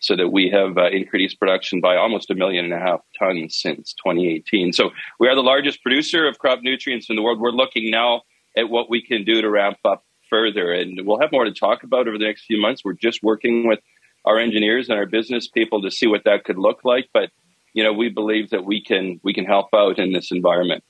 so 0.00 0.16
that 0.16 0.28
we 0.28 0.50
have 0.50 0.76
uh, 0.76 0.90
increased 0.90 1.38
production 1.38 1.80
by 1.80 1.96
almost 1.96 2.30
a 2.30 2.34
million 2.34 2.66
and 2.66 2.74
a 2.74 2.78
half 2.78 3.00
tons 3.18 3.56
since 3.56 3.94
2018. 3.94 4.74
So 4.74 4.90
we 5.18 5.28
are 5.28 5.34
the 5.34 5.40
largest 5.40 5.82
producer 5.82 6.28
of 6.28 6.38
crop 6.38 6.60
nutrients 6.62 7.08
in 7.08 7.16
the 7.16 7.22
world. 7.22 7.40
We're 7.40 7.52
looking 7.52 7.90
now 7.90 8.22
at 8.56 8.68
what 8.68 8.90
we 8.90 9.00
can 9.00 9.24
do 9.24 9.40
to 9.40 9.48
ramp 9.48 9.78
up 9.84 10.04
further, 10.34 10.72
and 10.72 11.06
we'll 11.06 11.20
have 11.20 11.30
more 11.32 11.44
to 11.44 11.52
talk 11.52 11.84
about 11.84 12.08
over 12.08 12.18
the 12.18 12.24
next 12.24 12.44
few 12.46 12.60
months. 12.60 12.82
We're 12.84 12.94
just 12.94 13.22
working 13.22 13.68
with 13.68 13.78
our 14.24 14.38
engineers 14.38 14.88
and 14.88 14.98
our 14.98 15.06
business 15.06 15.46
people 15.46 15.82
to 15.82 15.90
see 15.90 16.06
what 16.06 16.24
that 16.24 16.44
could 16.44 16.58
look 16.58 16.84
like, 16.84 17.08
but 17.12 17.30
you 17.72 17.84
know, 17.84 17.92
we 17.92 18.08
believe 18.08 18.50
that 18.50 18.64
we 18.64 18.82
can 18.82 19.20
we 19.22 19.34
can 19.34 19.44
help 19.44 19.68
out 19.74 19.98
in 19.98 20.12
this 20.12 20.30
environment. 20.32 20.82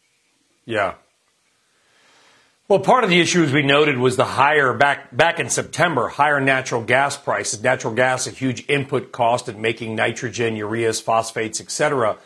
Yeah, 0.66 0.94
well, 2.66 2.80
part 2.80 3.04
of 3.04 3.10
the 3.10 3.20
issue, 3.20 3.42
as 3.42 3.52
we 3.52 3.62
noted, 3.62 3.98
was 3.98 4.16
the 4.16 4.24
higher 4.24 4.72
back 4.72 5.14
back 5.14 5.38
in 5.38 5.50
September, 5.50 6.08
higher 6.08 6.40
natural 6.40 6.82
gas 6.82 7.14
prices. 7.14 7.62
Natural 7.62 7.92
gas, 7.92 8.26
a 8.26 8.30
huge 8.30 8.66
input 8.70 9.12
cost 9.12 9.50
in 9.50 9.60
making 9.60 9.94
nitrogen, 9.94 10.54
ureas, 10.54 11.02
phosphates, 11.02 11.60
etc. 11.60 12.16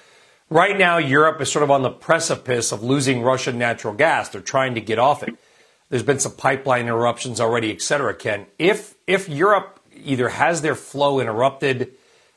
Right 0.48 0.78
now, 0.78 0.98
Europe 0.98 1.40
is 1.40 1.50
sort 1.50 1.64
of 1.64 1.72
on 1.72 1.82
the 1.82 1.90
precipice 1.90 2.70
of 2.70 2.84
losing 2.84 3.22
Russian 3.22 3.58
natural 3.58 3.94
gas. 3.94 4.28
They're 4.28 4.40
trying 4.40 4.76
to 4.76 4.80
get 4.80 5.00
off 5.00 5.24
it. 5.24 5.34
There's 5.90 6.02
been 6.02 6.18
some 6.18 6.32
pipeline 6.32 6.82
interruptions 6.82 7.40
already, 7.40 7.72
et 7.72 7.80
cetera, 7.80 8.14
Ken, 8.14 8.46
if 8.58 8.94
if 9.06 9.28
Europe 9.28 9.80
either 9.94 10.28
has 10.28 10.62
their 10.62 10.74
flow 10.74 11.18
interrupted, 11.20 11.92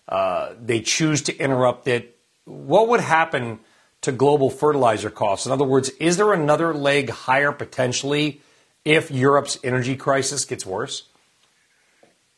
uh, 0.07 0.53
they 0.59 0.81
choose 0.81 1.21
to 1.23 1.37
interrupt 1.37 1.87
it, 1.87 2.17
what 2.45 2.87
would 2.87 3.01
happen? 3.01 3.59
to 4.01 4.11
global 4.11 4.49
fertilizer 4.49 5.09
costs? 5.09 5.45
In 5.45 5.51
other 5.51 5.63
words, 5.63 5.89
is 5.99 6.17
there 6.17 6.33
another 6.33 6.73
leg 6.73 7.09
higher 7.09 7.51
potentially 7.51 8.41
if 8.83 9.11
Europe's 9.11 9.57
energy 9.63 9.95
crisis 9.95 10.45
gets 10.45 10.65
worse? 10.65 11.03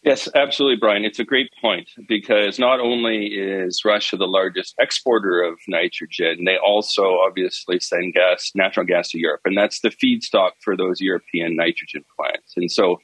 Yes, 0.03 0.27
absolutely, 0.35 0.75
Brian. 0.75 1.05
It's 1.05 1.19
a 1.19 1.23
great 1.23 1.49
point 1.61 1.89
because 2.09 2.59
not 2.59 2.81
only 2.81 3.27
is 3.27 3.83
Russia 3.85 4.17
the 4.17 4.27
largest 4.27 4.75
exporter 4.77 5.41
of 5.41 5.57
nitrogen, 5.69 6.43
they 6.43 6.57
also 6.57 7.19
obviously 7.25 7.79
send 7.79 8.13
gas, 8.13 8.51
natural 8.53 8.85
gas 8.85 9.11
to 9.11 9.19
Europe, 9.19 9.41
and 9.45 9.57
that's 9.57 9.79
the 9.79 9.89
feedstock 9.89 10.51
for 10.59 10.75
those 10.75 10.99
European 10.99 11.55
nitrogen 11.55 12.03
plants. 12.17 12.53
And 12.57 12.69
so, 12.69 12.99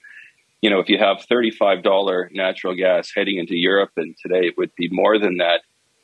you 0.61 0.69
know, 0.69 0.79
if 0.79 0.89
you 0.89 0.97
have 0.97 1.25
$35 1.31 2.31
natural 2.33 2.75
gas 2.75 3.11
heading 3.15 3.37
into 3.37 3.55
Europe, 3.55 3.91
and 3.95 4.13
today 4.21 4.47
it 4.47 4.57
would 4.57 4.75
be 4.75 4.89
more 4.91 5.17
than 5.17 5.37
that, 5.37 5.61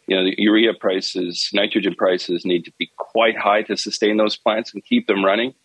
you 0.07 0.15
know, 0.15 0.23
the 0.23 0.35
urea 0.37 0.73
prices, 0.79 1.49
nitrogen 1.53 1.95
prices 1.97 2.45
need 2.45 2.63
to 2.63 2.71
be 2.79 2.89
quite 2.97 3.37
high 3.37 3.63
to 3.63 3.75
sustain 3.75 4.15
those 4.15 4.37
plants 4.37 4.73
and 4.73 4.81
keep 4.85 5.07
them 5.07 5.25
running. 5.25 5.55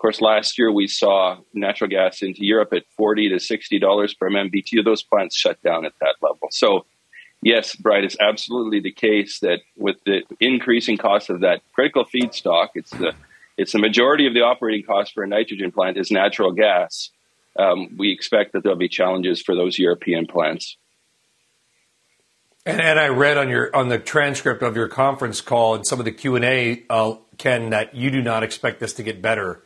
Of 0.00 0.02
course, 0.02 0.22
last 0.22 0.56
year 0.56 0.72
we 0.72 0.86
saw 0.86 1.36
natural 1.52 1.90
gas 1.90 2.22
into 2.22 2.42
Europe 2.42 2.72
at 2.72 2.84
40 2.96 3.28
to 3.28 3.38
60 3.38 3.78
dollars 3.80 4.14
per 4.14 4.30
MMBTU. 4.30 4.82
Those 4.82 5.02
plants 5.02 5.36
shut 5.36 5.62
down 5.62 5.84
at 5.84 5.92
that 6.00 6.14
level. 6.22 6.48
So, 6.50 6.86
yes, 7.42 7.76
Brian, 7.76 8.04
it's 8.04 8.16
absolutely 8.18 8.80
the 8.80 8.92
case 8.92 9.40
that 9.40 9.60
with 9.76 9.96
the 10.06 10.22
increasing 10.40 10.96
cost 10.96 11.28
of 11.28 11.40
that 11.40 11.60
critical 11.74 12.06
feedstock, 12.06 12.68
it's 12.76 12.92
the 12.92 13.12
it's 13.58 13.72
the 13.72 13.78
majority 13.78 14.26
of 14.26 14.32
the 14.32 14.40
operating 14.40 14.86
cost 14.86 15.12
for 15.12 15.22
a 15.22 15.26
nitrogen 15.28 15.70
plant 15.70 15.98
is 15.98 16.10
natural 16.10 16.52
gas. 16.52 17.10
Um, 17.58 17.94
we 17.98 18.10
expect 18.10 18.54
that 18.54 18.62
there'll 18.62 18.78
be 18.78 18.88
challenges 18.88 19.42
for 19.42 19.54
those 19.54 19.78
European 19.78 20.26
plants. 20.26 20.78
And, 22.64 22.80
and, 22.80 22.98
I 22.98 23.08
read 23.08 23.36
on 23.36 23.50
your 23.50 23.76
on 23.76 23.90
the 23.90 23.98
transcript 23.98 24.62
of 24.62 24.76
your 24.76 24.88
conference 24.88 25.42
call 25.42 25.74
and 25.74 25.86
some 25.86 25.98
of 25.98 26.06
the 26.06 26.12
Q 26.12 26.36
and 26.36 26.44
A, 26.46 26.84
uh, 26.88 27.16
Ken, 27.36 27.68
that 27.68 27.94
you 27.94 28.10
do 28.10 28.22
not 28.22 28.42
expect 28.42 28.80
this 28.80 28.94
to 28.94 29.02
get 29.02 29.20
better 29.20 29.62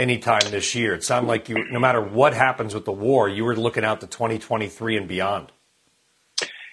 anytime 0.00 0.40
this 0.50 0.74
year. 0.74 0.94
It 0.94 1.04
sounded 1.04 1.28
like 1.28 1.48
you, 1.48 1.70
no 1.70 1.78
matter 1.78 2.00
what 2.00 2.32
happens 2.32 2.74
with 2.74 2.86
the 2.86 2.92
war, 2.92 3.28
you 3.28 3.44
were 3.44 3.54
looking 3.54 3.84
out 3.84 4.00
to 4.00 4.06
2023 4.06 4.96
and 4.96 5.06
beyond. 5.06 5.52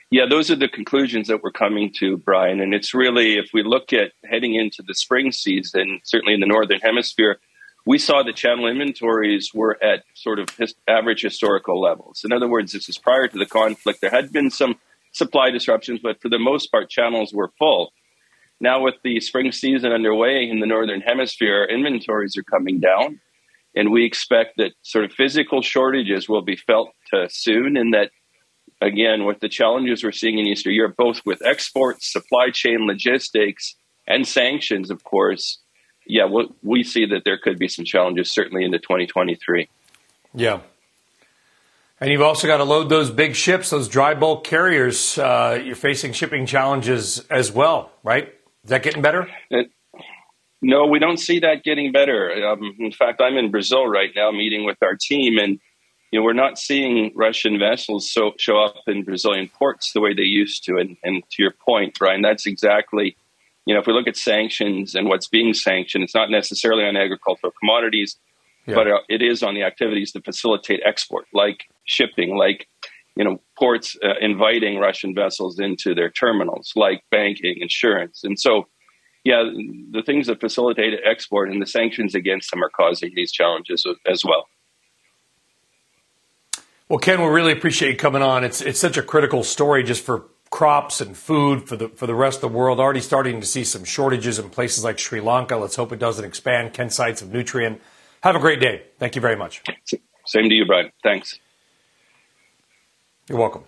Yeah, 0.10 0.26
those 0.30 0.50
are 0.50 0.56
the 0.56 0.70
conclusions 0.70 1.28
that 1.28 1.44
we're 1.44 1.52
coming 1.52 1.92
to, 1.98 2.16
Brian. 2.16 2.62
And 2.62 2.74
it's 2.74 2.94
really, 2.94 3.38
if 3.38 3.50
we 3.54 3.62
look 3.62 3.92
at 3.92 4.14
heading 4.24 4.56
into 4.56 4.82
the 4.82 4.96
spring 4.96 5.34
season, 5.34 6.00
certainly 6.04 6.34
in 6.34 6.40
the 6.40 6.48
northern 6.48 6.80
hemisphere, 6.80 7.40
we 7.86 7.98
saw 7.98 8.24
the 8.24 8.32
channel 8.32 8.68
inventories 8.68 9.52
were 9.54 9.78
at 9.84 10.04
sort 10.14 10.40
of 10.40 10.50
his, 10.58 10.76
average 10.88 11.22
historical 11.22 11.82
levels. 11.82 12.22
In 12.24 12.32
other 12.32 12.48
words, 12.48 12.72
this 12.72 12.88
is 12.88 12.98
prior 12.98 13.28
to 13.28 13.38
the 13.38 13.46
conflict. 13.46 14.00
There 14.00 14.10
had 14.10 14.32
been 14.32 14.50
some 14.50 14.76
supply 15.12 15.52
disruptions, 15.52 16.00
but 16.02 16.22
for 16.22 16.30
the 16.30 16.40
most 16.40 16.72
part, 16.72 16.90
channels 16.90 17.34
were 17.34 17.52
full. 17.60 17.92
Now, 18.60 18.82
with 18.82 18.96
the 19.04 19.20
spring 19.20 19.52
season 19.52 19.92
underway 19.92 20.50
in 20.50 20.60
the 20.60 20.66
Northern 20.66 21.02
Hemisphere, 21.02 21.66
inventories 21.66 22.36
are 22.38 22.44
coming 22.44 22.80
down. 22.80 23.20
And 23.76 23.92
we 23.92 24.06
expect 24.06 24.58
that 24.58 24.72
sort 24.82 25.06
of 25.06 25.12
physical 25.12 25.62
shortages 25.62 26.28
will 26.28 26.42
be 26.42 26.56
felt 26.56 26.90
uh, 27.14 27.28
soon. 27.30 27.78
And 27.78 27.94
that, 27.94 28.10
again, 28.82 29.26
with 29.26 29.40
the 29.40 29.50
challenges 29.50 30.04
we're 30.04 30.12
seeing 30.12 30.40
in 30.40 30.48
Eastern 30.48 30.74
Europe, 30.74 30.96
both 30.98 31.22
with 31.26 31.46
exports, 31.46 32.12
supply 32.12 32.50
chain 32.52 32.88
logistics, 32.88 33.76
and 34.08 34.28
sanctions, 34.28 34.90
of 34.90 35.04
course, 35.04 35.60
yeah, 36.08 36.26
we 36.26 36.50
we 36.64 36.84
see 36.84 37.06
that 37.06 37.24
there 37.26 37.38
could 37.38 37.60
be 37.60 37.68
some 37.68 37.86
challenges 37.86 38.32
certainly 38.32 38.64
into 38.64 38.80
2023. 38.80 39.68
Yeah. 40.34 40.62
And 42.00 42.12
you've 42.12 42.22
also 42.22 42.48
got 42.48 42.58
to 42.58 42.64
load 42.64 42.90
those 42.90 43.10
big 43.10 43.36
ships, 43.36 43.72
those 43.72 43.90
dry 43.90 44.14
bulk 44.14 44.44
carriers. 44.44 45.18
Uh, 45.18 45.62
you're 45.64 45.76
facing 45.76 46.14
shipping 46.14 46.46
challenges 46.46 47.26
as 47.30 47.52
well, 47.52 47.92
right? 48.04 48.34
Is 48.68 48.72
that 48.72 48.84
getting 48.84 49.02
better? 49.02 49.30
It, 49.50 49.72
no, 50.62 50.88
we 50.88 51.00
don't 51.00 51.16
see 51.16 51.40
that 51.40 51.64
getting 51.64 51.94
better. 51.94 52.30
Um, 52.46 52.76
in 52.80 52.92
fact, 52.92 53.22
I'm 53.22 53.38
in 53.38 53.50
Brazil 53.50 53.88
right 53.88 54.10
now 54.14 54.30
meeting 54.32 54.66
with 54.66 54.76
our 54.82 54.98
team, 55.00 55.38
and 55.38 55.58
you 56.12 56.20
know 56.20 56.26
we're 56.26 56.34
not 56.34 56.60
seeing 56.60 57.14
Russian 57.16 57.60
vessels 57.60 58.12
so, 58.12 58.34
show 58.38 58.60
up 58.62 58.76
in 58.86 59.04
Brazilian 59.04 59.48
ports 59.48 59.94
the 59.94 60.02
way 60.02 60.14
they 60.14 60.24
used 60.24 60.66
to. 60.66 60.76
And, 60.76 60.98
and 61.02 61.24
to 61.32 61.42
your 61.42 61.54
point, 61.66 61.98
Brian, 61.98 62.22
that's 62.22 62.46
exactly 62.46 63.16
you 63.66 63.74
know 63.74 63.80
if 63.80 63.88
we 63.88 63.94
look 63.94 64.10
at 64.10 64.18
sanctions 64.18 64.96
and 64.96 65.08
what's 65.08 65.30
being 65.30 65.54
sanctioned, 65.54 66.04
it's 66.04 66.16
not 66.16 66.30
necessarily 66.30 66.84
on 66.84 66.98
agricultural 66.98 67.54
commodities 67.58 68.18
yeah. 68.68 68.76
but 68.76 68.88
uh, 68.88 69.00
it 69.08 69.22
is 69.22 69.42
on 69.42 69.56
the 69.56 69.64
activities 69.64 70.12
that 70.12 70.26
facilitate 70.26 70.82
export, 70.86 71.26
like 71.34 71.68
shipping, 71.86 72.36
like 72.36 72.68
you 73.18 73.26
know 73.26 73.42
ports 73.58 73.98
uh, 74.04 74.14
inviting 74.22 74.80
Russian 74.80 75.14
vessels 75.16 75.60
into 75.60 75.96
their 75.96 76.10
terminals, 76.10 76.74
like 76.76 77.02
banking, 77.12 77.58
insurance, 77.60 78.24
and 78.24 78.40
so 78.40 78.68
yeah, 79.28 79.44
the 79.92 80.04
things 80.06 80.28
that 80.28 80.40
facilitate 80.40 80.94
export 81.04 81.52
and 81.52 81.62
the 81.62 81.66
sanctions 81.66 82.16
against 82.16 82.50
them 82.50 82.64
are 82.64 82.70
causing 82.70 83.12
these 83.14 83.34
challenges 83.34 83.86
as 84.10 84.24
well. 84.24 84.48
Well, 86.88 87.00
Ken, 87.00 87.22
we 87.22 87.28
really 87.28 87.52
appreciate 87.52 87.92
you 87.92 87.98
coming 87.98 88.22
on. 88.22 88.46
It's 88.46 88.62
it's 88.62 88.80
such 88.80 88.96
a 88.96 89.04
critical 89.04 89.44
story 89.44 89.84
just 89.84 90.06
for 90.06 90.26
crops 90.50 91.02
and 91.02 91.18
food 91.18 91.68
for 91.68 91.76
the 91.76 91.90
for 91.90 92.08
the 92.08 92.16
rest 92.16 92.38
of 92.38 92.52
the 92.52 92.58
world. 92.58 92.80
Already 92.80 93.02
starting 93.02 93.42
to 93.42 93.46
see 93.46 93.66
some 93.66 93.84
shortages 93.84 94.40
in 94.40 94.50
places 94.50 94.86
like 94.86 94.98
Sri 94.98 95.20
Lanka. 95.20 95.58
Let's 95.58 95.76
hope 95.76 95.92
it 95.92 96.00
doesn't 96.00 96.24
expand. 96.24 96.74
Ken 96.74 96.90
Seitz 96.90 97.22
of 97.22 97.28
Nutrien. 97.28 97.80
Have 98.24 98.38
a 98.38 98.40
great 98.40 98.62
day. 98.62 98.84
Thank 98.98 99.16
you 99.16 99.22
very 99.22 99.36
much. 99.36 99.62
Same 100.26 100.48
to 100.48 100.56
you, 100.56 100.66
Brian. 100.66 100.92
Thanks. 101.04 101.38
You're 103.30 103.40
welcome. 103.40 103.64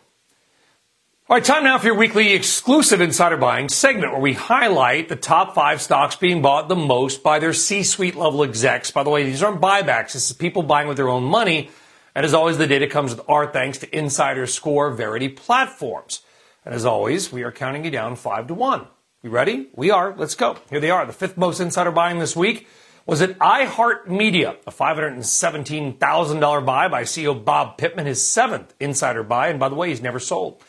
All 1.27 1.35
right, 1.35 1.43
time 1.43 1.65
now 1.65 1.77
for 1.77 1.87
your 1.87 1.97
weekly 1.97 2.33
exclusive 2.33 3.01
insider 3.01 3.35
buying 3.35 3.67
segment 3.67 4.13
where 4.13 4.21
we 4.21 4.33
highlight 4.33 5.09
the 5.09 5.17
top 5.17 5.53
five 5.53 5.81
stocks 5.81 6.15
being 6.15 6.41
bought 6.41 6.69
the 6.69 6.77
most 6.77 7.23
by 7.23 7.39
their 7.39 7.51
C 7.51 7.83
suite 7.83 8.15
level 8.15 8.43
execs. 8.43 8.89
By 8.89 9.03
the 9.03 9.09
way, 9.09 9.25
these 9.25 9.43
aren't 9.43 9.59
buybacks. 9.59 10.13
This 10.13 10.31
is 10.31 10.33
people 10.33 10.63
buying 10.63 10.87
with 10.87 10.95
their 10.95 11.09
own 11.09 11.23
money. 11.23 11.69
And 12.15 12.25
as 12.25 12.33
always, 12.33 12.57
the 12.57 12.67
data 12.67 12.87
comes 12.87 13.13
with 13.13 13.23
our 13.29 13.51
thanks 13.51 13.79
to 13.79 13.97
Insider 13.97 14.47
Score 14.47 14.91
Verity 14.91 15.27
platforms. 15.27 16.21
And 16.63 16.73
as 16.73 16.85
always, 16.85 17.31
we 17.31 17.43
are 17.43 17.51
counting 17.51 17.83
you 17.83 17.91
down 17.91 18.15
five 18.15 18.47
to 18.47 18.53
one. 18.53 18.87
You 19.21 19.29
ready? 19.29 19.67
We 19.75 19.91
are. 19.91 20.15
Let's 20.17 20.35
go. 20.35 20.57
Here 20.69 20.79
they 20.79 20.89
are. 20.89 21.05
The 21.05 21.13
fifth 21.13 21.37
most 21.37 21.59
insider 21.59 21.91
buying 21.91 22.19
this 22.19 22.35
week 22.35 22.65
was 23.09 23.21
at 23.23 23.39
iHeartMedia, 23.39 24.57
a 24.67 24.71
$517,000 24.71 26.65
buy 26.65 26.87
by 26.87 27.01
CEO 27.03 27.43
Bob 27.43 27.77
Pittman, 27.77 28.05
his 28.05 28.23
seventh 28.23 28.73
insider 28.79 29.23
buy. 29.23 29.47
And 29.47 29.59
by 29.59 29.69
the 29.69 29.75
way, 29.75 29.89
he's 29.89 30.01
never 30.01 30.19
sold. 30.19 30.61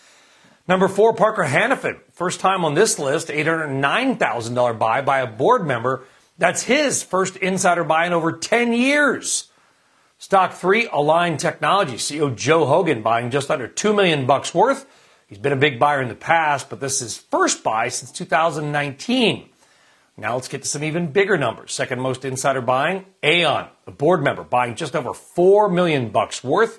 Number 0.66 0.88
four, 0.88 1.12
Parker 1.14 1.44
Hannifin. 1.44 2.00
First 2.12 2.40
time 2.40 2.64
on 2.64 2.72
this 2.72 2.98
list, 2.98 3.28
$809,000 3.28 4.78
buy 4.78 5.02
by 5.02 5.20
a 5.20 5.26
board 5.26 5.66
member. 5.66 6.04
That's 6.38 6.62
his 6.62 7.02
first 7.02 7.36
insider 7.36 7.84
buy 7.84 8.06
in 8.06 8.14
over 8.14 8.32
10 8.32 8.72
years. 8.72 9.50
Stock 10.16 10.54
three, 10.54 10.88
Align 10.90 11.36
Technology. 11.36 11.96
CEO 11.96 12.34
Joe 12.34 12.64
Hogan 12.64 13.02
buying 13.02 13.30
just 13.30 13.50
under 13.50 13.68
2 13.68 13.92
million 13.92 14.24
bucks 14.26 14.54
worth. 14.54 14.86
He's 15.26 15.38
been 15.38 15.52
a 15.52 15.56
big 15.56 15.78
buyer 15.78 16.00
in 16.00 16.08
the 16.08 16.14
past, 16.14 16.70
but 16.70 16.80
this 16.80 16.94
is 16.94 17.00
his 17.00 17.18
first 17.18 17.62
buy 17.62 17.88
since 17.88 18.10
2019. 18.12 19.49
Now 20.20 20.34
let's 20.34 20.48
get 20.48 20.62
to 20.62 20.68
some 20.68 20.84
even 20.84 21.12
bigger 21.12 21.38
numbers. 21.38 21.72
Second 21.72 21.98
most 22.02 22.26
insider 22.26 22.60
buying, 22.60 23.06
Aon, 23.22 23.68
a 23.86 23.90
board 23.90 24.22
member 24.22 24.44
buying 24.44 24.74
just 24.74 24.94
over 24.94 25.14
4 25.14 25.70
million 25.70 26.10
bucks 26.10 26.44
worth. 26.44 26.78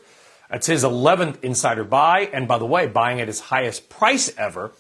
That's 0.51 0.67
his 0.67 0.83
11th 0.83 1.43
insider 1.43 1.83
buy, 1.83 2.29
and 2.31 2.47
by 2.47 2.59
the 2.59 2.67
way, 2.67 2.85
buying 2.85 3.19
at 3.19 3.27
his 3.27 3.39
highest 3.39 3.89
price 3.89 4.31
ever. 4.37 4.73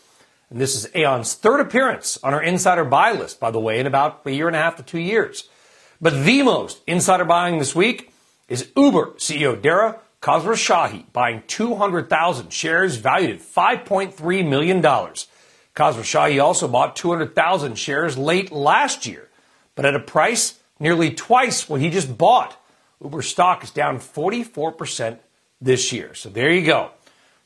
And 0.51 0.61
this 0.61 0.75
is 0.75 0.87
Aon's 0.93 1.33
third 1.33 1.59
appearance 1.59 2.19
on 2.21 2.35
our 2.35 2.43
insider 2.43 2.85
buy 2.85 3.13
list, 3.13 3.39
by 3.39 3.49
the 3.49 3.59
way, 3.59 3.79
in 3.79 3.87
about 3.87 4.21
a 4.25 4.31
year 4.31 4.45
and 4.45 4.55
a 4.55 4.59
half 4.59 4.75
to 4.75 4.83
two 4.83 4.99
years. 4.99 5.49
But 5.99 6.23
the 6.23 6.43
most 6.43 6.81
insider 6.85 7.25
buying 7.25 7.57
this 7.57 7.73
week 7.73 8.13
is 8.47 8.69
Uber 8.77 9.13
CEO 9.17 9.59
Dara 9.59 9.99
Khosrowshahi 10.21 11.05
buying 11.13 11.41
200,000 11.47 12.53
shares 12.53 12.97
valued 12.97 13.31
at 13.31 13.39
$5.3 13.39 14.47
million. 14.47 14.85
Khosrowshahi 15.75 16.43
also 16.43 16.67
bought 16.67 16.95
200,000 16.95 17.75
shares 17.75 18.17
late 18.17 18.51
last 18.51 19.05
year, 19.05 19.29
but 19.75 19.85
at 19.85 19.95
a 19.95 19.99
price 19.99 20.59
nearly 20.79 21.11
twice 21.13 21.69
what 21.69 21.79
he 21.79 21.89
just 21.89 22.17
bought. 22.17 22.57
Uber 23.01 23.21
stock 23.21 23.63
is 23.63 23.71
down 23.71 23.99
44% 23.99 25.19
this 25.61 25.91
year. 25.91 26.13
So 26.13 26.29
there 26.29 26.51
you 26.51 26.65
go. 26.65 26.91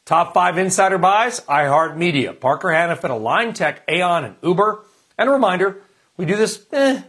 Top 0.05 0.33
five 0.33 0.57
insider 0.57 0.97
buys, 0.97 1.39
iHeartMedia, 1.41 2.39
Parker 2.39 2.69
Hannifin, 2.69 3.09
Align 3.09 3.53
Tech, 3.53 3.83
Aon, 3.87 4.23
and 4.25 4.35
Uber. 4.43 4.83
And 5.17 5.29
a 5.29 5.31
reminder, 5.31 5.81
we 6.17 6.25
do 6.25 6.35
this 6.35 6.65
eh, 6.71 7.01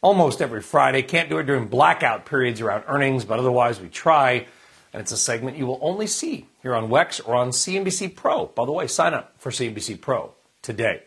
almost 0.00 0.40
every 0.40 0.62
Friday. 0.62 1.02
Can't 1.02 1.28
do 1.28 1.38
it 1.38 1.44
during 1.44 1.66
blackout 1.68 2.26
periods 2.26 2.60
around 2.60 2.84
earnings, 2.86 3.24
but 3.24 3.38
otherwise 3.38 3.80
we 3.80 3.88
try. 3.88 4.46
And 4.92 5.00
it's 5.00 5.12
a 5.12 5.16
segment 5.16 5.56
you 5.56 5.66
will 5.66 5.78
only 5.80 6.06
see 6.06 6.48
here 6.62 6.74
on 6.74 6.88
WEX 6.88 7.20
or 7.24 7.36
on 7.36 7.50
CNBC 7.50 8.16
Pro. 8.16 8.46
By 8.46 8.64
the 8.64 8.72
way, 8.72 8.86
sign 8.88 9.14
up 9.14 9.34
for 9.38 9.50
CNBC 9.50 10.00
Pro 10.00 10.34
today. 10.62 11.02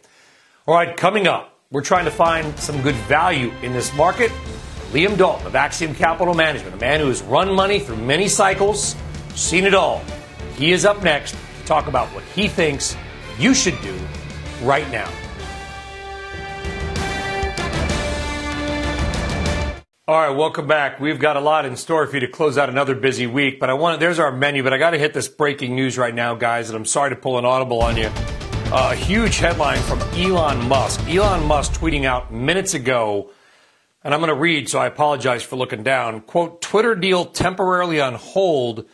All 0.67 0.75
right, 0.75 0.95
coming 0.95 1.27
up, 1.27 1.59
we're 1.71 1.81
trying 1.81 2.05
to 2.05 2.11
find 2.11 2.57
some 2.59 2.81
good 2.81 2.95
value 2.95 3.51
in 3.61 3.73
this 3.73 3.93
market. 3.95 4.31
Liam 4.91 5.17
Dalton 5.17 5.47
of 5.47 5.55
Axiom 5.55 5.95
Capital 5.95 6.33
Management, 6.33 6.75
a 6.75 6.79
man 6.79 6.99
who 6.99 7.07
has 7.07 7.21
run 7.23 7.53
money 7.53 7.79
through 7.79 7.97
many 7.97 8.27
cycles 8.27 8.95
seen 9.35 9.65
it 9.65 9.73
all. 9.73 10.03
He 10.55 10.71
is 10.71 10.85
up 10.85 11.03
next 11.03 11.31
to 11.31 11.65
talk 11.65 11.87
about 11.87 12.07
what 12.09 12.23
he 12.25 12.47
thinks 12.47 12.95
you 13.39 13.53
should 13.53 13.79
do 13.81 13.97
right 14.61 14.89
now. 14.91 15.09
All 20.05 20.15
right, 20.15 20.35
welcome 20.35 20.67
back. 20.67 20.99
We've 20.99 21.17
got 21.17 21.37
a 21.37 21.39
lot 21.39 21.65
in 21.65 21.77
store 21.77 22.05
for 22.07 22.17
you 22.17 22.19
to 22.19 22.27
close 22.27 22.57
out 22.57 22.69
another 22.69 22.93
busy 22.93 23.25
week, 23.25 23.59
but 23.59 23.69
I 23.69 23.73
want 23.73 23.99
there's 23.99 24.19
our 24.19 24.31
menu, 24.31 24.61
but 24.61 24.73
I 24.73 24.77
got 24.77 24.91
to 24.91 24.99
hit 24.99 25.13
this 25.13 25.29
breaking 25.29 25.75
news 25.75 25.97
right 25.97 26.13
now, 26.13 26.35
guys, 26.35 26.69
and 26.69 26.77
I'm 26.77 26.85
sorry 26.85 27.11
to 27.11 27.15
pull 27.15 27.39
an 27.39 27.45
audible 27.45 27.81
on 27.81 27.95
you. 27.95 28.11
A 28.75 28.95
huge 28.95 29.37
headline 29.37 29.79
from 29.83 29.99
Elon 30.15 30.67
Musk. 30.67 30.99
Elon 31.07 31.45
Musk 31.45 31.73
tweeting 31.73 32.05
out 32.05 32.33
minutes 32.33 32.73
ago 32.73 33.29
and 34.03 34.15
I'm 34.15 34.19
going 34.19 34.29
to 34.29 34.33
read, 34.33 34.67
so 34.67 34.79
I 34.79 34.87
apologize 34.87 35.43
for 35.43 35.57
looking 35.57 35.83
down. 35.83 36.21
Quote, 36.21 36.59
Twitter 36.59 36.95
deal 36.95 37.25
temporarily 37.25 38.01
on 38.01 38.15
hold 38.15 38.85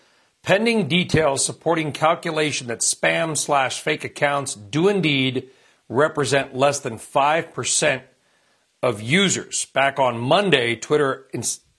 pending 0.43 0.89
details 0.89 1.45
supporting 1.45 1.93
calculation 1.93 2.67
that 2.67 2.79
spam 2.79 3.37
slash 3.37 3.79
fake 3.79 4.03
accounts 4.03 4.53
do 4.53 4.89
indeed 4.89 5.49
represent 5.87 6.53
less 6.53 6.81
than 6.81 6.97
5% 6.97 8.01
of 8.83 9.01
users. 9.01 9.63
Back 9.63 9.97
on 9.97 10.17
Monday, 10.17 10.75
Twitter 10.75 11.29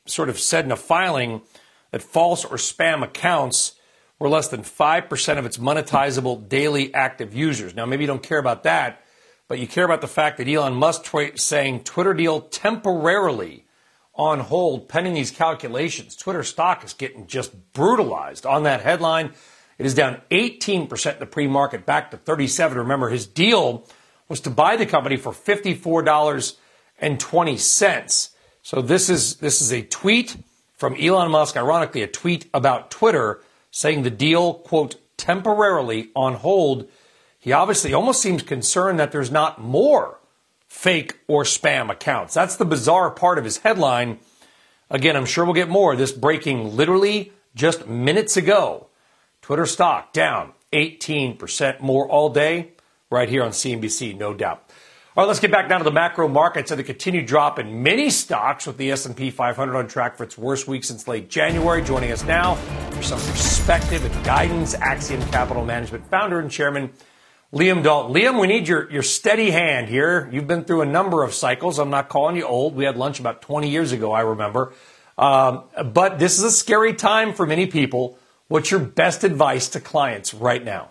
sort 0.06 0.30
of 0.30 0.40
said 0.40 0.64
in 0.64 0.72
a 0.72 0.76
filing 0.76 1.42
that 1.90 2.02
false 2.02 2.46
or 2.46 2.56
spam 2.56 3.02
accounts 3.02 3.74
were 4.20 4.28
less 4.28 4.46
than 4.48 4.62
5% 4.62 5.38
of 5.38 5.46
its 5.46 5.56
monetizable 5.56 6.46
daily 6.48 6.94
active 6.94 7.34
users. 7.34 7.74
Now, 7.74 7.86
maybe 7.86 8.04
you 8.04 8.06
don't 8.06 8.22
care 8.22 8.38
about 8.38 8.62
that, 8.62 9.02
but 9.48 9.58
you 9.58 9.66
care 9.66 9.84
about 9.84 10.00
the 10.02 10.06
fact 10.06 10.38
that 10.38 10.46
Elon 10.46 10.74
Musk 10.74 11.02
tweet 11.04 11.40
saying 11.40 11.82
Twitter 11.84 12.14
deal 12.14 12.42
temporarily 12.42 13.64
on 14.14 14.40
hold 14.40 14.88
pending 14.88 15.14
these 15.14 15.30
calculations. 15.30 16.14
Twitter 16.14 16.42
stock 16.42 16.84
is 16.84 16.92
getting 16.92 17.26
just 17.26 17.72
brutalized 17.72 18.44
on 18.44 18.64
that 18.64 18.82
headline. 18.82 19.32
It 19.78 19.86
is 19.86 19.94
down 19.94 20.20
18% 20.30 21.14
in 21.14 21.18
the 21.18 21.24
pre-market 21.24 21.86
back 21.86 22.10
to 22.10 22.18
37. 22.18 22.76
Remember, 22.76 23.08
his 23.08 23.26
deal 23.26 23.88
was 24.28 24.40
to 24.40 24.50
buy 24.50 24.76
the 24.76 24.84
company 24.84 25.16
for 25.16 25.32
$54.20. 25.32 28.28
So 28.62 28.82
this 28.82 29.08
is 29.08 29.36
this 29.36 29.62
is 29.62 29.72
a 29.72 29.80
tweet 29.80 30.36
from 30.74 30.94
Elon 30.96 31.30
Musk, 31.30 31.56
ironically 31.56 32.02
a 32.02 32.06
tweet 32.06 32.44
about 32.52 32.90
Twitter 32.90 33.40
saying 33.70 34.02
the 34.02 34.10
deal 34.10 34.54
quote 34.54 34.96
temporarily 35.16 36.10
on 36.16 36.34
hold. 36.34 36.88
He 37.38 37.52
obviously 37.52 37.92
almost 37.92 38.22
seems 38.22 38.42
concerned 38.42 38.98
that 38.98 39.12
there's 39.12 39.30
not 39.30 39.60
more 39.60 40.18
fake 40.66 41.18
or 41.26 41.44
spam 41.44 41.90
accounts. 41.90 42.34
That's 42.34 42.56
the 42.56 42.64
bizarre 42.64 43.10
part 43.10 43.38
of 43.38 43.44
his 43.44 43.58
headline. 43.58 44.18
Again, 44.88 45.16
I'm 45.16 45.26
sure 45.26 45.44
we'll 45.44 45.54
get 45.54 45.68
more. 45.68 45.94
This 45.96 46.12
breaking 46.12 46.76
literally 46.76 47.32
just 47.54 47.86
minutes 47.86 48.36
ago. 48.36 48.88
Twitter 49.42 49.66
stock 49.66 50.12
down 50.12 50.52
18% 50.72 51.80
more 51.80 52.08
all 52.08 52.30
day, 52.30 52.72
right 53.10 53.28
here 53.28 53.42
on 53.42 53.50
CNBC, 53.50 54.16
no 54.16 54.32
doubt. 54.32 54.64
All 55.16 55.24
right, 55.24 55.28
let's 55.28 55.40
get 55.40 55.50
back 55.50 55.68
down 55.68 55.80
to 55.80 55.84
the 55.84 55.90
macro 55.90 56.28
markets 56.28 56.70
and 56.70 56.78
the 56.78 56.84
continued 56.84 57.26
drop 57.26 57.58
in 57.58 57.82
many 57.82 58.10
stocks 58.10 58.66
with 58.66 58.76
the 58.76 58.92
S&P 58.92 59.30
500 59.30 59.76
on 59.76 59.88
track 59.88 60.16
for 60.16 60.22
its 60.22 60.38
worst 60.38 60.68
week 60.68 60.84
since 60.84 61.08
late 61.08 61.28
January. 61.28 61.82
Joining 61.82 62.12
us 62.12 62.24
now 62.24 62.56
for 63.00 63.06
some 63.06 63.32
perspective 63.32 64.04
and 64.04 64.24
guidance, 64.26 64.74
Axiom 64.74 65.22
Capital 65.30 65.64
Management 65.64 66.06
founder 66.10 66.38
and 66.38 66.50
chairman 66.50 66.90
Liam 67.50 67.82
Dalton. 67.82 68.14
Liam, 68.14 68.38
we 68.38 68.46
need 68.46 68.68
your, 68.68 68.90
your 68.92 69.02
steady 69.02 69.50
hand 69.50 69.88
here. 69.88 70.28
You've 70.30 70.46
been 70.46 70.64
through 70.64 70.82
a 70.82 70.86
number 70.86 71.22
of 71.22 71.32
cycles. 71.32 71.78
I'm 71.78 71.88
not 71.88 72.10
calling 72.10 72.36
you 72.36 72.44
old. 72.44 72.76
We 72.76 72.84
had 72.84 72.98
lunch 72.98 73.18
about 73.18 73.40
20 73.40 73.70
years 73.70 73.92
ago, 73.92 74.12
I 74.12 74.20
remember. 74.20 74.74
Um, 75.16 75.64
but 75.92 76.18
this 76.18 76.36
is 76.36 76.44
a 76.44 76.50
scary 76.50 76.92
time 76.92 77.32
for 77.32 77.46
many 77.46 77.66
people. 77.66 78.18
What's 78.48 78.70
your 78.70 78.80
best 78.80 79.24
advice 79.24 79.68
to 79.70 79.80
clients 79.80 80.34
right 80.34 80.62
now? 80.62 80.89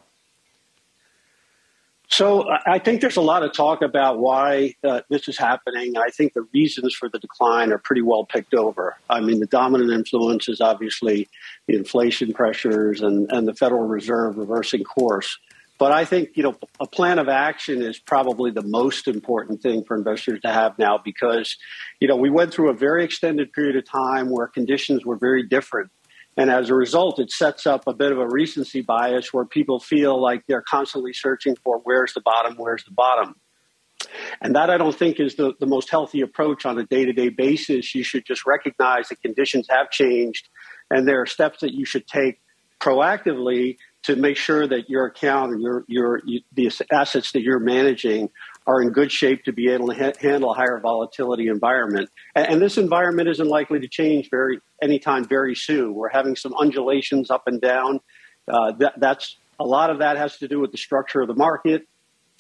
So 2.12 2.50
I 2.66 2.80
think 2.80 3.02
there's 3.02 3.18
a 3.18 3.22
lot 3.22 3.44
of 3.44 3.54
talk 3.54 3.84
about 3.84 4.18
why 4.18 4.74
uh, 4.84 5.02
this 5.10 5.28
is 5.28 5.38
happening. 5.38 5.96
I 5.96 6.10
think 6.10 6.34
the 6.34 6.48
reasons 6.54 6.96
for 6.96 7.08
the 7.08 7.20
decline 7.20 7.72
are 7.72 7.78
pretty 7.78 8.02
well 8.02 8.26
picked 8.26 8.56
over. 8.56 8.98
I 9.08 9.22
mean, 9.22 9.40
the 9.40 9.46
dominant 9.46 9.92
influence 9.92 10.50
is 10.50 10.60
obviously 10.60 11.30
the 11.68 11.76
inflation 11.76 12.34
pressures 12.34 13.02
and, 13.02 13.32
and 13.32 13.48
the 13.48 13.54
Federal 13.54 13.88
Reserve 13.88 14.38
reversing 14.38 14.84
course. 14.84 15.38
But 15.78 15.92
I 15.92 16.04
think, 16.04 16.32
you 16.34 16.42
know, 16.42 16.58
a 16.80 16.88
plan 16.88 17.20
of 17.20 17.30
action 17.30 17.82
is 17.84 18.00
probably 18.00 18.50
the 18.50 18.64
most 18.64 19.08
important 19.08 19.62
thing 19.62 19.84
for 19.84 19.96
investors 19.96 20.42
to 20.42 20.52
have 20.52 20.78
now 20.80 20.98
because, 20.98 21.58
you 22.02 22.08
know, 22.08 22.18
we 22.18 22.32
went 22.32 22.52
through 22.52 22.72
a 22.72 22.74
very 22.74 23.06
extended 23.06 23.54
period 23.54 23.78
of 23.78 23.86
time 23.86 24.30
where 24.30 24.48
conditions 24.48 25.06
were 25.06 25.16
very 25.16 25.48
different. 25.48 25.92
And 26.40 26.50
as 26.50 26.70
a 26.70 26.74
result, 26.74 27.20
it 27.20 27.32
sets 27.32 27.68
up 27.68 27.84
a 27.86 27.94
bit 27.94 28.14
of 28.14 28.18
a 28.18 28.26
recency 28.26 28.80
bias 28.80 29.34
where 29.34 29.44
people 29.44 29.78
feel 29.78 30.22
like 30.22 30.46
they're 30.48 30.62
constantly 30.62 31.12
searching 31.12 31.58
for 31.66 31.82
where's 31.84 32.14
the 32.14 32.22
bottom, 32.22 32.56
where's 32.56 32.86
the 32.86 32.94
bottom. 32.94 33.36
And 34.40 34.56
that 34.56 34.70
I 34.70 34.78
don't 34.78 34.96
think 34.96 35.20
is 35.20 35.36
the, 35.36 35.52
the 35.60 35.66
most 35.66 35.90
healthy 35.90 36.22
approach 36.22 36.66
on 36.66 36.80
a 36.80 36.86
day 36.86 37.04
to 37.04 37.12
day 37.12 37.28
basis. 37.28 37.94
You 37.94 38.04
should 38.06 38.26
just 38.26 38.46
recognize 38.46 39.10
that 39.10 39.22
conditions 39.22 39.68
have 39.70 39.92
changed 39.92 40.48
and 40.90 41.06
there 41.06 41.22
are 41.22 41.26
steps 41.26 41.60
that 41.60 41.74
you 41.74 41.84
should 41.84 42.08
take 42.08 42.40
proactively 42.80 43.76
to 44.04 44.16
make 44.16 44.38
sure 44.38 44.66
that 44.66 44.90
your 44.90 45.08
account 45.08 45.52
and 45.52 45.62
your, 45.62 45.84
your, 45.90 46.22
you, 46.26 46.40
the 46.54 46.72
assets 46.90 47.34
that 47.34 47.42
you're 47.42 47.60
managing 47.60 48.30
are 48.70 48.84
in 48.84 48.92
good 48.92 49.12
shape 49.12 49.44
to 49.46 49.52
be 49.52 49.70
able 49.72 49.88
to 49.88 49.96
ha- 49.96 50.14
handle 50.22 50.52
a 50.52 50.54
higher 50.54 50.80
volatility 50.80 51.48
environment. 51.48 52.08
And, 52.36 52.48
and, 52.48 52.62
this 52.62 52.78
environment 52.78 53.28
isn't 53.28 53.48
likely 53.48 53.80
to 53.80 53.88
change 53.88 54.30
very 54.30 54.60
anytime 54.80 55.26
very 55.26 55.56
soon. 55.56 55.96
We're 55.96 56.10
having 56.10 56.36
some 56.36 56.54
undulations 56.54 57.32
up 57.32 57.48
and 57.48 57.60
down. 57.60 58.00
Uh, 58.48 58.74
that, 58.74 58.94
that's 59.00 59.38
a 59.60 59.66
lot 59.66 59.90
of 59.90 60.00
that 60.00 60.18
has 60.18 60.38
to 60.38 60.48
do 60.48 60.60
with 60.60 60.72
the 60.72 60.78
structure 60.78 61.20
of 61.20 61.28
the 61.28 61.34
market. 61.34 61.88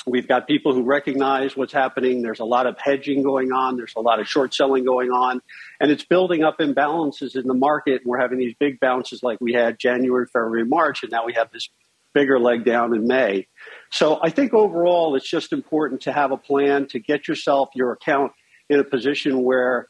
We've 0.05 0.27
got 0.27 0.47
people 0.47 0.73
who 0.73 0.83
recognize 0.83 1.57
what's 1.57 1.73
happening. 1.73 2.21
There's 2.21 2.39
a 2.39 2.45
lot 2.45 2.67
of 2.67 2.77
hedging 2.79 3.23
going 3.23 3.51
on. 3.51 3.75
There's 3.75 3.95
a 3.97 3.99
lot 3.99 4.19
of 4.19 4.27
short 4.27 4.53
selling 4.53 4.85
going 4.85 5.09
on. 5.09 5.41
And 5.79 5.91
it's 5.91 6.05
building 6.05 6.43
up 6.43 6.59
imbalances 6.59 7.35
in 7.35 7.47
the 7.47 7.55
market. 7.55 8.03
We're 8.05 8.19
having 8.21 8.37
these 8.37 8.53
big 8.59 8.79
bounces 8.79 9.23
like 9.23 9.41
we 9.41 9.53
had 9.53 9.79
January, 9.79 10.27
February, 10.27 10.65
March, 10.65 11.01
and 11.01 11.11
now 11.11 11.25
we 11.25 11.33
have 11.33 11.51
this 11.51 11.69
bigger 12.13 12.39
leg 12.39 12.65
down 12.65 12.95
in 12.95 13.07
May. 13.07 13.47
So 13.91 14.19
I 14.21 14.29
think 14.29 14.53
overall 14.53 15.15
it's 15.15 15.29
just 15.29 15.51
important 15.51 16.01
to 16.01 16.11
have 16.11 16.31
a 16.31 16.37
plan 16.37 16.87
to 16.87 16.99
get 16.99 17.27
yourself, 17.27 17.69
your 17.73 17.91
account 17.91 18.31
in 18.69 18.79
a 18.79 18.83
position 18.83 19.43
where 19.43 19.87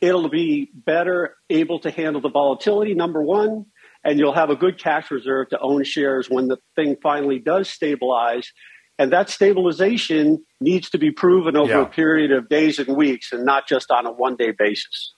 it'll 0.00 0.28
be 0.28 0.70
better 0.74 1.36
able 1.48 1.78
to 1.80 1.90
handle 1.90 2.20
the 2.20 2.28
volatility, 2.28 2.94
number 2.94 3.22
one, 3.22 3.66
and 4.04 4.18
you'll 4.18 4.34
have 4.34 4.50
a 4.50 4.56
good 4.56 4.78
cash 4.78 5.10
reserve 5.10 5.48
to 5.50 5.58
own 5.60 5.84
shares 5.84 6.28
when 6.28 6.48
the 6.48 6.58
thing 6.74 6.96
finally 7.02 7.38
does 7.38 7.68
stabilize 7.68 8.52
and 8.98 9.12
that 9.12 9.28
stabilization 9.28 10.44
needs 10.60 10.90
to 10.90 10.98
be 10.98 11.10
proven 11.10 11.56
over 11.56 11.70
yeah. 11.70 11.82
a 11.82 11.86
period 11.86 12.32
of 12.32 12.48
days 12.48 12.78
and 12.78 12.96
weeks 12.96 13.32
and 13.32 13.44
not 13.44 13.68
just 13.68 13.90
on 13.90 14.06
a 14.06 14.12
one 14.12 14.36
day 14.36 14.52
basis. 14.56 15.12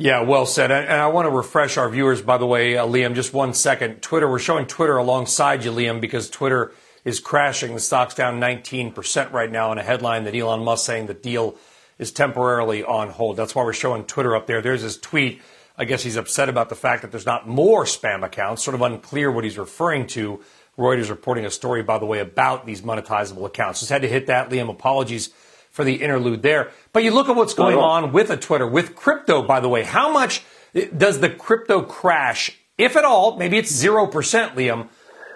Yeah, 0.00 0.22
well 0.22 0.46
said. 0.46 0.70
And 0.70 0.90
I 0.90 1.08
want 1.08 1.26
to 1.26 1.30
refresh 1.30 1.76
our 1.76 1.90
viewers, 1.90 2.22
by 2.22 2.38
the 2.38 2.46
way, 2.46 2.74
uh, 2.74 2.86
Liam, 2.86 3.14
just 3.14 3.34
one 3.34 3.52
second. 3.52 4.00
Twitter, 4.00 4.26
we're 4.26 4.38
showing 4.38 4.64
Twitter 4.64 4.96
alongside 4.96 5.62
you, 5.62 5.70
Liam, 5.70 6.00
because 6.00 6.30
Twitter 6.30 6.72
is 7.04 7.20
crashing. 7.20 7.74
The 7.74 7.80
stock's 7.80 8.14
down 8.14 8.40
19% 8.40 9.30
right 9.30 9.52
now 9.52 9.72
in 9.72 9.76
a 9.76 9.82
headline 9.82 10.24
that 10.24 10.34
Elon 10.34 10.64
Musk 10.64 10.86
saying 10.86 11.04
the 11.04 11.12
deal 11.12 11.54
is 11.98 12.12
temporarily 12.12 12.82
on 12.82 13.10
hold. 13.10 13.36
That's 13.36 13.54
why 13.54 13.62
we're 13.62 13.74
showing 13.74 14.04
Twitter 14.04 14.34
up 14.34 14.46
there. 14.46 14.62
There's 14.62 14.80
his 14.80 14.96
tweet. 14.96 15.42
I 15.76 15.84
guess 15.84 16.02
he's 16.02 16.16
upset 16.16 16.48
about 16.48 16.70
the 16.70 16.76
fact 16.76 17.02
that 17.02 17.10
there's 17.10 17.26
not 17.26 17.46
more 17.46 17.84
spam 17.84 18.24
accounts, 18.24 18.62
sort 18.62 18.74
of 18.74 18.80
unclear 18.80 19.30
what 19.30 19.44
he's 19.44 19.58
referring 19.58 20.06
to. 20.08 20.40
Reuters 20.78 21.10
reporting 21.10 21.44
a 21.44 21.50
story, 21.50 21.82
by 21.82 21.98
the 21.98 22.06
way, 22.06 22.20
about 22.20 22.64
these 22.64 22.80
monetizable 22.80 23.44
accounts. 23.44 23.80
Just 23.80 23.92
had 23.92 24.00
to 24.00 24.08
hit 24.08 24.28
that. 24.28 24.48
Liam, 24.48 24.70
apologies 24.70 25.28
for 25.70 25.84
the 25.84 25.94
interlude 26.02 26.42
there. 26.42 26.70
But 26.92 27.04
you 27.04 27.12
look 27.12 27.28
at 27.28 27.36
what's 27.36 27.54
going 27.54 27.78
on 27.78 28.12
with 28.12 28.30
a 28.30 28.36
Twitter, 28.36 28.66
with 28.66 28.94
crypto, 28.94 29.42
by 29.42 29.60
the 29.60 29.68
way. 29.68 29.82
How 29.84 30.12
much 30.12 30.42
eh, 30.74 30.86
does 30.96 31.20
the 31.20 31.30
crypto 31.30 31.82
crash, 31.82 32.56
if 32.76 32.96
at 32.96 33.04
all, 33.04 33.36
maybe 33.36 33.56
it's 33.56 33.72
0%, 33.72 34.10
Liam, 34.54 34.88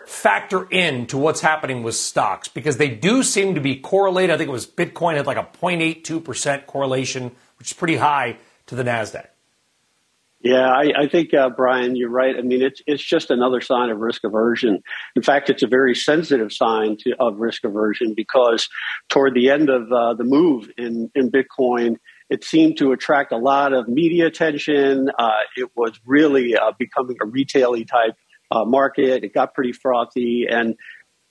factor 0.07 0.69
in 0.71 1.07
to 1.07 1.17
what's 1.17 1.41
happening 1.41 1.83
with 1.83 1.95
stocks? 1.95 2.49
Because 2.49 2.77
they 2.77 2.89
do 2.89 3.23
seem 3.23 3.55
to 3.55 3.61
be 3.61 3.77
correlated. 3.77 4.35
I 4.35 4.39
think 4.39 4.49
it 4.49 4.53
was 4.53 4.67
Bitcoin 4.67 5.17
had 5.17 5.27
like 5.27 5.37
a 5.37 5.49
0.82% 5.61 6.67
correlation, 6.67 7.31
which 7.59 7.71
is 7.71 7.73
pretty 7.75 7.97
high 7.97 8.37
to 8.67 8.75
the 8.75 8.83
NASDAQ. 8.83 9.27
Yeah, 10.45 10.69
I, 10.69 11.05
I 11.05 11.09
think, 11.09 11.33
uh, 11.33 11.49
Brian, 11.49 11.97
you're 11.97 12.11
right. 12.11 12.37
I 12.37 12.43
mean, 12.43 12.61
it's, 12.61 12.83
it's 12.87 13.03
just 13.03 13.31
another 13.31 13.63
sign 13.63 13.89
of 13.89 13.99
risk 13.99 14.25
aversion. 14.25 14.83
In 15.17 15.23
fact, 15.23 15.49
it's 15.49 15.63
a 15.63 15.67
very 15.67 15.95
sensitive 15.95 16.53
sign 16.53 16.99
to, 17.01 17.15
of 17.19 17.39
risk 17.39 17.65
aversion 17.65 18.13
because 18.15 18.69
toward 19.09 19.33
the 19.33 19.49
end 19.49 19.71
of 19.71 19.91
uh, 19.91 20.13
the 20.13 20.25
move 20.25 20.69
in, 20.77 21.11
in 21.15 21.31
Bitcoin, 21.31 21.97
it 22.29 22.45
seemed 22.45 22.77
to 22.77 22.93
attract 22.93 23.33
a 23.33 23.39
lot 23.39 23.73
of 23.73 23.89
media 23.89 24.27
attention. 24.27 25.09
Uh, 25.19 25.31
it 25.57 25.71
was 25.75 25.99
really 26.05 26.55
uh, 26.55 26.73
becoming 26.79 27.17
a 27.23 27.27
retail 27.27 27.73
type 27.77 28.15
uh, 28.51 28.67
market. 28.67 29.25
It 29.25 29.33
got 29.33 29.55
pretty 29.55 29.73
frothy. 29.73 30.45
And 30.47 30.75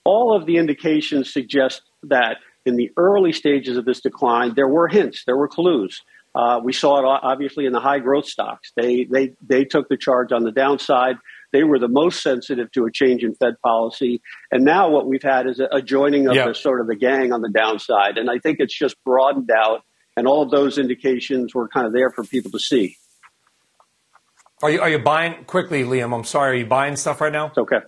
all 0.04 0.36
of 0.36 0.44
the 0.44 0.56
indications 0.56 1.32
suggest 1.32 1.82
that 2.02 2.38
in 2.66 2.74
the 2.74 2.90
early 2.96 3.32
stages 3.32 3.76
of 3.76 3.84
this 3.84 4.00
decline, 4.00 4.54
there 4.56 4.66
were 4.66 4.88
hints, 4.88 5.22
there 5.24 5.36
were 5.36 5.46
clues 5.46 6.02
uh, 6.34 6.60
we 6.62 6.72
saw 6.72 6.98
it 6.98 7.20
obviously 7.22 7.66
in 7.66 7.72
the 7.72 7.80
high 7.80 8.00
growth 8.00 8.26
stocks. 8.26 8.72
They, 8.76 9.04
they, 9.04 9.34
they 9.40 9.64
took 9.64 9.88
the 9.88 9.96
charge 9.96 10.32
on 10.32 10.42
the 10.42 10.50
downside. 10.50 11.16
They 11.52 11.62
were 11.62 11.78
the 11.78 11.88
most 11.88 12.22
sensitive 12.22 12.72
to 12.72 12.84
a 12.86 12.90
change 12.90 13.22
in 13.22 13.34
Fed 13.34 13.54
policy. 13.62 14.20
And 14.50 14.64
now 14.64 14.90
what 14.90 15.06
we've 15.06 15.22
had 15.22 15.46
is 15.46 15.60
a, 15.60 15.80
joining 15.80 16.26
of 16.26 16.34
the 16.34 16.54
sort 16.54 16.80
of 16.80 16.88
the 16.88 16.96
gang 16.96 17.32
on 17.32 17.42
the 17.42 17.50
downside. 17.50 18.18
And 18.18 18.28
I 18.28 18.38
think 18.38 18.56
it's 18.58 18.76
just 18.76 18.96
broadened 19.04 19.50
out. 19.56 19.82
And 20.16 20.26
all 20.26 20.42
of 20.42 20.50
those 20.50 20.78
indications 20.78 21.54
were 21.54 21.68
kind 21.68 21.86
of 21.86 21.92
there 21.92 22.10
for 22.10 22.24
people 22.24 22.50
to 22.50 22.58
see. 22.58 22.96
Are 24.62 24.70
you, 24.70 24.80
are 24.80 24.90
you 24.90 24.98
buying 24.98 25.44
quickly, 25.44 25.84
Liam? 25.84 26.12
I'm 26.14 26.24
sorry. 26.24 26.56
Are 26.56 26.60
you 26.60 26.66
buying 26.66 26.96
stuff 26.96 27.20
right 27.20 27.32
now? 27.32 27.46
It's 27.46 27.58
okay. 27.58 27.78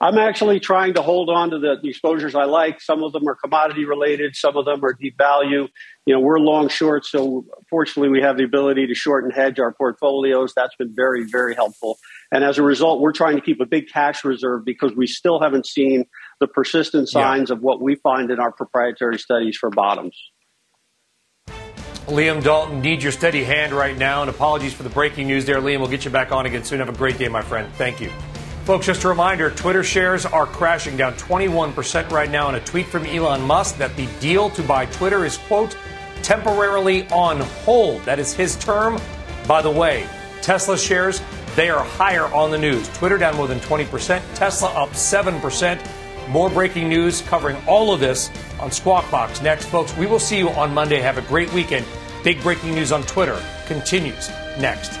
I'm 0.00 0.18
actually 0.18 0.60
trying 0.60 0.94
to 0.94 1.02
hold 1.02 1.30
on 1.30 1.50
to 1.50 1.58
the, 1.58 1.76
the, 1.82 1.88
exposures 1.88 2.34
I 2.34 2.44
like. 2.44 2.80
Some 2.80 3.02
of 3.02 3.12
them 3.12 3.28
are 3.28 3.34
commodity 3.34 3.84
related, 3.84 4.36
some 4.36 4.56
of 4.56 4.64
them 4.64 4.84
are 4.84 4.92
deep 4.92 5.16
value. 5.18 5.68
You 6.06 6.14
know, 6.14 6.20
we're 6.20 6.38
long 6.38 6.68
short, 6.68 7.04
so 7.04 7.44
fortunately 7.68 8.08
we 8.08 8.22
have 8.22 8.36
the 8.36 8.44
ability 8.44 8.86
to 8.86 8.94
short 8.94 9.24
and 9.24 9.32
hedge 9.32 9.58
our 9.58 9.72
portfolios. 9.72 10.52
That's 10.54 10.74
been 10.76 10.94
very, 10.94 11.24
very 11.24 11.54
helpful. 11.54 11.98
And 12.32 12.44
as 12.44 12.58
a 12.58 12.62
result, 12.62 13.00
we're 13.00 13.12
trying 13.12 13.36
to 13.36 13.42
keep 13.42 13.60
a 13.60 13.66
big 13.66 13.88
cash 13.88 14.24
reserve 14.24 14.64
because 14.64 14.92
we 14.94 15.06
still 15.06 15.40
haven't 15.40 15.66
seen 15.66 16.04
the 16.40 16.46
persistent 16.46 17.08
signs 17.08 17.50
yeah. 17.50 17.56
of 17.56 17.62
what 17.62 17.80
we 17.80 17.96
find 17.96 18.30
in 18.30 18.38
our 18.38 18.52
proprietary 18.52 19.18
studies 19.18 19.56
for 19.56 19.70
bottoms. 19.70 20.16
Liam 22.06 22.42
Dalton, 22.42 22.80
need 22.80 23.02
your 23.02 23.12
steady 23.12 23.44
hand 23.44 23.72
right 23.72 23.96
now. 23.96 24.22
And 24.22 24.30
apologies 24.30 24.72
for 24.72 24.82
the 24.82 24.88
breaking 24.88 25.28
news 25.28 25.44
there, 25.44 25.60
Liam. 25.60 25.78
We'll 25.78 25.88
get 25.88 26.04
you 26.04 26.10
back 26.10 26.32
on 26.32 26.46
again 26.46 26.64
soon. 26.64 26.80
Have 26.80 26.88
a 26.88 26.92
great 26.92 27.18
day, 27.18 27.28
my 27.28 27.42
friend. 27.42 27.72
Thank 27.74 28.00
you. 28.00 28.10
Folks, 28.64 28.86
just 28.86 29.04
a 29.04 29.08
reminder 29.08 29.50
Twitter 29.50 29.82
shares 29.82 30.26
are 30.26 30.46
crashing 30.46 30.96
down 30.96 31.14
21% 31.14 32.10
right 32.10 32.30
now 32.30 32.48
in 32.50 32.54
a 32.54 32.60
tweet 32.60 32.86
from 32.86 33.06
Elon 33.06 33.40
Musk 33.42 33.78
that 33.78 33.96
the 33.96 34.06
deal 34.20 34.50
to 34.50 34.62
buy 34.62 34.86
Twitter 34.86 35.24
is, 35.24 35.38
quote, 35.38 35.76
temporarily 36.22 37.08
on 37.08 37.40
hold. 37.40 38.02
That 38.04 38.18
is 38.18 38.34
his 38.34 38.56
term. 38.56 39.00
By 39.48 39.62
the 39.62 39.70
way, 39.70 40.06
Tesla 40.42 40.78
shares, 40.78 41.20
they 41.56 41.70
are 41.70 41.82
higher 41.82 42.26
on 42.26 42.50
the 42.50 42.58
news. 42.58 42.88
Twitter 42.96 43.18
down 43.18 43.36
more 43.36 43.48
than 43.48 43.60
20%, 43.60 44.22
Tesla 44.34 44.68
up 44.74 44.90
7%. 44.90 46.28
More 46.28 46.50
breaking 46.50 46.88
news 46.88 47.22
covering 47.22 47.56
all 47.66 47.92
of 47.92 47.98
this 47.98 48.30
on 48.60 48.70
Squawk 48.70 49.10
Box 49.10 49.42
next, 49.42 49.66
folks. 49.66 49.96
We 49.96 50.06
will 50.06 50.20
see 50.20 50.38
you 50.38 50.50
on 50.50 50.72
Monday. 50.72 51.00
Have 51.00 51.18
a 51.18 51.22
great 51.22 51.52
weekend. 51.52 51.86
Big 52.22 52.40
breaking 52.42 52.74
news 52.74 52.92
on 52.92 53.02
Twitter 53.02 53.42
continues 53.66 54.28
next. 54.58 55.00